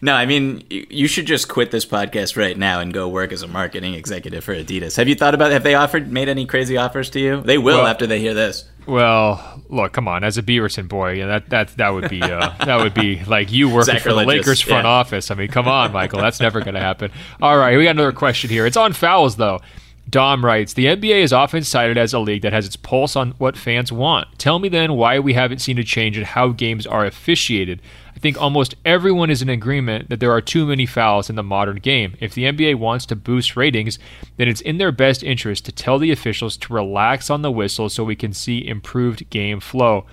No, 0.02 0.14
I 0.14 0.26
mean 0.26 0.64
you 0.68 1.06
should 1.06 1.26
just 1.26 1.48
quit 1.48 1.70
this 1.70 1.86
podcast 1.86 2.36
right 2.36 2.56
now 2.56 2.80
and 2.80 2.92
go 2.92 3.08
work 3.08 3.32
as 3.32 3.42
a 3.42 3.46
marketing 3.46 3.94
executive 3.94 4.42
for 4.42 4.54
Adidas. 4.54 4.96
Have 4.96 5.08
you 5.08 5.14
thought 5.14 5.34
about? 5.34 5.52
Have 5.52 5.62
they 5.62 5.74
offered 5.74 6.10
made 6.10 6.28
any 6.28 6.46
crazy 6.46 6.76
offers 6.76 7.10
to 7.10 7.20
you? 7.20 7.40
They 7.42 7.58
will 7.58 7.78
Well- 7.78 7.86
after 7.86 8.06
they 8.06 8.18
hear 8.18 8.34
this. 8.34 8.64
Well, 8.86 9.62
look, 9.68 9.92
come 9.92 10.08
on. 10.08 10.24
As 10.24 10.38
a 10.38 10.42
Beaverton 10.42 10.88
boy, 10.88 11.12
yeah, 11.12 11.26
that 11.26 11.50
that 11.50 11.76
that 11.76 11.90
would 11.90 12.08
be 12.08 12.22
uh, 12.22 12.50
that 12.64 12.76
would 12.76 12.94
be 12.94 13.22
like 13.24 13.52
you 13.52 13.68
working 13.68 13.98
for 13.98 14.08
the 14.14 14.24
Lakers 14.24 14.60
front 14.60 14.84
yeah. 14.84 14.90
office. 14.90 15.30
I 15.30 15.34
mean, 15.34 15.48
come 15.48 15.68
on, 15.68 15.92
Michael. 15.92 16.20
That's 16.20 16.40
never 16.40 16.60
going 16.60 16.74
to 16.74 16.80
happen. 16.80 17.12
All 17.40 17.56
right, 17.58 17.76
we 17.76 17.84
got 17.84 17.90
another 17.90 18.10
question 18.10 18.50
here. 18.50 18.66
It's 18.66 18.78
on 18.78 18.92
fouls 18.92 19.36
though. 19.36 19.60
Dom 20.08 20.44
writes, 20.44 20.72
the 20.72 20.86
NBA 20.86 21.22
is 21.22 21.32
often 21.32 21.62
cited 21.62 21.96
as 21.96 22.12
a 22.12 22.18
league 22.18 22.42
that 22.42 22.52
has 22.52 22.66
its 22.66 22.74
pulse 22.74 23.14
on 23.14 23.30
what 23.32 23.56
fans 23.56 23.92
want. 23.92 24.26
Tell 24.38 24.58
me 24.58 24.68
then 24.68 24.94
why 24.94 25.20
we 25.20 25.34
haven't 25.34 25.60
seen 25.60 25.78
a 25.78 25.84
change 25.84 26.18
in 26.18 26.24
how 26.24 26.48
games 26.48 26.84
are 26.84 27.06
officiated. 27.06 27.80
I 28.20 28.22
think 28.22 28.38
almost 28.38 28.74
everyone 28.84 29.30
is 29.30 29.40
in 29.40 29.48
agreement 29.48 30.10
that 30.10 30.20
there 30.20 30.30
are 30.30 30.42
too 30.42 30.66
many 30.66 30.84
fouls 30.84 31.30
in 31.30 31.36
the 31.36 31.42
modern 31.42 31.76
game. 31.76 32.18
If 32.20 32.34
the 32.34 32.44
NBA 32.44 32.74
wants 32.74 33.06
to 33.06 33.16
boost 33.16 33.56
ratings, 33.56 33.98
then 34.36 34.46
it's 34.46 34.60
in 34.60 34.76
their 34.76 34.92
best 34.92 35.22
interest 35.22 35.64
to 35.64 35.72
tell 35.72 35.98
the 35.98 36.10
officials 36.10 36.58
to 36.58 36.74
relax 36.74 37.30
on 37.30 37.40
the 37.40 37.50
whistle 37.50 37.88
so 37.88 38.04
we 38.04 38.14
can 38.14 38.34
see 38.34 38.68
improved 38.68 39.30
game 39.30 39.58
flow. 39.58 40.04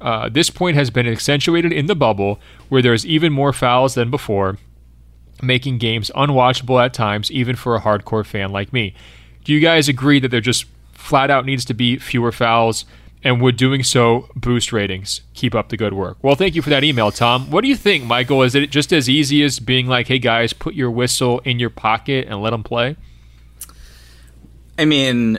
Uh, 0.00 0.28
this 0.28 0.50
point 0.50 0.76
has 0.76 0.90
been 0.90 1.06
accentuated 1.06 1.70
in 1.70 1.86
the 1.86 1.94
bubble, 1.94 2.40
where 2.68 2.82
there's 2.82 3.06
even 3.06 3.32
more 3.32 3.52
fouls 3.52 3.94
than 3.94 4.10
before, 4.10 4.58
making 5.40 5.78
games 5.78 6.10
unwatchable 6.16 6.84
at 6.84 6.92
times, 6.92 7.30
even 7.30 7.54
for 7.54 7.76
a 7.76 7.80
hardcore 7.80 8.26
fan 8.26 8.50
like 8.50 8.72
me. 8.72 8.92
Do 9.44 9.52
you 9.52 9.60
guys 9.60 9.88
agree 9.88 10.18
that 10.18 10.32
there 10.32 10.40
just 10.40 10.64
flat 10.94 11.30
out 11.30 11.46
needs 11.46 11.64
to 11.66 11.74
be 11.74 11.96
fewer 11.96 12.32
fouls? 12.32 12.86
And 13.24 13.40
would 13.42 13.56
doing 13.56 13.82
so 13.82 14.28
boost 14.36 14.72
ratings? 14.72 15.22
Keep 15.34 15.54
up 15.54 15.70
the 15.70 15.76
good 15.76 15.94
work. 15.94 16.18
Well, 16.22 16.36
thank 16.36 16.54
you 16.54 16.62
for 16.62 16.70
that 16.70 16.84
email, 16.84 17.10
Tom. 17.10 17.50
What 17.50 17.62
do 17.62 17.68
you 17.68 17.74
think, 17.74 18.04
Michael? 18.04 18.42
Is 18.42 18.54
it 18.54 18.70
just 18.70 18.92
as 18.92 19.08
easy 19.08 19.42
as 19.42 19.58
being 19.58 19.88
like, 19.88 20.06
hey 20.06 20.20
guys, 20.20 20.52
put 20.52 20.74
your 20.74 20.90
whistle 20.90 21.40
in 21.40 21.58
your 21.58 21.70
pocket 21.70 22.26
and 22.28 22.40
let 22.40 22.50
them 22.50 22.62
play? 22.62 22.96
I 24.78 24.84
mean, 24.84 25.38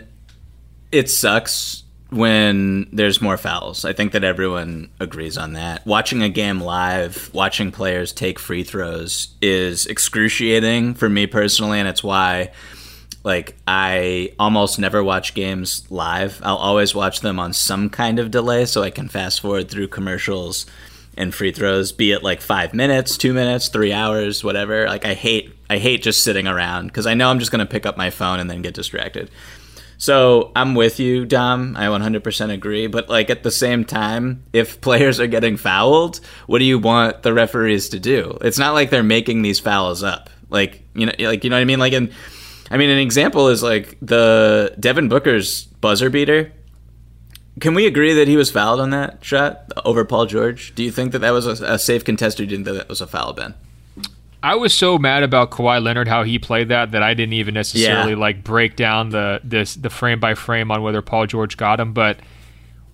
it 0.92 1.10
sucks 1.10 1.84
when 2.10 2.88
there's 2.92 3.22
more 3.22 3.38
fouls. 3.38 3.86
I 3.86 3.94
think 3.94 4.14
that 4.14 4.24
everyone 4.24 4.90
agrees 5.00 5.38
on 5.38 5.54
that. 5.54 5.86
Watching 5.86 6.22
a 6.24 6.30
game 6.30 6.62
live, 6.62 7.30
watching 7.34 7.72
players 7.72 8.14
take 8.14 8.40
free 8.40 8.64
throws 8.64 9.36
is 9.42 9.86
excruciating 9.86 10.94
for 10.94 11.10
me 11.10 11.28
personally, 11.28 11.80
and 11.80 11.88
it's 11.88 12.04
why 12.04 12.52
like 13.28 13.58
I 13.68 14.32
almost 14.40 14.80
never 14.80 15.04
watch 15.04 15.34
games 15.34 15.86
live. 15.92 16.40
I'll 16.44 16.56
always 16.56 16.96
watch 16.96 17.20
them 17.20 17.42
on 17.42 17.52
some 17.52 17.90
kind 17.90 18.20
of 18.20 18.32
delay 18.32 18.66
so 18.66 18.84
I 18.84 18.90
can 18.90 19.10
fast 19.10 19.42
forward 19.42 19.70
through 19.70 19.90
commercials 19.90 20.66
and 21.18 21.36
free 21.36 21.52
throws, 21.52 21.92
be 21.92 22.14
it 22.14 22.24
like 22.24 22.40
5 22.40 22.74
minutes, 22.74 23.18
2 23.18 23.34
minutes, 23.34 23.68
3 23.68 23.92
hours, 23.92 24.46
whatever. 24.46 24.88
Like 24.88 25.04
I 25.04 25.14
hate 25.14 25.54
I 25.70 25.78
hate 25.78 26.04
just 26.04 26.24
sitting 26.24 26.48
around 26.48 26.94
cuz 26.94 27.06
I 27.06 27.16
know 27.16 27.30
I'm 27.30 27.40
just 27.40 27.52
going 27.52 27.60
to 27.60 27.70
pick 27.70 27.86
up 27.86 27.98
my 27.98 28.12
phone 28.12 28.40
and 28.40 28.50
then 28.50 28.62
get 28.62 28.74
distracted. 28.74 29.30
So 29.98 30.54
I'm 30.56 30.74
with 30.74 30.98
you, 30.98 31.26
Dom. 31.26 31.76
I 31.76 31.88
100% 31.88 32.54
agree. 32.54 32.88
But 32.88 33.10
like 33.10 33.30
at 33.30 33.44
the 33.44 33.52
same 33.52 33.84
time, 33.84 34.44
if 34.54 34.80
players 34.88 35.20
are 35.20 35.28
getting 35.28 35.58
fouled, 35.58 36.22
what 36.46 36.60
do 36.60 36.66
you 36.66 36.80
want 36.80 37.24
the 37.24 37.34
referees 37.34 37.90
to 37.90 38.00
do? 38.00 38.38
It's 38.40 38.58
not 38.58 38.74
like 38.74 38.90
they're 38.90 39.04
making 39.04 39.42
these 39.42 39.60
fouls 39.60 40.02
up. 40.02 40.30
Like 40.50 40.84
you 40.96 41.08
know, 41.08 41.14
like 41.20 41.44
you 41.44 41.50
know 41.50 41.58
what 41.58 41.62
I 41.62 41.66
mean. 41.66 41.80
Like, 41.80 41.92
in, 41.92 42.14
I 42.70 42.78
mean, 42.78 42.90
an 42.90 43.00
example 43.00 43.48
is 43.48 43.64
like 43.64 43.98
the 44.02 44.76
Devin 44.80 45.08
Booker's 45.10 45.66
buzzer 45.82 46.10
beater. 46.10 46.52
Can 47.60 47.74
we 47.74 47.88
agree 47.88 48.14
that 48.14 48.28
he 48.28 48.36
was 48.38 48.52
fouled 48.52 48.80
on 48.80 48.92
that 48.92 49.24
shot 49.24 49.72
over 49.86 50.06
Paul 50.06 50.26
George? 50.28 50.76
Do 50.76 50.84
you 50.84 50.92
think 50.92 51.12
that 51.14 51.20
that 51.20 51.32
was 51.32 51.48
a, 51.48 51.74
a 51.74 51.80
safe 51.80 52.04
contest, 52.06 52.40
or 52.40 52.46
do 52.46 52.52
you 52.52 52.58
think 52.58 52.66
that 52.66 52.74
that 52.74 52.90
was 52.90 53.02
a 53.02 53.08
foul, 53.08 53.34
Ben? 53.34 53.56
I 54.44 54.54
was 54.56 54.74
so 54.74 55.00
mad 55.00 55.24
about 55.24 55.50
Kawhi 55.50 55.82
Leonard 55.82 56.08
how 56.08 56.22
he 56.24 56.38
played 56.38 56.70
that 56.70 56.92
that 56.92 57.02
I 57.02 57.16
didn't 57.16 57.34
even 57.34 57.56
necessarily 57.56 58.12
Yeah. 58.12 58.18
like 58.20 58.44
break 58.44 58.76
down 58.76 59.10
the 59.10 59.42
this 59.44 59.74
the 59.76 59.90
frame 59.90 60.20
by 60.20 60.36
frame 60.36 60.70
on 60.72 60.84
whether 60.84 61.02
Paul 61.02 61.26
George 61.26 61.58
got 61.58 61.80
him, 61.80 61.94
but 61.94 62.20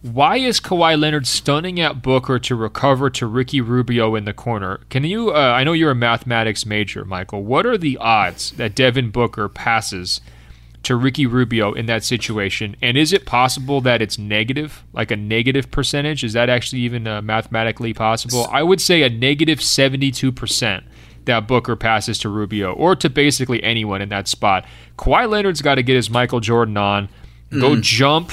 why 0.04 0.36
is 0.38 0.60
Kawhi 0.60 0.99
Leonard 0.99 1.26
stunning 1.26 1.80
at 1.80 2.01
Booker 2.01 2.38
to 2.38 2.56
recover 2.56 3.10
to 3.12 3.26
Ricky 3.26 3.62
Rubio 3.62 4.16
in 4.16 4.26
the 4.26 4.34
corner? 4.34 4.82
Can 4.89 5.06
you? 5.06 5.32
Uh, 5.32 5.39
I 5.39 5.64
know 5.64 5.72
you're 5.74 5.91
a 5.91 5.95
mathematics 5.95 6.66
major, 6.66 7.06
Michael. 7.06 7.43
What 7.43 7.66
are 7.66 7.78
the 7.78 7.97
odds 7.97 8.51
that 8.51 8.76
Devin 8.76 9.12
Booker 9.12 9.47
passes 9.47 10.20
to 10.84 10.97
Ricky 10.97 11.26
Rubio 11.26 11.72
in 11.72 11.86
that 11.86 12.04
situation? 12.04 12.76
And 12.82 12.97
is 12.97 13.14
it 13.14 13.26
possible 13.26 13.80
that 13.82 14.01
it's 14.01 14.18
negative, 14.20 14.84
like 14.91 15.10
a 15.10 15.16
negative 15.16 15.72
percentage? 15.72 16.22
Is 16.26 16.34
that 16.34 16.49
actually 16.49 16.82
even 16.82 17.08
uh, 17.08 17.22
mathematically 17.22 17.93
possible? 17.93 18.45
I 18.51 18.62
would 18.62 18.82
say 18.82 19.04
a 19.04 19.10
negative 19.10 19.62
seventy-two 19.64 20.34
percent 20.34 20.84
that 21.24 21.47
Booker 21.47 21.78
passes 21.78 22.18
to 22.18 22.28
Rubio 22.28 22.74
or 22.74 22.97
to 22.97 23.10
basically 23.10 23.64
anyone 23.64 24.01
in 24.01 24.10
that 24.10 24.28
spot. 24.28 24.66
Kawhi 24.97 25.30
Leonard's 25.30 25.62
got 25.62 25.76
to 25.76 25.84
get 25.84 25.95
his 25.95 26.10
Michael 26.10 26.41
Jordan 26.41 26.76
on, 26.76 27.08
go 27.49 27.78
Mm. 27.78 27.82
jump 27.82 28.32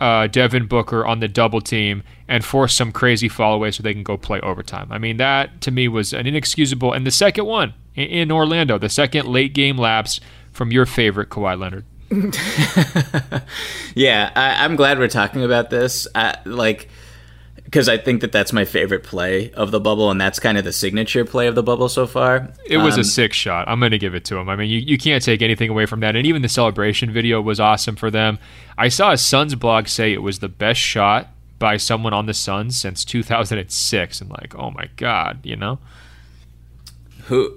uh, 0.00 0.26
Devin 0.26 0.66
Booker 0.66 1.06
on 1.06 1.20
the 1.20 1.28
double 1.28 1.60
team 1.60 2.02
and 2.26 2.44
force 2.44 2.74
some 2.74 2.90
crazy 2.90 3.28
fall 3.28 3.54
away 3.54 3.70
so 3.70 3.82
they 3.82 3.92
can 3.92 4.02
go 4.02 4.16
play 4.16 4.40
overtime. 4.40 4.88
I 4.90 4.98
mean, 4.98 5.18
that 5.18 5.60
to 5.62 5.70
me 5.70 5.88
was 5.88 6.12
an 6.12 6.26
inexcusable. 6.26 6.92
And 6.92 7.06
the 7.06 7.10
second 7.10 7.44
one 7.44 7.74
in, 7.94 8.32
Orlando, 8.32 8.78
the 8.78 8.88
second 8.88 9.26
late 9.26 9.52
game 9.52 9.76
lapse 9.76 10.20
from 10.52 10.72
your 10.72 10.86
favorite 10.86 11.28
Kawhi 11.28 11.58
Leonard. 11.58 11.84
Yeah, 13.94 14.30
I, 14.34 14.64
I'm 14.64 14.76
glad 14.76 14.98
we're 14.98 15.08
talking 15.08 15.42
about 15.42 15.70
this. 15.70 16.06
I, 16.14 16.36
like, 16.44 16.88
because 17.70 17.88
I 17.88 17.98
think 17.98 18.20
that 18.22 18.32
that's 18.32 18.52
my 18.52 18.64
favorite 18.64 19.04
play 19.04 19.52
of 19.52 19.70
the 19.70 19.78
bubble, 19.78 20.10
and 20.10 20.20
that's 20.20 20.40
kind 20.40 20.58
of 20.58 20.64
the 20.64 20.72
signature 20.72 21.24
play 21.24 21.46
of 21.46 21.54
the 21.54 21.62
bubble 21.62 21.88
so 21.88 22.04
far. 22.04 22.48
It 22.66 22.78
was 22.78 22.94
Um, 22.94 23.00
a 23.02 23.04
sick 23.04 23.32
shot. 23.32 23.68
I'm 23.68 23.78
going 23.78 23.92
to 23.92 23.98
give 23.98 24.12
it 24.16 24.24
to 24.24 24.36
him. 24.38 24.48
I 24.48 24.56
mean, 24.56 24.68
you, 24.68 24.80
you 24.80 24.98
can't 24.98 25.22
take 25.22 25.40
anything 25.40 25.70
away 25.70 25.86
from 25.86 26.00
that. 26.00 26.16
And 26.16 26.26
even 26.26 26.42
the 26.42 26.48
celebration 26.48 27.12
video 27.12 27.40
was 27.40 27.60
awesome 27.60 27.94
for 27.94 28.10
them. 28.10 28.40
I 28.76 28.88
saw 28.88 29.12
a 29.12 29.16
Suns 29.16 29.54
blog 29.54 29.86
say 29.86 30.12
it 30.12 30.20
was 30.22 30.40
the 30.40 30.48
best 30.48 30.80
shot 30.80 31.28
by 31.60 31.76
someone 31.76 32.12
on 32.12 32.26
the 32.26 32.34
Suns 32.34 32.76
since 32.76 33.04
2006. 33.04 34.20
And 34.20 34.30
like, 34.30 34.54
oh 34.58 34.72
my 34.72 34.88
God, 34.96 35.38
you 35.44 35.54
know? 35.54 35.78
Who 37.26 37.54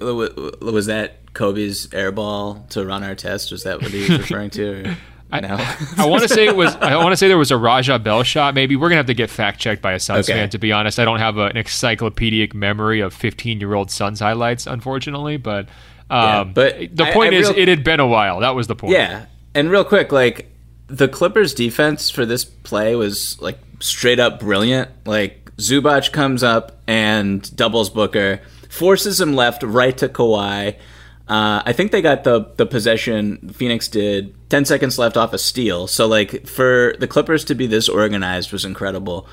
was 0.61 0.85
that? 0.85 1.33
Kobe's 1.33 1.87
airball 1.87 2.69
to 2.69 2.85
run 2.85 3.03
our 3.03 3.15
test. 3.15 3.51
Was 3.51 3.63
that 3.63 3.81
what 3.81 3.89
he 3.89 4.01
was 4.01 4.19
referring 4.19 4.51
to? 4.51 4.95
I, 5.33 5.39
no. 5.39 5.55
I 5.97 6.05
want 6.05 6.21
to 6.23 6.29
say 6.29 6.45
it 6.47 6.55
was. 6.55 6.75
I 6.75 6.95
want 6.97 7.11
to 7.11 7.17
say 7.17 7.27
there 7.27 7.37
was 7.37 7.51
a 7.51 7.57
Raja 7.57 7.97
Bell 7.99 8.23
shot. 8.23 8.53
Maybe 8.53 8.75
we're 8.75 8.89
gonna 8.89 8.97
have 8.97 9.07
to 9.07 9.13
get 9.13 9.29
fact 9.29 9.59
checked 9.59 9.81
by 9.81 9.93
a 9.93 9.99
Suns 9.99 10.29
Okay. 10.29 10.37
fan. 10.39 10.49
To 10.51 10.57
be 10.59 10.71
honest, 10.71 10.99
I 10.99 11.05
don't 11.05 11.19
have 11.19 11.37
a, 11.37 11.45
an 11.45 11.57
encyclopedic 11.57 12.53
memory 12.53 12.99
of 13.01 13.13
15 13.13 13.59
year 13.59 13.73
old 13.73 13.89
Suns 13.91 14.19
highlights, 14.19 14.67
unfortunately. 14.67 15.37
But, 15.37 15.67
um, 16.09 16.21
Yeah, 16.21 16.43
but 16.43 16.95
the 16.95 17.05
I- 17.05 17.11
point 17.13 17.33
I 17.33 17.37
is, 17.37 17.49
real- 17.49 17.57
it 17.57 17.67
had 17.67 17.83
been 17.83 17.99
a 17.99 18.07
while. 18.07 18.39
That 18.41 18.55
was 18.55 18.67
the 18.67 18.75
point. 18.75 18.93
Yeah, 18.93 19.25
and 19.55 19.69
real 19.71 19.83
quick, 19.83 20.11
like 20.11 20.49
the 20.87 21.07
Clippers' 21.07 21.53
defense 21.53 22.09
for 22.09 22.25
this 22.25 22.45
play 22.45 22.95
was 22.95 23.41
like 23.41 23.57
straight 23.79 24.19
up 24.19 24.39
brilliant. 24.39 24.89
Like 25.05 25.51
Zubac 25.57 26.11
comes 26.11 26.43
up 26.43 26.81
and 26.87 27.55
doubles 27.55 27.89
Booker, 27.89 28.39
forces 28.69 29.19
him 29.19 29.33
left, 29.33 29.63
right 29.63 29.97
to 29.97 30.09
Kawhi. 30.09 30.75
Uh, 31.27 31.63
I 31.65 31.71
think 31.71 31.91
they 31.91 32.01
got 32.01 32.23
the 32.23 32.51
the 32.57 32.65
possession. 32.65 33.49
Phoenix 33.53 33.87
did 33.87 34.35
ten 34.49 34.65
seconds 34.65 34.99
left 34.99 35.15
off 35.15 35.33
a 35.33 35.37
steal. 35.37 35.87
So 35.87 36.05
like 36.07 36.47
for 36.47 36.95
the 36.99 37.07
Clippers 37.07 37.45
to 37.45 37.55
be 37.55 37.65
this 37.65 37.87
organized 37.87 38.51
was 38.51 38.65
incredible, 38.65 39.27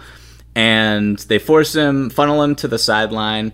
and 0.55 1.19
they 1.19 1.39
force 1.39 1.75
him, 1.75 2.11
funnel 2.11 2.43
him 2.43 2.55
to 2.57 2.69
the 2.69 2.79
sideline. 2.79 3.53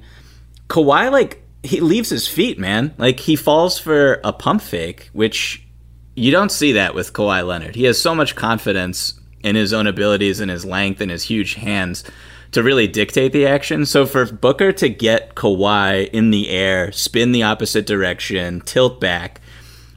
Kawhi 0.69 1.11
like 1.11 1.43
he 1.63 1.81
leaves 1.81 2.11
his 2.11 2.29
feet, 2.29 2.59
man. 2.59 2.95
Like 2.99 3.21
he 3.21 3.37
falls 3.37 3.79
for 3.79 4.21
a 4.23 4.33
pump 4.33 4.61
fake, 4.61 5.09
which 5.13 5.67
you 6.15 6.31
don't 6.31 6.53
see 6.53 6.73
that 6.73 6.95
with 6.95 7.15
Kawhi 7.15 7.47
Leonard. 7.47 7.75
He 7.75 7.85
has 7.85 8.01
so 8.01 8.15
much 8.15 8.37
confidence 8.37 9.19
in 9.41 9.57
his 9.57 9.73
own 9.73 9.87
abilities 9.87 10.41
and 10.41 10.51
his 10.51 10.65
length 10.65 11.01
and 11.01 11.11
his 11.11 11.23
huge 11.23 11.55
hands 11.55 12.05
to 12.53 12.63
really 12.63 12.87
dictate 12.87 13.33
the 13.33 13.47
action. 13.47 13.87
So 13.87 14.07
for 14.07 14.25
Booker 14.25 14.73
to 14.73 14.89
get 14.89 15.35
Kawhi 15.35 16.09
in 16.11 16.31
the 16.31 16.49
air, 16.49 16.93
spin 16.93 17.33
the 17.33 17.43
opposite 17.43 17.87
direction, 17.87 18.61
tilt 18.61 19.01
back, 19.01 19.41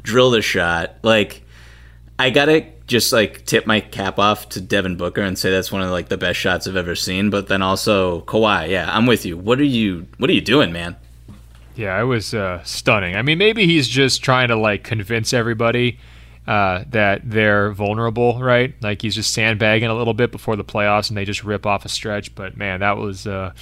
drill 0.03 0.31
the 0.31 0.41
shot, 0.41 0.95
like 1.03 1.43
I 2.17 2.29
gotta 2.31 2.65
just 2.87 3.13
like 3.13 3.45
tip 3.45 3.65
my 3.65 3.79
cap 3.79 4.19
off 4.19 4.49
to 4.49 4.59
Devin 4.61 4.97
Booker 4.97 5.21
and 5.21 5.37
say 5.37 5.51
that's 5.51 5.71
one 5.71 5.81
of 5.81 5.91
like 5.91 6.09
the 6.09 6.17
best 6.17 6.39
shots 6.39 6.67
I've 6.67 6.75
ever 6.75 6.95
seen. 6.95 7.29
But 7.29 7.47
then 7.47 7.61
also 7.61 8.21
Kawhi, 8.21 8.69
yeah, 8.69 8.89
I'm 8.93 9.05
with 9.05 9.25
you. 9.25 9.37
What 9.37 9.59
are 9.59 9.63
you 9.63 10.07
what 10.17 10.29
are 10.29 10.33
you 10.33 10.41
doing, 10.41 10.73
man? 10.73 10.97
Yeah, 11.75 11.97
it 12.01 12.03
was 12.03 12.33
uh, 12.33 12.61
stunning. 12.63 13.15
I 13.15 13.21
mean, 13.21 13.37
maybe 13.37 13.65
he's 13.65 13.87
just 13.87 14.21
trying 14.21 14.49
to 14.49 14.57
like 14.57 14.83
convince 14.83 15.31
everybody 15.31 15.97
uh, 16.47 16.83
that 16.89 17.21
they're 17.23 17.71
vulnerable, 17.71 18.39
right? 18.41 18.73
Like 18.81 19.01
he's 19.01 19.15
just 19.15 19.33
sandbagging 19.33 19.89
a 19.89 19.95
little 19.95 20.13
bit 20.13 20.31
before 20.31 20.55
the 20.55 20.63
playoffs, 20.63 21.09
and 21.09 21.17
they 21.17 21.25
just 21.25 21.43
rip 21.43 21.65
off 21.65 21.85
a 21.85 21.89
stretch. 21.89 22.33
But 22.35 22.57
man, 22.57 22.79
that 22.79 22.97
was 22.97 23.27
uh, 23.27 23.53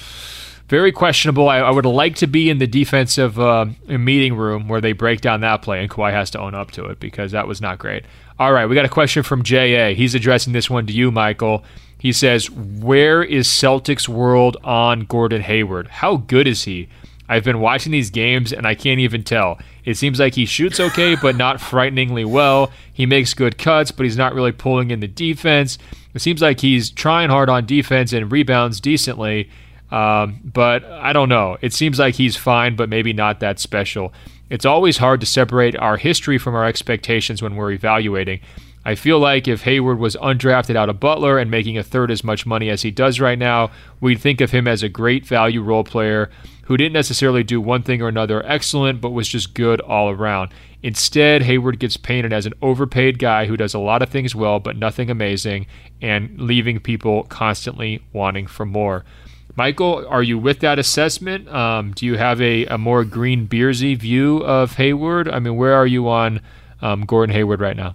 very 0.68 0.92
questionable. 0.92 1.48
I, 1.48 1.58
I 1.58 1.70
would 1.70 1.86
like 1.86 2.16
to 2.16 2.26
be 2.26 2.50
in 2.50 2.58
the 2.58 2.66
defensive 2.66 3.38
uh, 3.38 3.66
meeting 3.86 4.36
room 4.36 4.68
where 4.68 4.80
they 4.80 4.92
break 4.92 5.20
down 5.20 5.40
that 5.40 5.62
play, 5.62 5.80
and 5.80 5.90
Kawhi 5.90 6.12
has 6.12 6.30
to 6.30 6.40
own 6.40 6.54
up 6.54 6.70
to 6.72 6.86
it 6.86 7.00
because 7.00 7.32
that 7.32 7.46
was 7.46 7.60
not 7.60 7.78
great. 7.78 8.04
All 8.38 8.52
right, 8.52 8.66
we 8.66 8.74
got 8.74 8.84
a 8.84 8.90
question 8.90 9.22
from 9.22 9.42
JA. 9.42 9.94
He's 9.94 10.14
addressing 10.14 10.52
this 10.52 10.70
one 10.70 10.86
to 10.86 10.92
you, 10.92 11.10
Michael. 11.10 11.64
He 11.98 12.12
says, 12.12 12.48
Where 12.48 13.22
is 13.22 13.48
Celtics 13.48 14.08
World 14.08 14.56
on 14.62 15.00
Gordon 15.00 15.42
Hayward? 15.42 15.88
How 15.88 16.16
good 16.16 16.46
is 16.46 16.64
he? 16.64 16.88
I've 17.28 17.44
been 17.44 17.60
watching 17.60 17.92
these 17.92 18.10
games 18.10 18.52
and 18.52 18.66
I 18.66 18.74
can't 18.74 19.00
even 19.00 19.22
tell. 19.22 19.58
It 19.84 19.96
seems 19.96 20.18
like 20.18 20.34
he 20.34 20.46
shoots 20.46 20.80
okay, 20.80 21.14
but 21.14 21.36
not 21.36 21.60
frighteningly 21.60 22.24
well. 22.24 22.70
He 22.92 23.06
makes 23.06 23.34
good 23.34 23.58
cuts, 23.58 23.90
but 23.90 24.04
he's 24.04 24.16
not 24.16 24.34
really 24.34 24.52
pulling 24.52 24.90
in 24.90 25.00
the 25.00 25.08
defense. 25.08 25.78
It 26.14 26.20
seems 26.20 26.40
like 26.40 26.60
he's 26.60 26.90
trying 26.90 27.30
hard 27.30 27.50
on 27.50 27.66
defense 27.66 28.12
and 28.12 28.32
rebounds 28.32 28.80
decently, 28.80 29.50
um, 29.90 30.40
but 30.44 30.84
I 30.84 31.12
don't 31.12 31.28
know. 31.28 31.58
It 31.60 31.72
seems 31.72 31.98
like 31.98 32.14
he's 32.14 32.36
fine, 32.36 32.76
but 32.76 32.88
maybe 32.88 33.12
not 33.12 33.40
that 33.40 33.58
special. 33.58 34.12
It's 34.50 34.64
always 34.64 34.96
hard 34.96 35.20
to 35.20 35.26
separate 35.26 35.76
our 35.76 35.98
history 35.98 36.38
from 36.38 36.54
our 36.54 36.64
expectations 36.64 37.42
when 37.42 37.56
we're 37.56 37.72
evaluating. 37.72 38.40
I 38.84 38.94
feel 38.94 39.18
like 39.18 39.46
if 39.46 39.62
Hayward 39.62 39.98
was 39.98 40.16
undrafted 40.16 40.74
out 40.74 40.88
of 40.88 40.98
Butler 40.98 41.38
and 41.38 41.50
making 41.50 41.76
a 41.76 41.82
third 41.82 42.10
as 42.10 42.24
much 42.24 42.46
money 42.46 42.70
as 42.70 42.80
he 42.80 42.90
does 42.90 43.20
right 43.20 43.38
now, 43.38 43.70
we'd 44.00 44.20
think 44.20 44.40
of 44.40 44.50
him 44.50 44.66
as 44.66 44.82
a 44.82 44.88
great 44.88 45.26
value 45.26 45.62
role 45.62 45.84
player 45.84 46.30
who 46.68 46.76
didn't 46.76 46.92
necessarily 46.92 47.42
do 47.42 47.62
one 47.62 47.82
thing 47.82 48.02
or 48.02 48.08
another 48.08 48.44
excellent, 48.44 49.00
but 49.00 49.08
was 49.08 49.26
just 49.26 49.54
good 49.54 49.80
all 49.80 50.10
around. 50.10 50.50
Instead, 50.82 51.40
Hayward 51.40 51.78
gets 51.78 51.96
painted 51.96 52.30
as 52.30 52.44
an 52.44 52.52
overpaid 52.60 53.18
guy 53.18 53.46
who 53.46 53.56
does 53.56 53.72
a 53.72 53.78
lot 53.78 54.02
of 54.02 54.10
things 54.10 54.34
well, 54.34 54.60
but 54.60 54.76
nothing 54.76 55.08
amazing, 55.08 55.66
and 56.02 56.38
leaving 56.38 56.78
people 56.78 57.22
constantly 57.24 58.02
wanting 58.12 58.46
for 58.46 58.66
more. 58.66 59.02
Michael, 59.56 60.06
are 60.08 60.22
you 60.22 60.38
with 60.38 60.60
that 60.60 60.78
assessment? 60.78 61.48
Um, 61.48 61.92
do 61.92 62.04
you 62.04 62.18
have 62.18 62.38
a, 62.42 62.66
a 62.66 62.76
more 62.76 63.02
green 63.02 63.48
beersy 63.48 63.98
view 63.98 64.44
of 64.44 64.74
Hayward? 64.74 65.26
I 65.26 65.38
mean, 65.38 65.56
where 65.56 65.72
are 65.72 65.86
you 65.86 66.06
on 66.06 66.42
um, 66.82 67.06
Gordon 67.06 67.34
Hayward 67.34 67.62
right 67.62 67.76
now? 67.76 67.94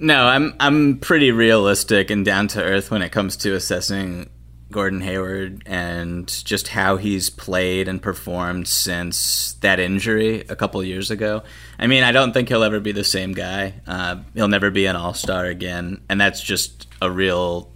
No, 0.00 0.26
I'm 0.26 0.52
I'm 0.58 0.98
pretty 0.98 1.30
realistic 1.30 2.10
and 2.10 2.24
down 2.24 2.48
to 2.48 2.62
earth 2.62 2.90
when 2.90 3.02
it 3.02 3.12
comes 3.12 3.36
to 3.36 3.54
assessing 3.54 4.28
Gordon 4.70 5.00
Hayward 5.00 5.62
and 5.66 6.26
just 6.44 6.68
how 6.68 6.96
he's 6.96 7.30
played 7.30 7.86
and 7.86 8.02
performed 8.02 8.66
since 8.66 9.52
that 9.60 9.78
injury 9.78 10.40
a 10.48 10.56
couple 10.56 10.82
years 10.82 11.10
ago. 11.10 11.44
I 11.78 11.86
mean, 11.86 12.02
I 12.02 12.12
don't 12.12 12.32
think 12.32 12.48
he'll 12.48 12.64
ever 12.64 12.80
be 12.80 12.92
the 12.92 13.04
same 13.04 13.32
guy. 13.32 13.74
Uh, 13.86 14.16
he'll 14.34 14.48
never 14.48 14.70
be 14.70 14.86
an 14.86 14.96
All 14.96 15.14
Star 15.14 15.44
again, 15.46 16.00
and 16.08 16.20
that's 16.20 16.40
just 16.42 16.88
a 17.00 17.10
real. 17.10 17.70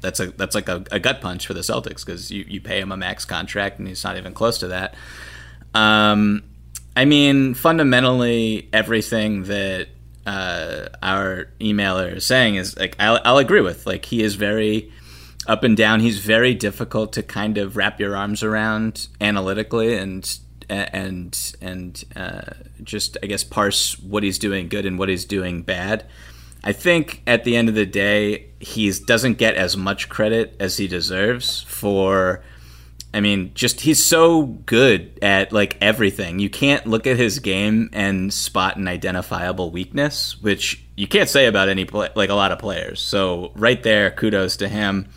That's 0.00 0.18
a 0.18 0.32
that's 0.32 0.56
like 0.56 0.68
a, 0.68 0.84
a 0.90 0.98
gut 0.98 1.20
punch 1.20 1.46
for 1.46 1.54
the 1.54 1.60
Celtics 1.60 2.04
because 2.04 2.30
you, 2.32 2.44
you 2.48 2.60
pay 2.60 2.80
him 2.80 2.90
a 2.90 2.96
max 2.96 3.24
contract 3.24 3.78
and 3.78 3.86
he's 3.86 4.02
not 4.02 4.16
even 4.16 4.34
close 4.34 4.58
to 4.58 4.68
that. 4.68 4.96
Um, 5.74 6.42
I 6.96 7.04
mean, 7.04 7.54
fundamentally, 7.54 8.68
everything 8.72 9.44
that 9.44 9.88
uh, 10.26 10.88
our 11.02 11.46
emailer 11.60 12.16
is 12.16 12.26
saying 12.26 12.56
is 12.56 12.76
like 12.76 12.96
I'll, 12.98 13.20
I'll 13.24 13.38
agree 13.38 13.60
with. 13.60 13.86
Like 13.86 14.04
he 14.04 14.24
is 14.24 14.34
very 14.34 14.92
up 15.46 15.64
and 15.64 15.76
down. 15.76 16.00
He's 16.00 16.18
very 16.18 16.54
difficult 16.54 17.12
to 17.14 17.22
kind 17.22 17.58
of 17.58 17.76
wrap 17.76 18.00
your 18.00 18.16
arms 18.16 18.42
around 18.42 19.08
analytically 19.20 19.96
and 19.96 20.38
and 20.68 21.54
and 21.60 22.04
uh, 22.16 22.42
just 22.82 23.16
I 23.22 23.26
guess 23.26 23.44
parse 23.44 23.98
what 23.98 24.22
he's 24.22 24.38
doing 24.38 24.68
good 24.68 24.86
and 24.86 24.98
what 24.98 25.08
he's 25.08 25.24
doing 25.24 25.62
bad. 25.62 26.06
I 26.64 26.72
think 26.72 27.22
at 27.26 27.44
the 27.44 27.56
end 27.56 27.68
of 27.68 27.74
the 27.74 27.86
day, 27.86 28.46
he 28.60 28.90
doesn't 29.06 29.38
get 29.38 29.56
as 29.56 29.76
much 29.76 30.08
credit 30.08 30.56
as 30.60 30.76
he 30.76 30.86
deserves 30.86 31.62
for. 31.62 32.42
I 33.14 33.20
mean, 33.20 33.50
just 33.52 33.82
he's 33.82 34.02
so 34.02 34.44
good 34.44 35.18
at 35.20 35.52
like 35.52 35.76
everything. 35.82 36.38
You 36.38 36.48
can't 36.48 36.86
look 36.86 37.06
at 37.06 37.18
his 37.18 37.40
game 37.40 37.90
and 37.92 38.32
spot 38.32 38.76
an 38.76 38.88
identifiable 38.88 39.70
weakness, 39.70 40.40
which 40.40 40.82
you 40.96 41.06
can't 41.06 41.28
say 41.28 41.46
about 41.46 41.68
any 41.68 41.84
like 41.84 42.30
a 42.30 42.34
lot 42.34 42.52
of 42.52 42.58
players. 42.58 43.00
So 43.00 43.52
right 43.54 43.82
there, 43.82 44.10
kudos 44.10 44.56
to 44.58 44.68
him. 44.68 45.08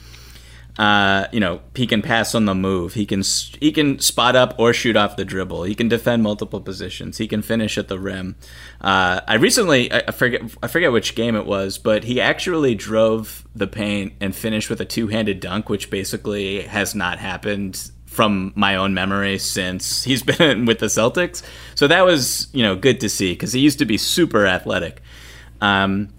Uh, 0.78 1.28
you 1.32 1.40
know, 1.40 1.62
he 1.74 1.88
can 1.88 2.02
pass 2.02 2.36
on 2.36 2.46
the 2.46 2.56
move. 2.56 2.94
He 2.94 3.06
can 3.06 3.22
he 3.60 3.72
can 3.72 4.00
spot 4.00 4.36
up 4.36 4.56
or 4.58 4.74
shoot 4.74 4.98
off 4.98 5.16
the 5.16 5.24
dribble. 5.24 5.64
He 5.64 5.74
can 5.74 5.88
defend 5.88 6.22
multiple 6.22 6.60
positions. 6.60 7.18
He 7.18 7.28
can 7.28 7.42
finish 7.42 7.78
at 7.78 7.88
the 7.88 7.98
rim. 7.98 8.36
Uh, 8.82 9.22
I 9.26 9.36
recently 9.36 9.92
I 9.92 10.12
forget 10.12 10.42
I 10.62 10.68
forget 10.68 10.92
which 10.92 11.16
game 11.16 11.36
it 11.36 11.46
was, 11.46 11.78
but 11.78 12.04
he 12.04 12.20
actually 12.20 12.76
drove 12.76 13.48
the 13.56 13.68
paint 13.68 14.14
and 14.20 14.36
finished 14.36 14.70
with 14.70 14.82
a 14.82 14.86
two 14.86 15.08
handed 15.08 15.40
dunk, 15.40 15.70
which 15.70 15.90
basically 15.90 16.64
has 16.64 16.94
not 16.94 17.20
happened 17.20 17.92
from 18.06 18.54
my 18.56 18.76
own 18.76 18.94
memory 18.94 19.38
since 19.38 20.04
he's 20.04 20.24
been 20.38 20.66
with 20.66 20.80
the 20.80 20.88
Celtics. 20.88 21.42
So 21.76 21.88
that 21.88 22.04
was 22.06 22.50
you 22.52 22.64
know 22.64 22.76
good 22.76 23.00
to 23.00 23.08
see 23.08 23.32
because 23.32 23.54
he 23.54 23.62
used 23.62 23.80
to 23.80 23.86
be 23.86 23.98
super 23.98 24.46
athletic. 24.46 25.02
Um, 25.62 26.10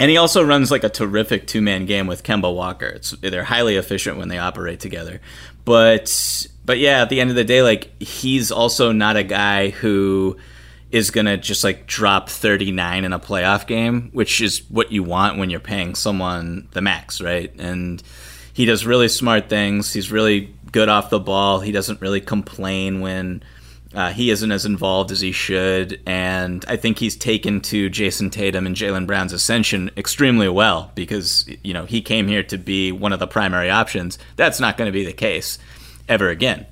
and 0.00 0.10
he 0.10 0.16
also 0.16 0.42
runs 0.42 0.70
like 0.70 0.82
a 0.82 0.88
terrific 0.88 1.46
two 1.46 1.60
man 1.60 1.84
game 1.84 2.06
with 2.06 2.22
Kemba 2.22 2.52
Walker. 2.52 2.86
It's, 2.86 3.10
they're 3.10 3.44
highly 3.44 3.76
efficient 3.76 4.16
when 4.16 4.28
they 4.28 4.38
operate 4.38 4.80
together. 4.80 5.20
But 5.66 6.46
but 6.64 6.78
yeah, 6.78 7.02
at 7.02 7.10
the 7.10 7.20
end 7.20 7.28
of 7.28 7.36
the 7.36 7.44
day, 7.44 7.60
like 7.60 8.02
he's 8.02 8.50
also 8.50 8.92
not 8.92 9.18
a 9.18 9.22
guy 9.22 9.68
who 9.68 10.38
is 10.90 11.10
gonna 11.10 11.36
just 11.36 11.62
like 11.62 11.86
drop 11.86 12.30
39 12.30 13.04
in 13.04 13.12
a 13.12 13.18
playoff 13.18 13.66
game, 13.66 14.08
which 14.14 14.40
is 14.40 14.62
what 14.70 14.90
you 14.90 15.02
want 15.02 15.36
when 15.36 15.50
you're 15.50 15.60
paying 15.60 15.94
someone 15.94 16.66
the 16.70 16.80
max, 16.80 17.20
right? 17.20 17.54
And 17.58 18.02
he 18.54 18.64
does 18.64 18.86
really 18.86 19.08
smart 19.08 19.50
things. 19.50 19.92
He's 19.92 20.10
really 20.10 20.54
good 20.72 20.88
off 20.88 21.10
the 21.10 21.20
ball. 21.20 21.60
He 21.60 21.72
doesn't 21.72 22.00
really 22.00 22.22
complain 22.22 23.02
when 23.02 23.42
uh, 23.92 24.12
he 24.12 24.30
isn't 24.30 24.52
as 24.52 24.64
involved 24.64 25.10
as 25.10 25.20
he 25.20 25.32
should, 25.32 26.00
and 26.06 26.64
I 26.68 26.76
think 26.76 26.98
he's 26.98 27.16
taken 27.16 27.60
to 27.62 27.90
Jayson 27.90 28.30
Tatum 28.30 28.66
and 28.66 28.76
Jaylen 28.76 29.06
Brown's 29.06 29.32
ascension 29.32 29.90
extremely 29.96 30.48
well 30.48 30.92
because 30.94 31.48
you 31.64 31.74
know 31.74 31.86
he 31.86 32.00
came 32.00 32.28
here 32.28 32.44
to 32.44 32.58
be 32.58 32.92
one 32.92 33.12
of 33.12 33.18
the 33.18 33.26
primary 33.26 33.68
options. 33.68 34.16
That's 34.36 34.60
not 34.60 34.76
going 34.76 34.86
to 34.86 34.92
be 34.92 35.04
the 35.04 35.12
case 35.12 35.58
ever 36.08 36.28
again. 36.28 36.66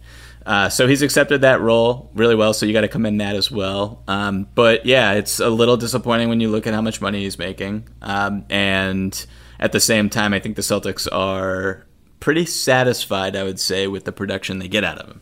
Uh, 0.47 0.69
so 0.69 0.87
he's 0.87 1.03
accepted 1.03 1.41
that 1.41 1.61
role 1.61 2.11
really 2.15 2.37
well. 2.37 2.55
So 2.55 2.67
you 2.67 2.73
got 2.73 2.81
to 2.83 2.89
commend 2.89 3.21
that 3.21 3.37
as 3.37 3.51
well. 3.51 4.03
Um, 4.09 4.49
but 4.55 4.87
yeah, 4.87 5.13
it's 5.13 5.41
a 5.41 5.51
little 5.51 5.77
disappointing 5.77 6.29
when 6.29 6.41
you 6.41 6.49
look 6.49 6.67
at 6.67 6.73
how 6.73 6.81
much 6.81 7.01
money 7.01 7.25
he's 7.25 7.39
making, 7.39 7.89
um, 8.01 8.45
and 8.49 9.27
at 9.59 9.73
the 9.73 9.81
same 9.81 10.09
time, 10.09 10.33
I 10.33 10.39
think 10.39 10.55
the 10.55 10.63
Celtics 10.63 11.09
are 11.11 11.85
pretty 12.21 12.47
satisfied. 12.47 13.35
I 13.35 13.43
would 13.43 13.59
say 13.59 13.89
with 13.89 14.05
the 14.05 14.13
production 14.13 14.61
they 14.61 14.69
get 14.69 14.85
out 14.85 14.99
of 14.99 15.09
him. 15.09 15.21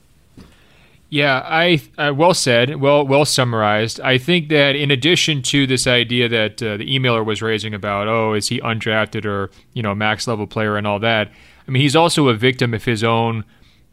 Yeah, 1.09 1.43
I 1.45 1.81
uh, 1.97 2.13
well 2.17 2.35
said, 2.35 2.77
well 2.81 3.07
well 3.07 3.25
summarized. 3.25 4.01
I 4.01 4.19
think 4.19 4.49
that 4.49 4.75
in 4.75 4.91
addition 4.91 5.41
to 5.43 5.67
this 5.67 5.87
idea 5.87 6.29
that 6.29 6.61
uh, 6.61 6.77
the 6.79 6.99
emailer 6.99 7.25
was 7.25 7.41
raising 7.43 7.75
about, 7.75 8.09
oh, 8.09 8.35
is 8.35 8.49
he 8.49 8.61
undrafted 8.61 9.25
or 9.25 9.51
you 9.73 9.83
know 9.83 9.95
max 9.95 10.27
level 10.27 10.47
player 10.47 10.77
and 10.77 10.87
all 10.87 10.99
that. 11.01 11.31
I 11.67 11.71
mean, 11.71 11.83
he's 11.83 11.97
also 11.97 12.29
a 12.29 12.35
victim 12.35 12.75
of 12.75 12.85
his 12.85 13.05
own 13.05 13.45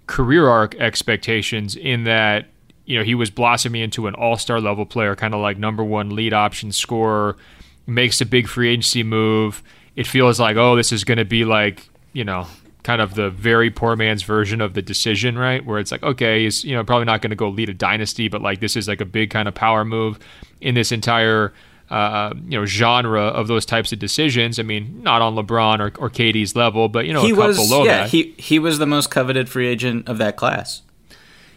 career 0.08 0.48
arc 0.48 0.76
expectations 0.76 1.76
in 1.76 2.04
that 2.04 2.48
you 2.86 2.98
know 2.98 3.04
he 3.04 3.16
was 3.16 3.30
blossoming 3.30 3.84
into 3.84 4.08
an 4.08 4.16
all 4.16 4.36
star 4.36 4.60
level 4.60 4.86
player, 4.86 5.16
kind 5.16 5.36
of 5.36 5.40
like 5.40 5.58
number 5.60 5.84
one 5.84 6.16
lead 6.16 6.34
option 6.34 6.72
scorer, 6.72 7.38
makes 7.86 8.22
a 8.22 8.26
big 8.26 8.48
free 8.48 8.70
agency 8.70 9.04
move. 9.04 9.62
It 9.96 10.08
feels 10.08 10.40
like 10.40 10.58
oh, 10.58 10.76
this 10.76 10.92
is 10.92 11.04
going 11.04 11.20
to 11.20 11.26
be 11.26 11.46
like 11.46 11.88
you 12.12 12.24
know 12.24 12.48
kind 12.84 13.02
of 13.02 13.16
the 13.16 13.30
very 13.30 13.70
poor 13.70 13.96
man's 13.96 14.24
version 14.24 14.62
of 14.62 14.74
the 14.74 14.82
decision, 14.82 15.38
right? 15.38 15.66
Where 15.66 15.80
it's 15.80 15.92
like, 15.92 16.04
okay, 16.04 16.44
he's 16.44 16.64
you 16.64 16.76
know 16.76 16.84
probably 16.84 17.06
not 17.06 17.22
going 17.22 17.32
to 17.32 17.36
go 17.36 17.50
lead 17.50 17.70
a 17.70 17.74
dynasty, 17.74 18.28
but 18.28 18.42
like 18.42 18.60
this 18.60 18.76
is 18.76 18.88
like 18.88 19.02
a 19.02 19.06
big 19.06 19.30
kind 19.30 19.48
of 19.48 19.56
power 19.56 19.86
move 19.86 20.20
in 20.62 20.76
this 20.76 20.92
entire 20.92 21.54
uh, 21.90 22.34
you 22.48 22.60
know 22.60 22.66
genre 22.66 23.22
of 23.22 23.48
those 23.48 23.66
types 23.66 23.92
of 23.92 24.00
decisions. 24.00 24.60
I 24.60 24.64
mean, 24.64 25.02
not 25.04 25.22
on 25.22 25.36
LeBron 25.36 25.80
or, 25.80 26.04
or 26.04 26.10
KD's 26.10 26.56
level, 26.56 26.90
but 26.90 27.06
you 27.06 27.14
know, 27.14 27.22
he 27.22 27.32
a 27.32 27.36
couple 27.36 27.48
was 27.48 27.72
yeah 27.72 28.04
that. 28.04 28.10
he 28.10 28.34
he 28.38 28.60
was 28.60 28.80
the 28.80 28.88
most 28.88 29.10
coveted 29.10 29.50
free 29.50 29.68
agent 29.68 30.08
of 30.08 30.18
that 30.18 30.36
class. 30.36 30.82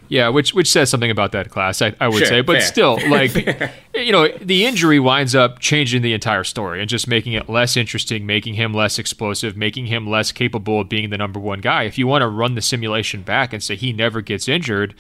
Yeah, 0.08 0.28
which 0.28 0.54
which 0.54 0.70
says 0.70 0.88
something 0.90 1.10
about 1.10 1.32
that 1.32 1.50
class, 1.50 1.82
I, 1.82 1.94
I 2.00 2.08
would 2.08 2.18
Sure, 2.18 2.26
say. 2.26 2.40
But 2.40 2.58
fair. 2.58 2.62
still, 2.62 2.98
like 3.10 3.34
you 3.94 4.12
know, 4.12 4.28
the 4.40 4.64
injury 4.66 5.00
winds 5.00 5.34
up 5.34 5.58
changing 5.58 6.02
the 6.02 6.12
entire 6.12 6.44
story 6.44 6.80
and 6.80 6.88
just 6.88 7.08
making 7.08 7.32
it 7.32 7.48
less 7.48 7.76
interesting, 7.76 8.26
making 8.26 8.54
him 8.54 8.72
less 8.72 8.98
explosive, 8.98 9.56
making 9.56 9.86
him 9.86 10.06
less 10.08 10.32
capable 10.32 10.80
of 10.80 10.88
being 10.88 11.10
the 11.10 11.18
number 11.18 11.40
one 11.40 11.60
guy. 11.60 11.84
If 11.84 11.98
you 11.98 12.06
want 12.06 12.22
to 12.22 12.28
run 12.28 12.54
the 12.54 12.62
simulation 12.62 13.22
back 13.22 13.52
and 13.52 13.62
say 13.62 13.74
he 13.76 13.92
never 13.92 14.20
gets 14.20 14.48
injured, 14.48 14.94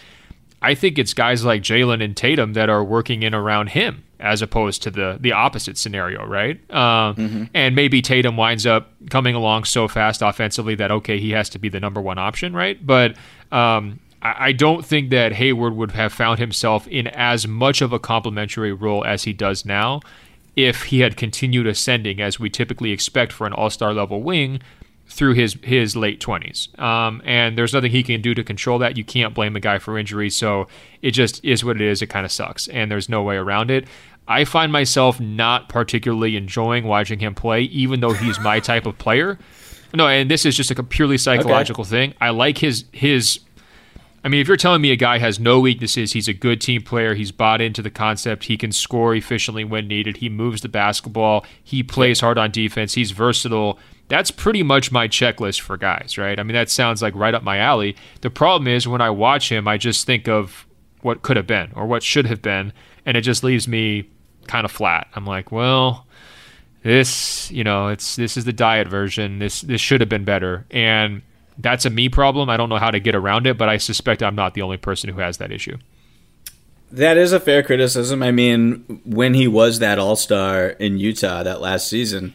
I 0.62 0.74
think 0.74 0.98
it's 0.98 1.14
guys 1.14 1.44
like 1.44 1.62
Jaylen 1.62 2.02
and 2.02 2.16
Tatum 2.16 2.54
that 2.54 2.68
are 2.68 2.82
working 2.82 3.22
in 3.22 3.34
around 3.34 3.68
him 3.68 4.02
as 4.18 4.40
opposed 4.40 4.82
to 4.82 4.90
the 4.90 5.18
the 5.20 5.30
opposite 5.32 5.76
scenario, 5.76 6.24
right? 6.24 6.58
Um, 6.74 7.50
And 7.54 7.76
maybe 7.76 8.00
Tatum 8.00 8.36
winds 8.38 8.64
up 8.66 8.90
coming 9.10 9.34
along 9.34 9.64
so 9.64 9.86
fast 9.88 10.22
offensively 10.22 10.74
that 10.76 10.90
okay, 10.90 11.18
he 11.20 11.30
has 11.32 11.50
to 11.50 11.58
be 11.58 11.68
the 11.68 11.78
number 11.80 12.00
one 12.00 12.16
option, 12.18 12.54
right? 12.54 12.84
But 12.84 13.14
um, 13.52 14.00
I 14.38 14.52
don't 14.52 14.84
think 14.84 15.10
that 15.10 15.32
Hayward 15.32 15.76
would 15.76 15.92
have 15.92 16.12
found 16.12 16.38
himself 16.38 16.86
in 16.88 17.06
as 17.08 17.46
much 17.46 17.82
of 17.82 17.92
a 17.92 17.98
complementary 17.98 18.72
role 18.72 19.04
as 19.04 19.24
he 19.24 19.32
does 19.32 19.64
now 19.64 20.00
if 20.56 20.84
he 20.84 21.00
had 21.00 21.16
continued 21.16 21.66
ascending 21.66 22.20
as 22.20 22.40
we 22.40 22.48
typically 22.48 22.90
expect 22.90 23.30
for 23.30 23.46
an 23.46 23.52
all-star 23.52 23.92
level 23.92 24.22
wing 24.22 24.60
through 25.08 25.34
his 25.34 25.56
his 25.62 25.94
late 25.96 26.20
20s. 26.20 26.76
Um, 26.80 27.22
and 27.24 27.56
there's 27.56 27.72
nothing 27.72 27.92
he 27.92 28.02
can 28.02 28.20
do 28.20 28.34
to 28.34 28.42
control 28.42 28.78
that. 28.80 28.96
You 28.96 29.04
can't 29.04 29.34
blame 29.34 29.54
a 29.54 29.60
guy 29.60 29.78
for 29.78 29.98
injury, 29.98 30.30
so 30.30 30.66
it 31.02 31.12
just 31.12 31.44
is 31.44 31.64
what 31.64 31.76
it 31.76 31.82
is. 31.82 32.02
It 32.02 32.08
kind 32.08 32.24
of 32.24 32.32
sucks, 32.32 32.68
and 32.68 32.90
there's 32.90 33.08
no 33.08 33.22
way 33.22 33.36
around 33.36 33.70
it. 33.70 33.86
I 34.28 34.44
find 34.44 34.72
myself 34.72 35.20
not 35.20 35.68
particularly 35.68 36.36
enjoying 36.36 36.84
watching 36.84 37.20
him 37.20 37.34
play, 37.34 37.62
even 37.62 38.00
though 38.00 38.12
he's 38.12 38.40
my 38.40 38.58
type 38.58 38.86
of 38.86 38.98
player. 38.98 39.38
No, 39.94 40.08
and 40.08 40.28
this 40.28 40.44
is 40.44 40.56
just 40.56 40.70
like 40.70 40.80
a 40.80 40.82
purely 40.82 41.16
psychological 41.16 41.84
thing. 41.84 42.14
I 42.20 42.30
like 42.30 42.58
his 42.58 42.84
his 42.92 43.40
I 44.24 44.28
mean, 44.28 44.40
if 44.40 44.48
you're 44.48 44.56
telling 44.56 44.82
me 44.82 44.90
a 44.90 44.96
guy 44.96 45.18
has 45.18 45.38
no 45.38 45.60
weaknesses, 45.60 46.12
he's 46.12 46.26
a 46.26 46.32
good 46.32 46.60
team 46.60 46.82
player, 46.82 47.14
he's 47.14 47.30
bought 47.30 47.60
into 47.60 47.80
the 47.80 47.90
concept, 47.90 48.44
he 48.44 48.56
can 48.56 48.72
score 48.72 49.14
efficiently 49.14 49.64
when 49.64 49.86
needed, 49.86 50.16
he 50.16 50.28
moves 50.28 50.62
the 50.62 50.68
basketball, 50.68 51.44
he 51.62 51.82
plays 51.82 52.20
hard 52.20 52.36
on 52.36 52.50
defense, 52.50 52.94
he's 52.94 53.12
versatile. 53.12 53.78
That's 54.08 54.30
pretty 54.30 54.62
much 54.62 54.92
my 54.92 55.08
checklist 55.08 55.60
for 55.60 55.76
guys, 55.76 56.16
right? 56.16 56.38
I 56.38 56.42
mean, 56.42 56.54
that 56.54 56.70
sounds 56.70 57.02
like 57.02 57.14
right 57.14 57.34
up 57.34 57.42
my 57.42 57.58
alley. 57.58 57.96
The 58.20 58.30
problem 58.30 58.68
is 58.68 58.86
when 58.86 59.00
I 59.00 59.10
watch 59.10 59.50
him, 59.50 59.66
I 59.66 59.78
just 59.78 60.06
think 60.06 60.28
of 60.28 60.66
what 61.02 61.22
could 61.22 61.36
have 61.36 61.46
been 61.46 61.70
or 61.74 61.86
what 61.86 62.02
should 62.02 62.26
have 62.26 62.42
been, 62.42 62.72
and 63.04 63.16
it 63.16 63.22
just 63.22 63.44
leaves 63.44 63.68
me 63.68 64.08
kind 64.46 64.64
of 64.64 64.72
flat. 64.72 65.08
I'm 65.14 65.26
like, 65.26 65.52
well, 65.52 66.06
this, 66.82 67.50
you 67.50 67.64
know, 67.64 67.88
it's 67.88 68.16
this 68.16 68.36
is 68.36 68.44
the 68.44 68.52
diet 68.52 68.88
version. 68.88 69.38
This 69.38 69.60
this 69.62 69.80
should 69.80 70.00
have 70.00 70.08
been 70.08 70.24
better. 70.24 70.66
And 70.70 71.22
that's 71.58 71.84
a 71.84 71.90
me 71.90 72.08
problem. 72.08 72.50
I 72.50 72.56
don't 72.56 72.68
know 72.68 72.78
how 72.78 72.90
to 72.90 73.00
get 73.00 73.14
around 73.14 73.46
it, 73.46 73.56
but 73.58 73.68
I 73.68 73.76
suspect 73.76 74.22
I'm 74.22 74.34
not 74.34 74.54
the 74.54 74.62
only 74.62 74.76
person 74.76 75.10
who 75.10 75.20
has 75.20 75.38
that 75.38 75.52
issue. 75.52 75.76
That 76.90 77.16
is 77.16 77.32
a 77.32 77.40
fair 77.40 77.62
criticism. 77.62 78.22
I 78.22 78.30
mean, 78.30 79.00
when 79.04 79.34
he 79.34 79.48
was 79.48 79.80
that 79.80 79.98
All 79.98 80.16
Star 80.16 80.68
in 80.68 80.98
Utah 80.98 81.42
that 81.42 81.60
last 81.60 81.88
season, 81.88 82.32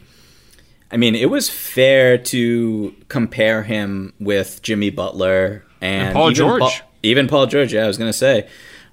I 0.90 0.98
mean, 0.98 1.14
it 1.14 1.30
was 1.30 1.48
fair 1.48 2.18
to 2.18 2.94
compare 3.08 3.62
him 3.62 4.12
with 4.20 4.60
Jimmy 4.62 4.90
Butler 4.90 5.64
and, 5.80 6.08
And 6.08 6.14
Paul 6.14 6.26
even 6.26 6.34
George. 6.34 6.60
Paul, 6.60 6.72
even 7.02 7.28
Paul 7.28 7.46
George. 7.46 7.72
Yeah, 7.72 7.84
I 7.84 7.86
was 7.86 7.96
gonna 7.96 8.12
say. 8.12 8.48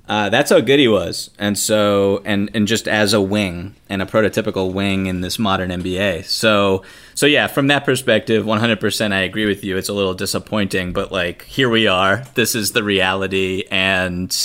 Uh, 0.10 0.28
that's 0.28 0.50
how 0.50 0.60
good 0.60 0.80
he 0.80 0.88
was, 0.88 1.30
and 1.38 1.56
so 1.56 2.20
and 2.26 2.50
and 2.56 2.68
just 2.68 2.88
as 2.88 3.14
a 3.14 3.22
wing 3.22 3.76
and 3.90 4.02
a 4.02 4.08
prototypical 4.08 4.74
wing 4.74 5.06
in 5.06 5.22
this 5.22 5.38
modern 5.38 5.70
NBA. 5.70 6.26
So 6.26 6.84
so 7.14 7.28
yeah, 7.28 7.46
from 7.46 7.68
that 7.68 7.86
perspective, 7.86 8.44
100%, 8.44 9.14
I 9.14 9.20
agree 9.20 9.46
with 9.46 9.64
you. 9.64 9.78
It's 9.78 9.88
a 9.90 9.94
little 9.94 10.16
disappointing, 10.16 10.94
but 10.94 11.12
like 11.12 11.44
here 11.44 11.70
we 11.70 11.86
are. 11.86 12.24
This 12.34 12.56
is 12.56 12.72
the 12.72 12.84
reality, 12.84 13.66
and 13.70 14.36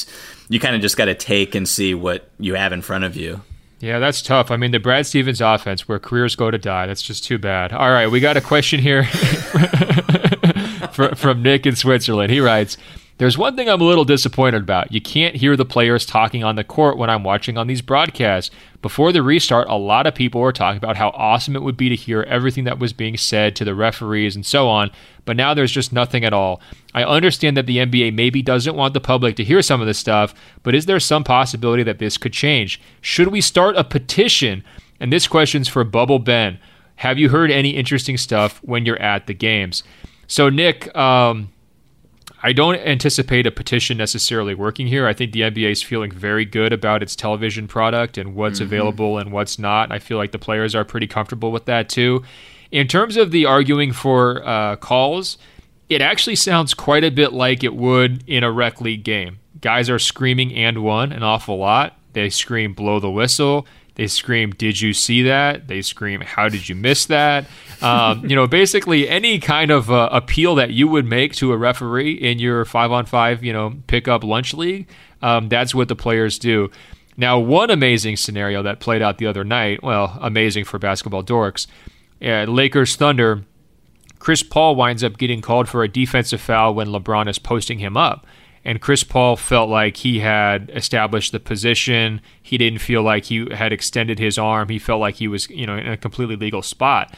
you 0.50 0.60
kind 0.60 0.76
of 0.76 0.82
just 0.82 0.98
got 0.98 1.06
to 1.06 1.14
take 1.14 1.54
and 1.54 1.66
see 1.66 1.94
what 1.94 2.28
you 2.38 2.56
have 2.56 2.74
in 2.74 2.82
front 2.82 3.04
of 3.04 3.16
you. 3.16 3.40
Yeah, 3.80 3.98
that's 3.98 4.20
tough. 4.20 4.50
I 4.50 4.56
mean, 4.58 4.70
the 4.70 4.80
Brad 4.80 5.06
Stevens 5.06 5.40
offense, 5.40 5.88
where 5.88 5.98
careers 5.98 6.36
go 6.36 6.50
to 6.50 6.58
die, 6.58 6.86
that's 6.86 7.02
just 7.02 7.24
too 7.24 7.38
bad. 7.38 7.72
All 7.72 7.90
right, 7.90 8.10
we 8.10 8.20
got 8.20 8.36
a 8.36 8.40
question 8.42 8.80
here 8.80 9.04
fr- 10.92 11.14
from 11.14 11.42
Nick 11.42 11.66
in 11.66 11.74
Switzerland. 11.74 12.30
He 12.30 12.40
writes, 12.40 12.76
There's 13.16 13.38
one 13.38 13.54
thing 13.54 13.68
I'm 13.68 13.80
a 13.80 13.84
little 13.84 14.04
disappointed 14.04 14.62
about. 14.62 14.90
You 14.90 15.00
can't 15.00 15.36
hear 15.36 15.56
the 15.56 15.64
players 15.64 16.04
talking 16.04 16.42
on 16.42 16.56
the 16.56 16.64
court 16.64 16.98
when 16.98 17.08
I'm 17.08 17.22
watching 17.22 17.56
on 17.56 17.68
these 17.68 17.80
broadcasts. 17.80 18.52
Before 18.82 19.12
the 19.12 19.22
restart, 19.22 19.68
a 19.68 19.76
lot 19.76 20.08
of 20.08 20.16
people 20.16 20.40
were 20.40 20.52
talking 20.52 20.78
about 20.78 20.96
how 20.96 21.10
awesome 21.10 21.54
it 21.54 21.62
would 21.62 21.76
be 21.76 21.88
to 21.88 21.94
hear 21.94 22.22
everything 22.22 22.64
that 22.64 22.80
was 22.80 22.92
being 22.92 23.16
said 23.16 23.54
to 23.54 23.64
the 23.64 23.74
referees 23.74 24.34
and 24.34 24.44
so 24.44 24.68
on, 24.68 24.90
but 25.24 25.36
now 25.36 25.54
there's 25.54 25.70
just 25.70 25.92
nothing 25.92 26.24
at 26.24 26.32
all. 26.32 26.60
I 26.92 27.04
understand 27.04 27.56
that 27.56 27.66
the 27.66 27.78
NBA 27.78 28.12
maybe 28.14 28.42
doesn't 28.42 28.74
want 28.74 28.94
the 28.94 29.00
public 29.00 29.36
to 29.36 29.44
hear 29.44 29.62
some 29.62 29.80
of 29.80 29.86
this 29.86 29.98
stuff, 29.98 30.34
but 30.64 30.74
is 30.74 30.86
there 30.86 30.98
some 30.98 31.22
possibility 31.22 31.84
that 31.84 32.00
this 32.00 32.18
could 32.18 32.32
change? 32.32 32.80
Should 33.00 33.28
we 33.28 33.40
start 33.40 33.76
a 33.76 33.84
petition? 33.84 34.64
And 34.98 35.12
this 35.12 35.28
question's 35.28 35.68
for 35.68 35.84
Bubble 35.84 36.18
Ben. 36.18 36.58
Have 36.96 37.18
you 37.18 37.28
heard 37.28 37.52
any 37.52 37.70
interesting 37.70 38.16
stuff 38.16 38.60
when 38.64 38.84
you're 38.84 39.00
at 39.00 39.28
the 39.28 39.34
games? 39.34 39.84
So, 40.26 40.48
Nick, 40.48 40.94
um, 40.96 41.50
I 42.46 42.52
don't 42.52 42.76
anticipate 42.76 43.46
a 43.46 43.50
petition 43.50 43.96
necessarily 43.96 44.54
working 44.54 44.86
here. 44.86 45.06
I 45.06 45.14
think 45.14 45.32
the 45.32 45.40
NBA 45.44 45.70
is 45.72 45.82
feeling 45.82 46.10
very 46.10 46.44
good 46.44 46.74
about 46.74 47.02
its 47.02 47.16
television 47.16 47.66
product 47.66 48.18
and 48.18 48.34
what's 48.34 48.60
Mhm. 48.60 48.64
available 48.64 49.16
and 49.18 49.32
what's 49.32 49.58
not. 49.58 49.90
I 49.90 49.98
feel 49.98 50.18
like 50.18 50.32
the 50.32 50.38
players 50.38 50.74
are 50.74 50.84
pretty 50.84 51.06
comfortable 51.06 51.50
with 51.50 51.64
that 51.64 51.88
too. 51.88 52.22
In 52.70 52.86
terms 52.86 53.16
of 53.16 53.30
the 53.30 53.46
arguing 53.46 53.92
for 53.92 54.46
uh, 54.46 54.76
calls, 54.76 55.38
it 55.88 56.02
actually 56.02 56.36
sounds 56.36 56.74
quite 56.74 57.02
a 57.02 57.10
bit 57.10 57.32
like 57.32 57.64
it 57.64 57.74
would 57.74 58.22
in 58.26 58.44
a 58.44 58.52
rec 58.52 58.80
league 58.82 59.04
game. 59.04 59.38
Guys 59.62 59.88
are 59.88 59.98
screaming 59.98 60.52
and 60.54 60.82
one 60.84 61.12
an 61.12 61.22
awful 61.22 61.56
lot. 61.56 61.96
They 62.12 62.28
scream 62.28 62.74
blow 62.74 63.00
the 63.00 63.10
whistle. 63.10 63.66
They 63.96 64.06
scream, 64.08 64.50
"Did 64.50 64.80
you 64.80 64.92
see 64.92 65.22
that?" 65.22 65.68
They 65.68 65.82
scream, 65.82 66.20
"How 66.20 66.48
did 66.48 66.68
you 66.68 66.74
miss 66.74 67.06
that?" 67.06 67.46
Um, 67.80 68.28
you 68.28 68.34
know, 68.34 68.46
basically 68.46 69.08
any 69.08 69.38
kind 69.38 69.70
of 69.70 69.90
uh, 69.90 70.08
appeal 70.10 70.54
that 70.56 70.70
you 70.70 70.88
would 70.88 71.06
make 71.06 71.34
to 71.34 71.52
a 71.52 71.56
referee 71.56 72.12
in 72.12 72.38
your 72.38 72.64
five-on-five, 72.64 73.44
you 73.44 73.52
know, 73.52 73.74
pickup 73.86 74.24
lunch 74.24 74.54
league. 74.54 74.88
Um, 75.22 75.48
that's 75.48 75.74
what 75.74 75.88
the 75.88 75.96
players 75.96 76.38
do. 76.38 76.70
Now, 77.16 77.38
one 77.38 77.70
amazing 77.70 78.16
scenario 78.16 78.62
that 78.62 78.80
played 78.80 79.02
out 79.02 79.18
the 79.18 79.26
other 79.26 79.44
night. 79.44 79.82
Well, 79.82 80.18
amazing 80.20 80.64
for 80.64 80.78
basketball 80.78 81.22
dorks. 81.22 81.66
Uh, 82.20 82.44
Lakers 82.44 82.96
Thunder. 82.96 83.44
Chris 84.18 84.42
Paul 84.42 84.74
winds 84.74 85.04
up 85.04 85.18
getting 85.18 85.42
called 85.42 85.68
for 85.68 85.84
a 85.84 85.88
defensive 85.88 86.40
foul 86.40 86.74
when 86.74 86.88
LeBron 86.88 87.28
is 87.28 87.38
posting 87.38 87.78
him 87.78 87.94
up 87.94 88.26
and 88.64 88.80
Chris 88.80 89.04
Paul 89.04 89.36
felt 89.36 89.68
like 89.68 89.98
he 89.98 90.20
had 90.20 90.70
established 90.74 91.32
the 91.32 91.40
position. 91.40 92.20
He 92.42 92.56
didn't 92.56 92.80
feel 92.80 93.02
like 93.02 93.26
he 93.26 93.46
had 93.52 93.72
extended 93.72 94.18
his 94.18 94.38
arm. 94.38 94.70
He 94.70 94.78
felt 94.78 95.00
like 95.00 95.16
he 95.16 95.28
was, 95.28 95.48
you 95.50 95.66
know, 95.66 95.76
in 95.76 95.90
a 95.90 95.96
completely 95.96 96.36
legal 96.36 96.62
spot. 96.62 97.14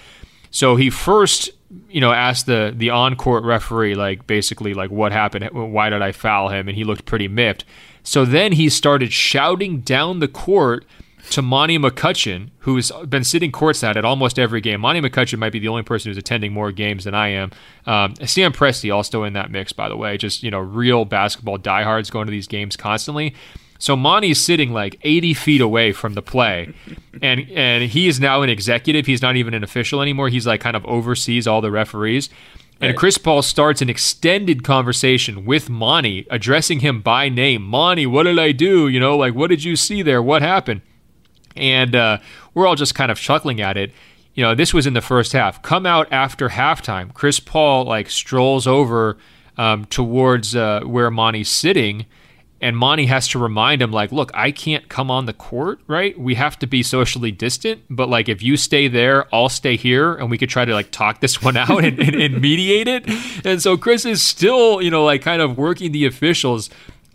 So 0.50 0.76
he 0.76 0.90
first, 0.90 1.50
you 1.88 2.00
know, 2.00 2.12
asked 2.12 2.46
the 2.46 2.72
the 2.74 2.90
on 2.90 3.14
court 3.16 3.44
referee, 3.44 3.94
like 3.94 4.26
basically, 4.26 4.74
like 4.74 4.90
what 4.90 5.12
happened? 5.12 5.48
Why 5.52 5.88
did 5.90 6.02
I 6.02 6.12
foul 6.12 6.48
him? 6.48 6.68
And 6.68 6.76
he 6.76 6.84
looked 6.84 7.04
pretty 7.04 7.28
miffed. 7.28 7.64
So 8.02 8.24
then 8.24 8.52
he 8.52 8.68
started 8.68 9.12
shouting 9.12 9.80
down 9.80 10.20
the 10.20 10.28
court 10.28 10.84
to 11.30 11.42
Monty 11.42 11.78
McCutchen, 11.78 12.50
who's 12.60 12.90
been 13.08 13.24
sitting 13.24 13.50
courtside 13.50 13.96
at 13.96 14.04
almost 14.04 14.38
every 14.38 14.60
game. 14.60 14.80
Monty 14.80 15.00
McCutchen 15.00 15.38
might 15.38 15.52
be 15.52 15.58
the 15.58 15.68
only 15.68 15.82
person 15.82 16.10
who's 16.10 16.18
attending 16.18 16.52
more 16.52 16.72
games 16.72 17.04
than 17.04 17.14
I 17.14 17.28
am. 17.28 17.50
Um, 17.86 18.14
Sam 18.24 18.52
Presti 18.52 18.94
also 18.94 19.24
in 19.24 19.32
that 19.32 19.50
mix, 19.50 19.72
by 19.72 19.88
the 19.88 19.96
way. 19.96 20.16
Just 20.16 20.42
you 20.42 20.50
know, 20.50 20.60
real 20.60 21.04
basketball 21.04 21.58
diehards 21.58 22.10
going 22.10 22.26
to 22.26 22.30
these 22.30 22.46
games 22.46 22.76
constantly. 22.76 23.34
So 23.78 23.96
Monty's 23.96 24.42
sitting 24.42 24.72
like 24.72 24.98
80 25.02 25.34
feet 25.34 25.60
away 25.60 25.92
from 25.92 26.14
the 26.14 26.22
play, 26.22 26.72
and 27.20 27.48
and 27.50 27.84
he 27.84 28.08
is 28.08 28.20
now 28.20 28.42
an 28.42 28.50
executive. 28.50 29.06
He's 29.06 29.22
not 29.22 29.36
even 29.36 29.54
an 29.54 29.64
official 29.64 30.00
anymore. 30.00 30.28
He's 30.28 30.46
like 30.46 30.60
kind 30.60 30.76
of 30.76 30.84
oversees 30.86 31.46
all 31.46 31.60
the 31.60 31.70
referees. 31.70 32.30
And 32.78 32.90
right. 32.90 32.98
Chris 32.98 33.16
Paul 33.16 33.40
starts 33.40 33.80
an 33.80 33.88
extended 33.88 34.62
conversation 34.62 35.46
with 35.46 35.70
Monty, 35.70 36.26
addressing 36.30 36.80
him 36.80 37.00
by 37.00 37.30
name. 37.30 37.62
Monty, 37.62 38.06
what 38.06 38.24
did 38.24 38.38
I 38.38 38.52
do? 38.52 38.86
You 38.88 39.00
know, 39.00 39.16
like 39.16 39.34
what 39.34 39.48
did 39.48 39.64
you 39.64 39.76
see 39.76 40.02
there? 40.02 40.22
What 40.22 40.42
happened? 40.42 40.82
And 41.56 41.94
uh, 41.94 42.18
we're 42.54 42.66
all 42.66 42.76
just 42.76 42.94
kind 42.94 43.10
of 43.10 43.18
chuckling 43.18 43.60
at 43.60 43.76
it. 43.76 43.92
You 44.34 44.42
know, 44.44 44.54
this 44.54 44.74
was 44.74 44.86
in 44.86 44.94
the 44.94 45.00
first 45.00 45.32
half. 45.32 45.62
Come 45.62 45.86
out 45.86 46.12
after 46.12 46.50
halftime, 46.50 47.12
Chris 47.14 47.40
Paul 47.40 47.84
like 47.84 48.10
strolls 48.10 48.66
over 48.66 49.16
um, 49.56 49.86
towards 49.86 50.54
uh, 50.54 50.80
where 50.84 51.10
Monty's 51.10 51.48
sitting, 51.48 52.06
and 52.60 52.76
Monty 52.76 53.06
has 53.06 53.28
to 53.28 53.38
remind 53.38 53.82
him 53.82 53.92
like, 53.92 54.12
"Look, 54.12 54.30
I 54.34 54.50
can't 54.50 54.88
come 54.88 55.10
on 55.10 55.26
the 55.26 55.32
court, 55.32 55.80
right? 55.86 56.18
We 56.18 56.34
have 56.34 56.58
to 56.60 56.66
be 56.66 56.82
socially 56.82 57.30
distant. 57.30 57.82
But 57.88 58.08
like, 58.08 58.28
if 58.28 58.42
you 58.42 58.56
stay 58.56 58.88
there, 58.88 59.26
I'll 59.34 59.48
stay 59.48 59.76
here, 59.76 60.14
and 60.14 60.30
we 60.30 60.38
could 60.38 60.50
try 60.50 60.64
to 60.64 60.72
like 60.72 60.90
talk 60.90 61.20
this 61.20 61.42
one 61.42 61.56
out 61.56 61.84
and, 61.84 61.98
and, 61.98 62.14
and 62.14 62.40
mediate 62.40 62.88
it." 62.88 63.08
And 63.44 63.62
so 63.62 63.76
Chris 63.76 64.04
is 64.04 64.22
still, 64.22 64.82
you 64.82 64.90
know, 64.90 65.04
like 65.04 65.22
kind 65.22 65.40
of 65.40 65.56
working 65.56 65.92
the 65.92 66.06
officials 66.06 66.70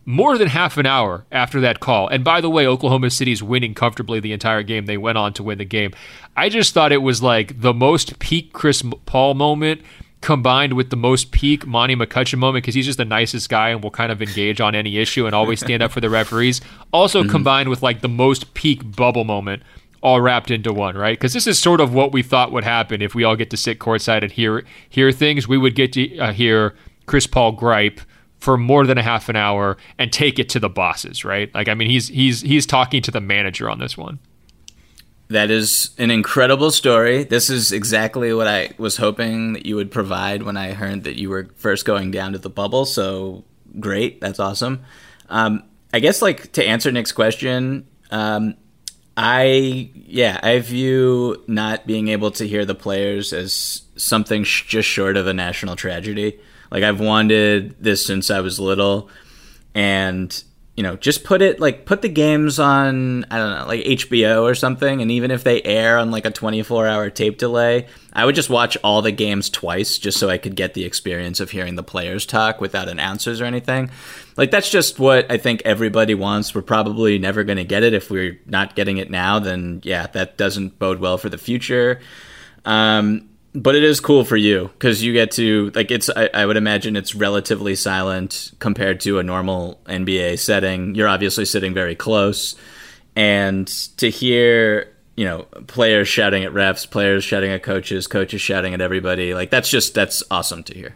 more 0.06 0.38
than 0.38 0.47
half 0.47 0.78
an 0.78 0.86
hour 0.86 1.26
after 1.32 1.62
that 1.62 1.80
call. 1.80 2.08
And 2.08 2.24
by 2.24 2.41
the 2.41 2.49
way, 2.49 2.66
Oklahoma 2.66 3.10
City's 3.12 3.43
winning 3.43 3.74
comfortably 3.74 4.20
the 4.20 4.34
entire 4.34 4.64
game. 4.64 4.86
They 4.86 4.97
went 4.97 5.18
on 5.18 5.34
to 5.34 5.43
win 5.43 5.58
the 5.58 5.66
game. 5.66 5.93
I 6.36 6.49
just 6.49 6.74
thought 6.74 6.91
it 6.91 7.02
was 7.02 7.22
like 7.22 7.62
the 7.62 7.74
most 7.74 8.20
peak 8.20 8.54
Chris 8.54 8.84
Paul 9.06 9.36
moment 9.36 9.82
combined 10.22 10.74
with 10.74 10.91
the 10.91 10.95
most 10.95 11.32
peak 11.32 11.66
Monty 11.66 11.95
McCutchen 11.95 12.38
moment 12.38 12.64
because 12.64 12.76
he's 12.76 12.86
just 12.86 12.97
the 12.97 13.06
nicest 13.06 13.49
guy 13.49 13.70
and 13.70 13.84
will 13.84 13.91
kind 13.91 14.12
of 14.12 14.22
engage 14.22 14.62
on 14.62 14.76
any 14.76 14.97
issue 14.97 15.26
and 15.26 15.34
always 15.34 15.60
stand 15.60 15.82
up 15.82 15.91
for 15.91 15.99
the 15.99 16.10
referees. 16.10 16.62
Also 16.93 17.22
mm-hmm. 17.22 17.32
combined 17.32 17.70
with 17.70 17.82
like 17.82 18.02
the 18.02 18.10
most 18.10 18.54
peak 18.54 18.95
bubble 18.97 19.24
moment 19.24 19.64
all 20.04 20.20
wrapped 20.20 20.52
into 20.52 20.74
one, 20.74 20.97
right? 20.97 21.18
Because 21.18 21.32
this 21.32 21.47
is 21.47 21.58
sort 21.58 21.80
of 21.80 21.93
what 21.93 22.12
we 22.12 22.22
thought 22.22 22.52
would 22.52 22.66
happen 22.66 23.02
if 23.02 23.16
we 23.16 23.24
all 23.24 23.38
get 23.38 23.49
to 23.52 23.58
sit 23.58 23.80
courtside 23.80 24.24
and 24.24 24.32
hear 24.32 24.66
hear 24.89 25.12
things. 25.14 25.47
We 25.47 25.58
would 25.58 25.74
get 25.74 25.93
to 25.93 26.18
uh, 26.18 26.34
hear 26.34 26.76
Chris 27.06 27.28
Paul 27.28 27.54
gripe 27.54 28.02
for 28.41 28.57
more 28.57 28.87
than 28.87 28.97
a 28.97 29.03
half 29.03 29.29
an 29.29 29.35
hour 29.35 29.77
and 29.99 30.11
take 30.11 30.39
it 30.39 30.49
to 30.49 30.59
the 30.59 30.67
bosses, 30.67 31.23
right? 31.23 31.53
Like 31.53 31.69
I 31.69 31.75
mean 31.75 31.89
he's 31.89 32.07
he's 32.07 32.41
he's 32.41 32.65
talking 32.65 33.01
to 33.03 33.11
the 33.11 33.21
manager 33.21 33.69
on 33.69 33.79
this 33.79 33.95
one. 33.95 34.19
That 35.29 35.49
is 35.49 35.91
an 35.97 36.11
incredible 36.11 36.71
story. 36.71 37.23
This 37.23 37.49
is 37.49 37.71
exactly 37.71 38.33
what 38.33 38.47
I 38.47 38.71
was 38.77 38.97
hoping 38.97 39.53
that 39.53 39.65
you 39.65 39.77
would 39.77 39.91
provide 39.91 40.43
when 40.43 40.57
I 40.57 40.73
heard 40.73 41.05
that 41.05 41.15
you 41.15 41.29
were 41.29 41.47
first 41.55 41.85
going 41.85 42.11
down 42.11 42.33
to 42.33 42.39
the 42.39 42.49
bubble. 42.49 42.85
So 42.85 43.45
great, 43.79 44.19
that's 44.19 44.39
awesome. 44.39 44.83
Um, 45.29 45.63
I 45.93 45.99
guess 45.99 46.21
like 46.21 46.51
to 46.53 46.65
answer 46.65 46.91
Nick's 46.91 47.11
question, 47.11 47.87
um, 48.09 48.55
I 49.15 49.91
yeah 49.93 50.39
I 50.41 50.57
view 50.59 51.43
not 51.47 51.85
being 51.85 52.07
able 52.07 52.31
to 52.31 52.47
hear 52.47 52.65
the 52.65 52.75
players 52.75 53.33
as 53.33 53.83
something 53.97 54.43
sh- 54.43 54.65
just 54.65 54.89
short 54.89 55.15
of 55.15 55.27
a 55.27 55.33
national 55.33 55.75
tragedy. 55.75 56.39
Like 56.72 56.84
I've 56.84 56.99
wanted 56.99 57.76
this 57.84 58.05
since 58.05 58.32
I 58.32 58.39
was 58.39 58.59
little, 58.59 59.09
and 59.76 60.43
you 60.78 60.84
know, 60.84 60.95
just 60.95 61.26
put 61.26 61.41
it 61.41 61.59
like 61.59 61.86
put 61.86 62.01
the 62.01 62.09
games 62.09 62.57
on 62.57 63.26
I 63.26 63.38
don't 63.38 63.59
know 63.59 63.67
like 63.67 63.82
HBO 63.82 64.43
or 64.43 64.55
something, 64.55 65.01
and 65.01 65.11
even 65.11 65.30
if 65.30 65.43
they 65.43 65.61
air 65.61 65.97
on 65.97 66.11
like 66.11 66.26
a 66.26 66.32
24 66.32 66.88
hour 66.88 67.09
tape 67.09 67.38
delay, 67.38 67.88
I 68.13 68.24
would 68.24 68.36
just 68.36 68.49
watch 68.49 68.78
all 68.84 69.01
the 69.01 69.11
games 69.11 69.49
twice 69.49 69.97
just 69.97 70.17
so 70.17 70.30
I 70.30 70.38
could 70.38 70.55
get 70.55 70.74
the 70.74 70.86
experience 70.86 71.41
of 71.41 71.51
hearing 71.51 71.76
the 71.76 71.84
players 71.84 72.26
talk 72.26 72.61
without 72.61 72.88
announcers 72.88 73.41
or 73.41 73.45
anything. 73.45 73.91
Like 74.38 74.49
that's 74.49 74.72
just 74.72 74.97
what 74.97 75.30
I 75.30 75.38
think 75.38 75.61
everybody 75.65 76.15
wants. 76.15 76.55
We're 76.55 76.61
probably 76.61 77.19
never 77.19 77.43
going 77.43 77.57
to 77.57 77.65
get 77.65 77.84
it 77.84 77.93
if 77.93 78.09
we're 78.09 78.39
not 78.45 78.76
getting 78.76 78.97
it 78.97 79.11
now. 79.11 79.39
Then 79.39 79.82
yeah, 79.84 80.07
that 80.07 80.38
doesn't 80.38 80.80
bode 80.80 80.99
well 80.99 81.17
for 81.17 81.28
the 81.28 81.38
future. 81.38 81.99
Um, 82.63 83.30
but 83.54 83.76
it 83.76 83.84
is 83.84 83.99
cool 83.99 84.24
for 84.24 84.38
you 84.38 84.70
because 84.74 85.04
you 85.04 85.14
get 85.14 85.32
to 85.32 85.72
like 85.76 85.91
it's 85.91 86.10
I, 86.10 86.30
I, 86.34 86.45
would 86.45 86.58
imagine 86.58 86.95
it's 86.95 87.14
relatively 87.14 87.76
silent 87.76 88.52
compared 88.60 89.02
to 89.02 89.20
a 89.20 89.24
normal 89.24 89.80
nba 89.86 90.39
setting. 90.39 90.95
You're 90.95 91.08
obviously 91.08 91.45
sitting 91.45 91.74
very 91.74 91.95
close. 91.95 92.56
And 93.16 93.68
to 93.97 94.10
hear 94.10 94.93
you 95.18 95.26
know 95.26 95.43
players 95.68 96.08
shouting 96.08 96.45
at 96.45 96.54
refs 96.54 96.89
players 96.89 97.24
shouting 97.24 97.52
at 97.52 97.62
coaches 97.62 98.08
coaches 98.08 98.39
shouting 98.39 98.74
at 98.74 98.80
everybody 98.80 99.34
like 99.34 99.49
that's 99.49 99.70
just 99.70 99.93
that's 99.93 100.24
awesome 100.32 100.64
to 100.64 100.74
hear. 100.74 100.95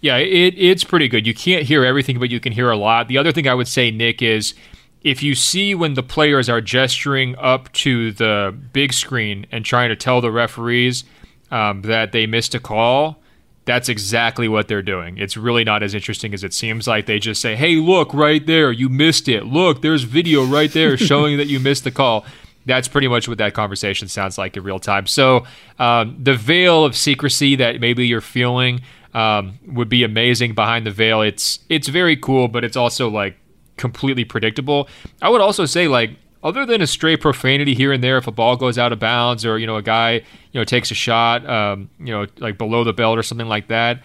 Yeah 0.00 0.18
it, 0.18 0.54
it's 0.58 0.84
pretty 0.84 1.08
good. 1.08 1.26
You 1.26 1.34
can't 1.34 1.64
hear 1.64 1.84
everything 1.84 2.18
but 2.18 2.30
you 2.30 2.40
can 2.40 2.52
hear 2.52 2.70
a 2.70 2.76
lot. 2.76 3.08
The 3.08 3.16
other 3.16 3.32
thing 3.32 3.48
i 3.48 3.54
would 3.54 3.68
say 3.68 3.90
nick 3.90 4.20
is 4.20 4.54
if 5.02 5.22
you 5.22 5.34
see 5.34 5.74
when 5.74 5.94
the 5.94 6.02
players 6.02 6.50
are 6.50 6.60
gesturing 6.60 7.34
up 7.36 7.72
to 7.72 8.12
the 8.12 8.54
big 8.74 8.92
screen 8.92 9.46
and 9.50 9.64
trying 9.64 9.88
to 9.88 9.96
tell 9.96 10.20
the 10.20 10.30
referees 10.30 11.04
um, 11.50 11.82
that 11.82 12.12
they 12.12 12.26
missed 12.26 12.54
a 12.54 12.60
call, 12.60 13.20
that's 13.64 13.88
exactly 13.88 14.48
what 14.48 14.68
they're 14.68 14.82
doing. 14.82 15.18
It's 15.18 15.36
really 15.36 15.64
not 15.64 15.82
as 15.82 15.94
interesting 15.94 16.34
as 16.34 16.42
it 16.42 16.52
seems 16.52 16.86
like. 16.86 17.06
They 17.06 17.18
just 17.18 17.40
say, 17.40 17.56
hey, 17.56 17.76
look 17.76 18.12
right 18.14 18.44
there, 18.44 18.72
you 18.72 18.88
missed 18.88 19.28
it. 19.28 19.44
Look, 19.44 19.82
there's 19.82 20.02
video 20.02 20.44
right 20.44 20.72
there 20.72 20.96
showing 21.10 21.36
that 21.36 21.46
you 21.46 21.60
missed 21.60 21.84
the 21.84 21.90
call. 21.90 22.24
That's 22.66 22.88
pretty 22.88 23.08
much 23.08 23.28
what 23.28 23.38
that 23.38 23.54
conversation 23.54 24.08
sounds 24.08 24.38
like 24.38 24.56
in 24.56 24.62
real 24.62 24.78
time. 24.78 25.06
So, 25.06 25.46
um, 25.78 26.16
the 26.22 26.34
veil 26.34 26.84
of 26.84 26.96
secrecy 26.96 27.56
that 27.56 27.80
maybe 27.80 28.06
you're 28.06 28.20
feeling 28.20 28.82
um, 29.14 29.58
would 29.66 29.88
be 29.88 30.04
amazing 30.04 30.54
behind 30.54 30.86
the 30.86 30.90
veil. 30.90 31.22
It's 31.22 31.60
it's 31.68 31.88
very 31.88 32.16
cool, 32.16 32.48
but 32.48 32.64
it's 32.64 32.76
also 32.76 33.08
like 33.08 33.36
completely 33.76 34.24
predictable. 34.24 34.88
I 35.22 35.30
would 35.30 35.40
also 35.40 35.64
say 35.64 35.88
like 35.88 36.10
other 36.42 36.64
than 36.64 36.80
a 36.80 36.86
stray 36.86 37.16
profanity 37.16 37.74
here 37.74 37.92
and 37.92 38.02
there 38.02 38.16
if 38.16 38.26
a 38.26 38.32
ball 38.32 38.56
goes 38.56 38.78
out 38.78 38.92
of 38.92 38.98
bounds 38.98 39.44
or 39.44 39.58
you 39.58 39.66
know 39.66 39.76
a 39.76 39.82
guy 39.82 40.12
you 40.14 40.60
know 40.60 40.64
takes 40.64 40.90
a 40.90 40.94
shot 40.94 41.48
um, 41.48 41.90
you 41.98 42.12
know 42.12 42.26
like 42.38 42.58
below 42.58 42.84
the 42.84 42.92
belt 42.92 43.18
or 43.18 43.22
something 43.22 43.48
like 43.48 43.68
that 43.68 44.02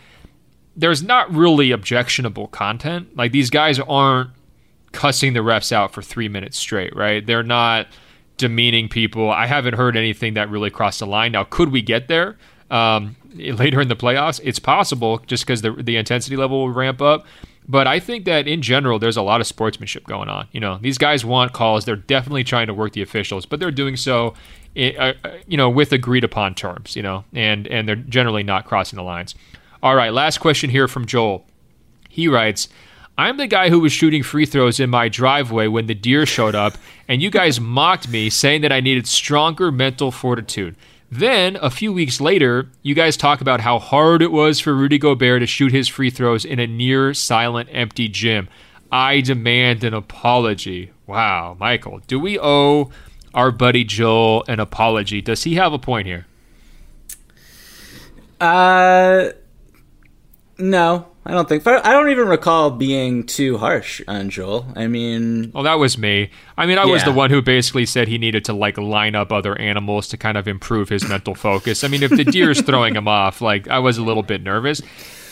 there's 0.76 1.02
not 1.02 1.34
really 1.34 1.72
objectionable 1.72 2.48
content. 2.48 3.16
Like 3.16 3.32
these 3.32 3.50
guys 3.50 3.80
aren't 3.80 4.32
cussing 4.92 5.34
the 5.34 5.40
refs 5.40 5.72
out 5.72 5.94
for 5.94 6.02
three 6.02 6.30
minutes 6.30 6.58
straight 6.58 6.96
right? 6.96 7.26
They're 7.26 7.44
not 7.44 7.88
demeaning 8.38 8.90
people. 8.90 9.30
I 9.30 9.46
haven't 9.46 9.76
heard 9.76 9.98
anything 9.98 10.34
that 10.36 10.50
really 10.50 10.70
crossed 10.70 11.00
the 11.00 11.08
line. 11.08 11.32
Now 11.32 11.44
could 11.44 11.72
we 11.72 11.82
get 11.82 12.08
there 12.08 12.38
um, 12.70 13.16
later 13.36 13.82
in 13.82 13.88
the 13.88 13.96
playoffs? 13.96 14.40
It's 14.44 14.60
possible 14.60 15.20
just 15.26 15.46
because 15.46 15.62
the, 15.62 15.72
the 15.72 15.98
intensity 15.98 16.36
level 16.36 16.60
will 16.60 16.74
ramp 16.74 17.02
up 17.02 17.26
but 17.68 17.88
I 17.88 18.00
think 18.00 18.26
that 18.26 18.48
in 18.48 18.62
general, 18.62 19.00
there's 19.00 19.18
a 19.18 19.22
lot 19.22 19.42
of 19.42 19.48
sportsmanship 19.48 20.06
going 20.06 20.30
on. 20.30 20.48
You 20.52 20.60
know, 20.60 20.78
these 20.82 20.98
guys 20.98 21.26
want 21.26 21.54
calls. 21.54 21.86
They're 21.86 21.96
definitely 21.96 22.44
trying 22.44 22.68
to 22.68 22.74
work 22.74 22.94
the 22.94 23.02
officials, 23.02 23.46
but 23.46 23.60
they're 23.60 23.72
doing 23.72 23.96
so, 23.96 24.36
uh, 24.78 24.82
uh, 24.82 25.14
you 25.48 25.58
know, 25.58 25.70
with 25.70 25.92
agreed 25.92 26.24
upon 26.24 26.56
terms. 26.56 26.96
You 26.96 27.04
know, 27.04 27.26
and 27.34 27.68
and 27.68 27.88
they're 27.88 27.96
generally 27.96 28.44
not 28.44 28.66
crossing 28.66 28.98
the 28.98 29.04
lines. 29.04 29.36
All 29.82 29.96
right, 29.96 30.14
last 30.14 30.40
question 30.40 30.70
here 30.70 30.88
from 30.88 31.06
Joel. 31.06 31.46
He 32.10 32.28
writes. 32.28 32.70
I'm 33.18 33.38
the 33.38 33.48
guy 33.48 33.70
who 33.70 33.80
was 33.80 33.94
shooting 33.94 34.24
free 34.24 34.46
throws 34.46 34.78
in 34.78 34.90
my 34.90 35.08
driveway 35.08 35.68
when 35.68 35.86
the 35.86 35.96
deer 35.96 36.26
showed 36.26 36.54
up, 36.54 36.78
and 37.08 37.22
you 37.22 37.30
guys 37.30 37.62
mocked 37.62 38.10
me 38.10 38.30
saying 38.30 38.60
that 38.60 38.74
I 38.74 38.82
needed 38.82 39.08
stronger 39.08 39.72
mental 39.72 40.12
fortitude. 40.12 40.76
Then, 41.18 41.58
a 41.62 41.70
few 41.70 41.94
weeks 41.94 42.20
later, 42.20 42.68
you 42.82 42.94
guys 42.94 43.16
talk 43.16 43.40
about 43.40 43.62
how 43.62 43.80
hard 43.80 44.22
it 44.22 44.34
was 44.34 44.60
for 44.60 44.76
Rudy 44.76 44.98
Gobert 44.98 45.40
to 45.40 45.48
shoot 45.48 45.72
his 45.72 45.88
free 45.88 46.10
throws 46.10 46.44
in 46.44 46.60
a 46.60 46.68
near 46.68 47.14
silent, 47.14 47.70
empty 47.72 48.10
gym. 48.10 48.50
I 48.92 49.22
demand 49.22 49.86
an 49.86 49.94
apology. 49.94 50.92
Wow, 51.08 51.56
Michael, 51.58 52.02
do 52.08 52.20
we 52.20 52.38
owe 52.38 52.92
our 53.34 53.52
buddy 53.52 53.86
Joel 53.86 54.44
an 54.50 54.60
apology? 54.60 55.22
Does 55.22 55.44
he 55.44 55.56
have 55.56 55.72
a 55.72 55.80
point 55.80 56.06
here? 56.06 56.26
Uh, 58.42 59.30
no, 60.58 61.08
I 61.28 61.32
don't 61.32 61.50
think. 61.50 61.66
I 61.66 61.92
don't 61.92 62.10
even 62.12 62.28
recall 62.28 62.70
being 62.70 63.24
too 63.26 63.58
harsh 63.58 64.00
on 64.08 64.30
Joel. 64.30 64.68
I 64.76 64.86
mean, 64.86 65.52
well, 65.56 65.64
that 65.64 65.80
was 65.80 65.98
me. 65.98 66.30
I 66.56 66.68
mean, 66.68 66.78
I 66.78 66.86
Yeah. 66.86 66.92
was 66.94 67.04
the 67.04 67.12
one 67.12 67.32
who 67.32 67.42
basically 67.42 67.88
said 67.88 68.08
he 68.08 68.20
needed 68.20 68.46
to 68.46 68.54
like 68.54 68.78
line 68.78 69.16
up 69.16 69.32
other 69.32 69.60
animals 69.60 70.08
to 70.10 70.18
kind 70.18 70.38
of 70.38 70.48
improve 70.48 70.90
his 70.90 71.08
mental 71.10 71.34
focus. 71.34 71.84
I 71.84 71.88
mean, 71.88 72.04
if 72.04 72.12
the 72.12 72.26
deer 72.26 72.52
is 72.52 72.62
throwing 72.66 72.96
him 72.96 73.08
off, 73.08 73.42
like 73.42 73.68
I 73.68 73.80
was 73.80 73.98
a 73.98 74.04
little 74.04 74.22
bit 74.22 74.44
nervous. 74.44 74.82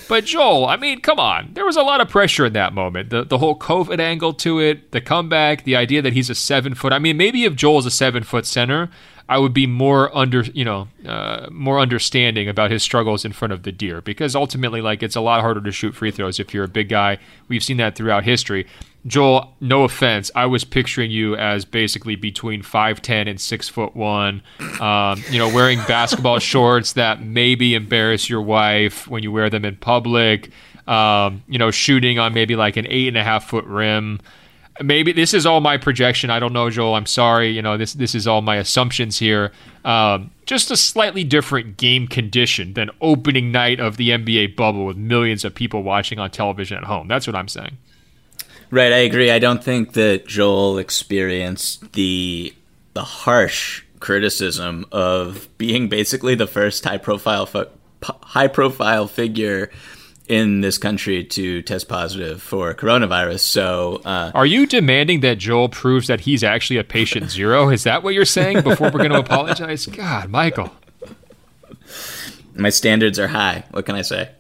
But 0.08 0.26
Joel, 0.26 0.66
I 0.66 0.78
mean, 0.78 1.02
come 1.02 1.20
on. 1.20 1.52
There 1.54 1.66
was 1.66 1.78
a 1.78 1.82
lot 1.82 2.02
of 2.02 2.10
pressure 2.10 2.46
in 2.46 2.54
that 2.54 2.74
moment. 2.74 3.10
The 3.10 3.24
the 3.24 3.38
whole 3.38 3.58
COVID 3.58 4.00
angle 4.00 4.34
to 4.36 4.60
it, 4.60 4.92
the 4.92 5.02
comeback, 5.02 5.64
the 5.64 5.76
idea 5.76 6.02
that 6.02 6.14
he's 6.14 6.30
a 6.30 6.36
seven 6.36 6.76
foot. 6.76 6.94
I 6.94 7.00
mean, 7.00 7.18
maybe 7.18 7.46
if 7.46 7.56
Joel's 7.56 7.86
a 7.86 7.92
seven 7.92 8.24
foot 8.24 8.46
center, 8.46 8.90
I 9.30 9.38
would 9.38 9.54
be 9.54 9.68
more 9.68 10.16
under, 10.16 10.42
you 10.42 10.66
know, 10.66 10.88
uh, 11.08 11.48
more 11.50 11.80
understanding 11.80 12.50
about 12.50 12.72
his 12.72 12.84
struggles 12.84 13.24
in 13.24 13.32
front 13.32 13.54
of 13.54 13.64
the 13.64 13.72
deer 13.72 14.02
because 14.02 14.36
ultimately, 14.36 14.82
like, 14.82 15.02
it's 15.02 15.16
a 15.16 15.22
lot 15.22 15.42
harder 15.42 15.62
to 15.62 15.72
shoot 15.72 15.96
free 15.96 16.12
throws 16.12 16.40
if 16.40 16.54
you're 16.54 16.66
a 16.66 16.70
big 16.70 16.90
guy. 16.90 17.20
We've 17.48 17.64
seen 17.64 17.78
that 17.78 17.96
throughout 17.96 18.26
history. 18.26 18.68
Joel, 19.06 19.54
no 19.60 19.84
offense, 19.84 20.32
I 20.34 20.46
was 20.46 20.64
picturing 20.64 21.12
you 21.12 21.36
as 21.36 21.66
basically 21.66 22.16
between 22.16 22.62
five 22.62 23.02
ten 23.02 23.28
and 23.28 23.40
six 23.40 23.68
foot 23.68 23.96
one. 23.96 24.42
Um, 24.80 25.22
you 25.30 25.40
know, 25.40 25.54
wearing 25.54 25.80
basketball 25.88 26.40
shorts 26.40 26.94
that 26.94 27.22
maybe 27.22 27.76
embarrass 27.76 28.30
your 28.30 28.42
wife 28.42 29.08
when 29.08 29.24
you 29.24 29.32
wear 29.32 29.50
them 29.50 29.66
in 29.66 29.76
public. 29.76 30.52
Um, 30.88 31.44
you 31.48 31.58
know, 31.58 31.72
shooting 31.72 32.20
on 32.20 32.34
maybe 32.34 32.56
like 32.56 32.78
an 32.78 32.88
eight 32.88 33.08
and 33.08 33.18
a 33.18 33.24
half 33.24 33.50
foot 33.50 33.66
rim 33.66 34.20
maybe 34.82 35.12
this 35.12 35.34
is 35.34 35.46
all 35.46 35.62
my 35.62 35.78
projection. 35.78 36.30
I 36.30 36.40
don't 36.40 36.54
know, 36.54 36.70
Joel. 36.70 36.96
I'm 36.96 37.06
sorry. 37.06 37.50
You 37.50 37.62
know, 37.62 37.78
this 37.78 37.94
this 37.94 38.16
is 38.16 38.28
all 38.28 38.42
my 38.42 38.56
assumptions 38.58 39.20
here. 39.20 39.52
Um, 39.86 40.32
just 40.46 40.72
a 40.72 40.78
slightly 40.78 41.24
different 41.24 41.78
game 41.78 42.08
condition 42.08 42.74
than 42.74 42.90
opening 43.02 43.52
night 43.52 43.80
of 43.80 43.98
the 43.98 44.10
NBA 44.10 44.56
bubble 44.56 44.86
with 44.86 44.98
millions 44.98 45.46
of 45.46 45.54
people 45.54 45.84
watching 45.84 46.20
on 46.20 46.32
television 46.32 46.78
at 46.78 46.84
home. 46.86 47.08
That's 47.08 47.28
what 47.28 47.36
I'm 47.36 47.48
saying. 47.48 47.78
Right, 48.74 48.92
I 48.92 48.98
agree. 49.06 49.30
I 49.30 49.38
don't 49.38 49.64
think 49.64 49.94
that 49.94 50.26
Joel 50.26 50.80
experienced 50.80 51.94
the 51.94 52.56
the 52.96 53.04
harsh 53.04 53.84
criticism 54.00 54.88
of 54.92 55.48
being 55.60 55.90
basically 55.90 56.34
the 56.34 56.48
first 56.48 56.84
high 56.84 56.98
profile 56.98 57.46
fo- 57.46 57.70
high 58.02 58.48
profile 58.48 59.06
figure 59.08 59.70
in 60.28 60.62
this 60.62 60.80
country 60.80 61.24
to 61.24 61.62
test 61.62 61.88
positive 61.88 62.42
for 62.42 62.74
coronavirus. 62.74 63.42
So, 63.42 64.02
uh, 64.06 64.32
Are 64.34 64.48
you 64.48 64.66
demanding 64.66 65.20
that 65.20 65.38
Joel 65.38 65.70
proves 65.70 66.08
that 66.08 66.22
he's 66.22 66.44
actually 66.44 66.78
a 66.78 66.84
patient 66.84 67.30
zero? 67.30 67.70
Is 67.70 67.84
that 67.84 68.02
what 68.02 68.16
you're 68.16 68.26
saying 68.26 68.62
before 68.62 68.90
we're 68.90 69.06
going 69.08 69.12
to 69.12 69.20
apologize? 69.20 69.86
God, 69.86 70.32
Michael. 70.32 70.72
my 72.56 72.72
standards 72.72 73.20
are 73.20 73.28
high. 73.28 73.66
What 73.70 73.86
can 73.86 73.94
I 73.94 74.02
say? 74.02 74.32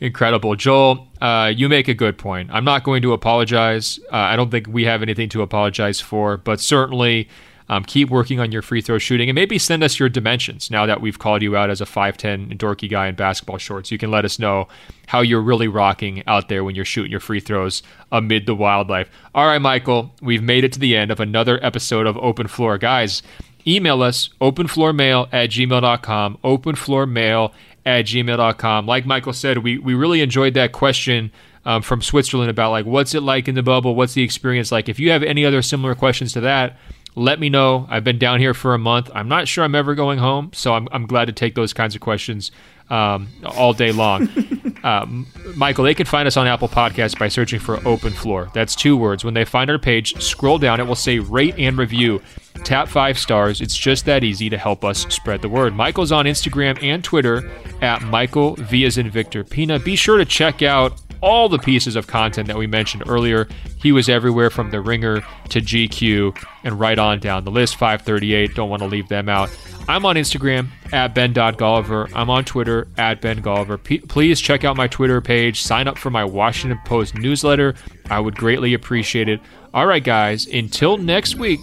Incredible. 0.00 0.54
Joel, 0.54 1.08
uh, 1.20 1.52
you 1.54 1.68
make 1.68 1.88
a 1.88 1.94
good 1.94 2.18
point. 2.18 2.50
I'm 2.52 2.64
not 2.64 2.84
going 2.84 3.02
to 3.02 3.12
apologize. 3.12 3.98
Uh, 4.12 4.16
I 4.16 4.36
don't 4.36 4.50
think 4.50 4.68
we 4.68 4.84
have 4.84 5.02
anything 5.02 5.28
to 5.30 5.42
apologize 5.42 6.00
for, 6.00 6.36
but 6.36 6.60
certainly 6.60 7.28
um, 7.68 7.84
keep 7.84 8.08
working 8.08 8.40
on 8.40 8.50
your 8.52 8.62
free 8.62 8.80
throw 8.80 8.98
shooting 8.98 9.28
and 9.28 9.34
maybe 9.34 9.58
send 9.58 9.82
us 9.82 9.98
your 9.98 10.08
dimensions 10.08 10.70
now 10.70 10.86
that 10.86 11.00
we've 11.00 11.18
called 11.18 11.42
you 11.42 11.56
out 11.56 11.68
as 11.68 11.80
a 11.80 11.84
5'10 11.84 12.56
dorky 12.56 12.88
guy 12.88 13.08
in 13.08 13.14
basketball 13.14 13.58
shorts. 13.58 13.90
You 13.90 13.98
can 13.98 14.10
let 14.10 14.24
us 14.24 14.38
know 14.38 14.68
how 15.06 15.20
you're 15.20 15.42
really 15.42 15.68
rocking 15.68 16.22
out 16.26 16.48
there 16.48 16.64
when 16.64 16.74
you're 16.74 16.84
shooting 16.84 17.10
your 17.10 17.20
free 17.20 17.40
throws 17.40 17.82
amid 18.12 18.46
the 18.46 18.54
wildlife. 18.54 19.10
All 19.34 19.46
right, 19.46 19.58
Michael, 19.58 20.14
we've 20.22 20.42
made 20.42 20.64
it 20.64 20.72
to 20.74 20.78
the 20.78 20.96
end 20.96 21.10
of 21.10 21.20
another 21.20 21.58
episode 21.62 22.06
of 22.06 22.16
Open 22.18 22.46
Floor. 22.46 22.78
Guys, 22.78 23.22
email 23.66 24.02
us 24.02 24.30
openfloormail 24.40 25.28
at 25.32 25.50
gmail.com 25.50 26.38
openfloormail 26.42 27.52
at 27.88 28.04
gmail.com 28.04 28.86
like 28.86 29.06
michael 29.06 29.32
said 29.32 29.58
we, 29.58 29.78
we 29.78 29.94
really 29.94 30.20
enjoyed 30.20 30.54
that 30.54 30.72
question 30.72 31.32
um, 31.64 31.80
from 31.80 32.02
switzerland 32.02 32.50
about 32.50 32.70
like 32.70 32.84
what's 32.84 33.14
it 33.14 33.22
like 33.22 33.48
in 33.48 33.54
the 33.54 33.62
bubble? 33.62 33.94
What's 33.94 34.14
the 34.14 34.22
experience 34.22 34.70
like? 34.70 34.88
If 34.88 35.00
you 35.00 35.10
have 35.10 35.22
any 35.22 35.44
other 35.44 35.62
similar 35.62 35.94
questions 35.94 36.32
to 36.34 36.40
that 36.40 36.76
let 37.14 37.40
me 37.40 37.48
know. 37.48 37.84
I've 37.90 38.04
been 38.04 38.18
down 38.18 38.38
here 38.38 38.54
for 38.54 38.74
a 38.74 38.78
month. 38.78 39.10
I'm 39.12 39.28
not 39.28 39.48
sure 39.48 39.64
i'm 39.64 39.74
ever 39.74 39.94
going 39.94 40.18
home 40.18 40.50
so 40.52 40.74
i'm, 40.74 40.86
I'm 40.92 41.06
glad 41.06 41.24
to 41.24 41.32
take 41.32 41.54
those 41.54 41.72
kinds 41.72 41.94
of 41.94 42.00
questions 42.00 42.50
um, 42.90 43.28
all 43.44 43.72
day 43.72 43.92
long 43.92 44.28
um, 44.84 45.26
Michael, 45.54 45.84
they 45.84 45.94
can 45.94 46.06
find 46.06 46.26
us 46.26 46.36
on 46.36 46.46
Apple 46.46 46.68
Podcasts 46.68 47.18
by 47.18 47.28
searching 47.28 47.58
for 47.58 47.86
Open 47.86 48.12
Floor. 48.12 48.50
That's 48.54 48.74
two 48.74 48.96
words. 48.96 49.24
When 49.24 49.34
they 49.34 49.44
find 49.44 49.70
our 49.70 49.78
page, 49.78 50.20
scroll 50.22 50.58
down. 50.58 50.80
It 50.80 50.86
will 50.86 50.94
say 50.94 51.18
rate 51.18 51.54
and 51.58 51.76
review. 51.76 52.22
Tap 52.64 52.88
five 52.88 53.18
stars. 53.18 53.60
It's 53.60 53.76
just 53.76 54.04
that 54.06 54.24
easy 54.24 54.50
to 54.50 54.58
help 54.58 54.84
us 54.84 55.06
spread 55.14 55.42
the 55.42 55.48
word. 55.48 55.74
Michael's 55.74 56.12
on 56.12 56.26
Instagram 56.26 56.82
and 56.82 57.02
Twitter 57.02 57.50
at 57.80 58.02
Michael 58.02 58.54
V 58.56 58.84
as 58.84 58.98
in 58.98 59.10
Victor 59.10 59.44
Pina. 59.44 59.78
Be 59.78 59.96
sure 59.96 60.18
to 60.18 60.24
check 60.24 60.62
out 60.62 61.00
all 61.20 61.48
the 61.48 61.58
pieces 61.58 61.96
of 61.96 62.06
content 62.06 62.48
that 62.48 62.56
we 62.56 62.66
mentioned 62.66 63.04
earlier. 63.06 63.48
He 63.76 63.92
was 63.92 64.08
everywhere 64.08 64.50
from 64.50 64.70
The 64.70 64.80
Ringer 64.80 65.20
to 65.50 65.60
GQ 65.60 66.36
and 66.64 66.78
right 66.78 66.98
on 66.98 67.20
down 67.20 67.44
the 67.44 67.50
list. 67.50 67.76
538. 67.76 68.54
Don't 68.54 68.70
want 68.70 68.82
to 68.82 68.88
leave 68.88 69.08
them 69.08 69.28
out. 69.28 69.50
I'm 69.88 70.04
on 70.04 70.16
Instagram 70.16 70.68
at 70.92 71.14
ben.golliver. 71.14 72.12
I'm 72.14 72.28
on 72.28 72.44
Twitter 72.44 72.88
at 72.98 73.20
ben 73.22 73.42
golliver. 73.42 73.82
P- 73.82 74.00
please 74.00 74.40
check 74.40 74.64
out 74.64 74.76
my 74.76 74.86
Twitter 74.86 75.20
page. 75.20 75.62
Sign 75.62 75.88
up 75.88 75.96
for 75.96 76.10
my 76.10 76.24
Washington 76.24 76.78
Post 76.84 77.14
newsletter. 77.14 77.74
I 78.10 78.20
would 78.20 78.36
greatly 78.36 78.74
appreciate 78.74 79.28
it. 79.28 79.40
All 79.72 79.86
right, 79.86 80.04
guys. 80.04 80.46
Until 80.46 80.98
next 80.98 81.36
week, 81.36 81.60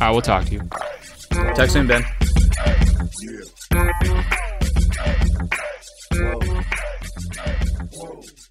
I 0.00 0.10
will 0.10 0.22
talk 0.22 0.46
to 0.46 0.52
you. 0.52 0.62
Talk 1.54 1.68
soon, 1.68 1.86
Ben. 1.86 2.04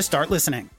to 0.00 0.04
start 0.04 0.30
listening. 0.30 0.70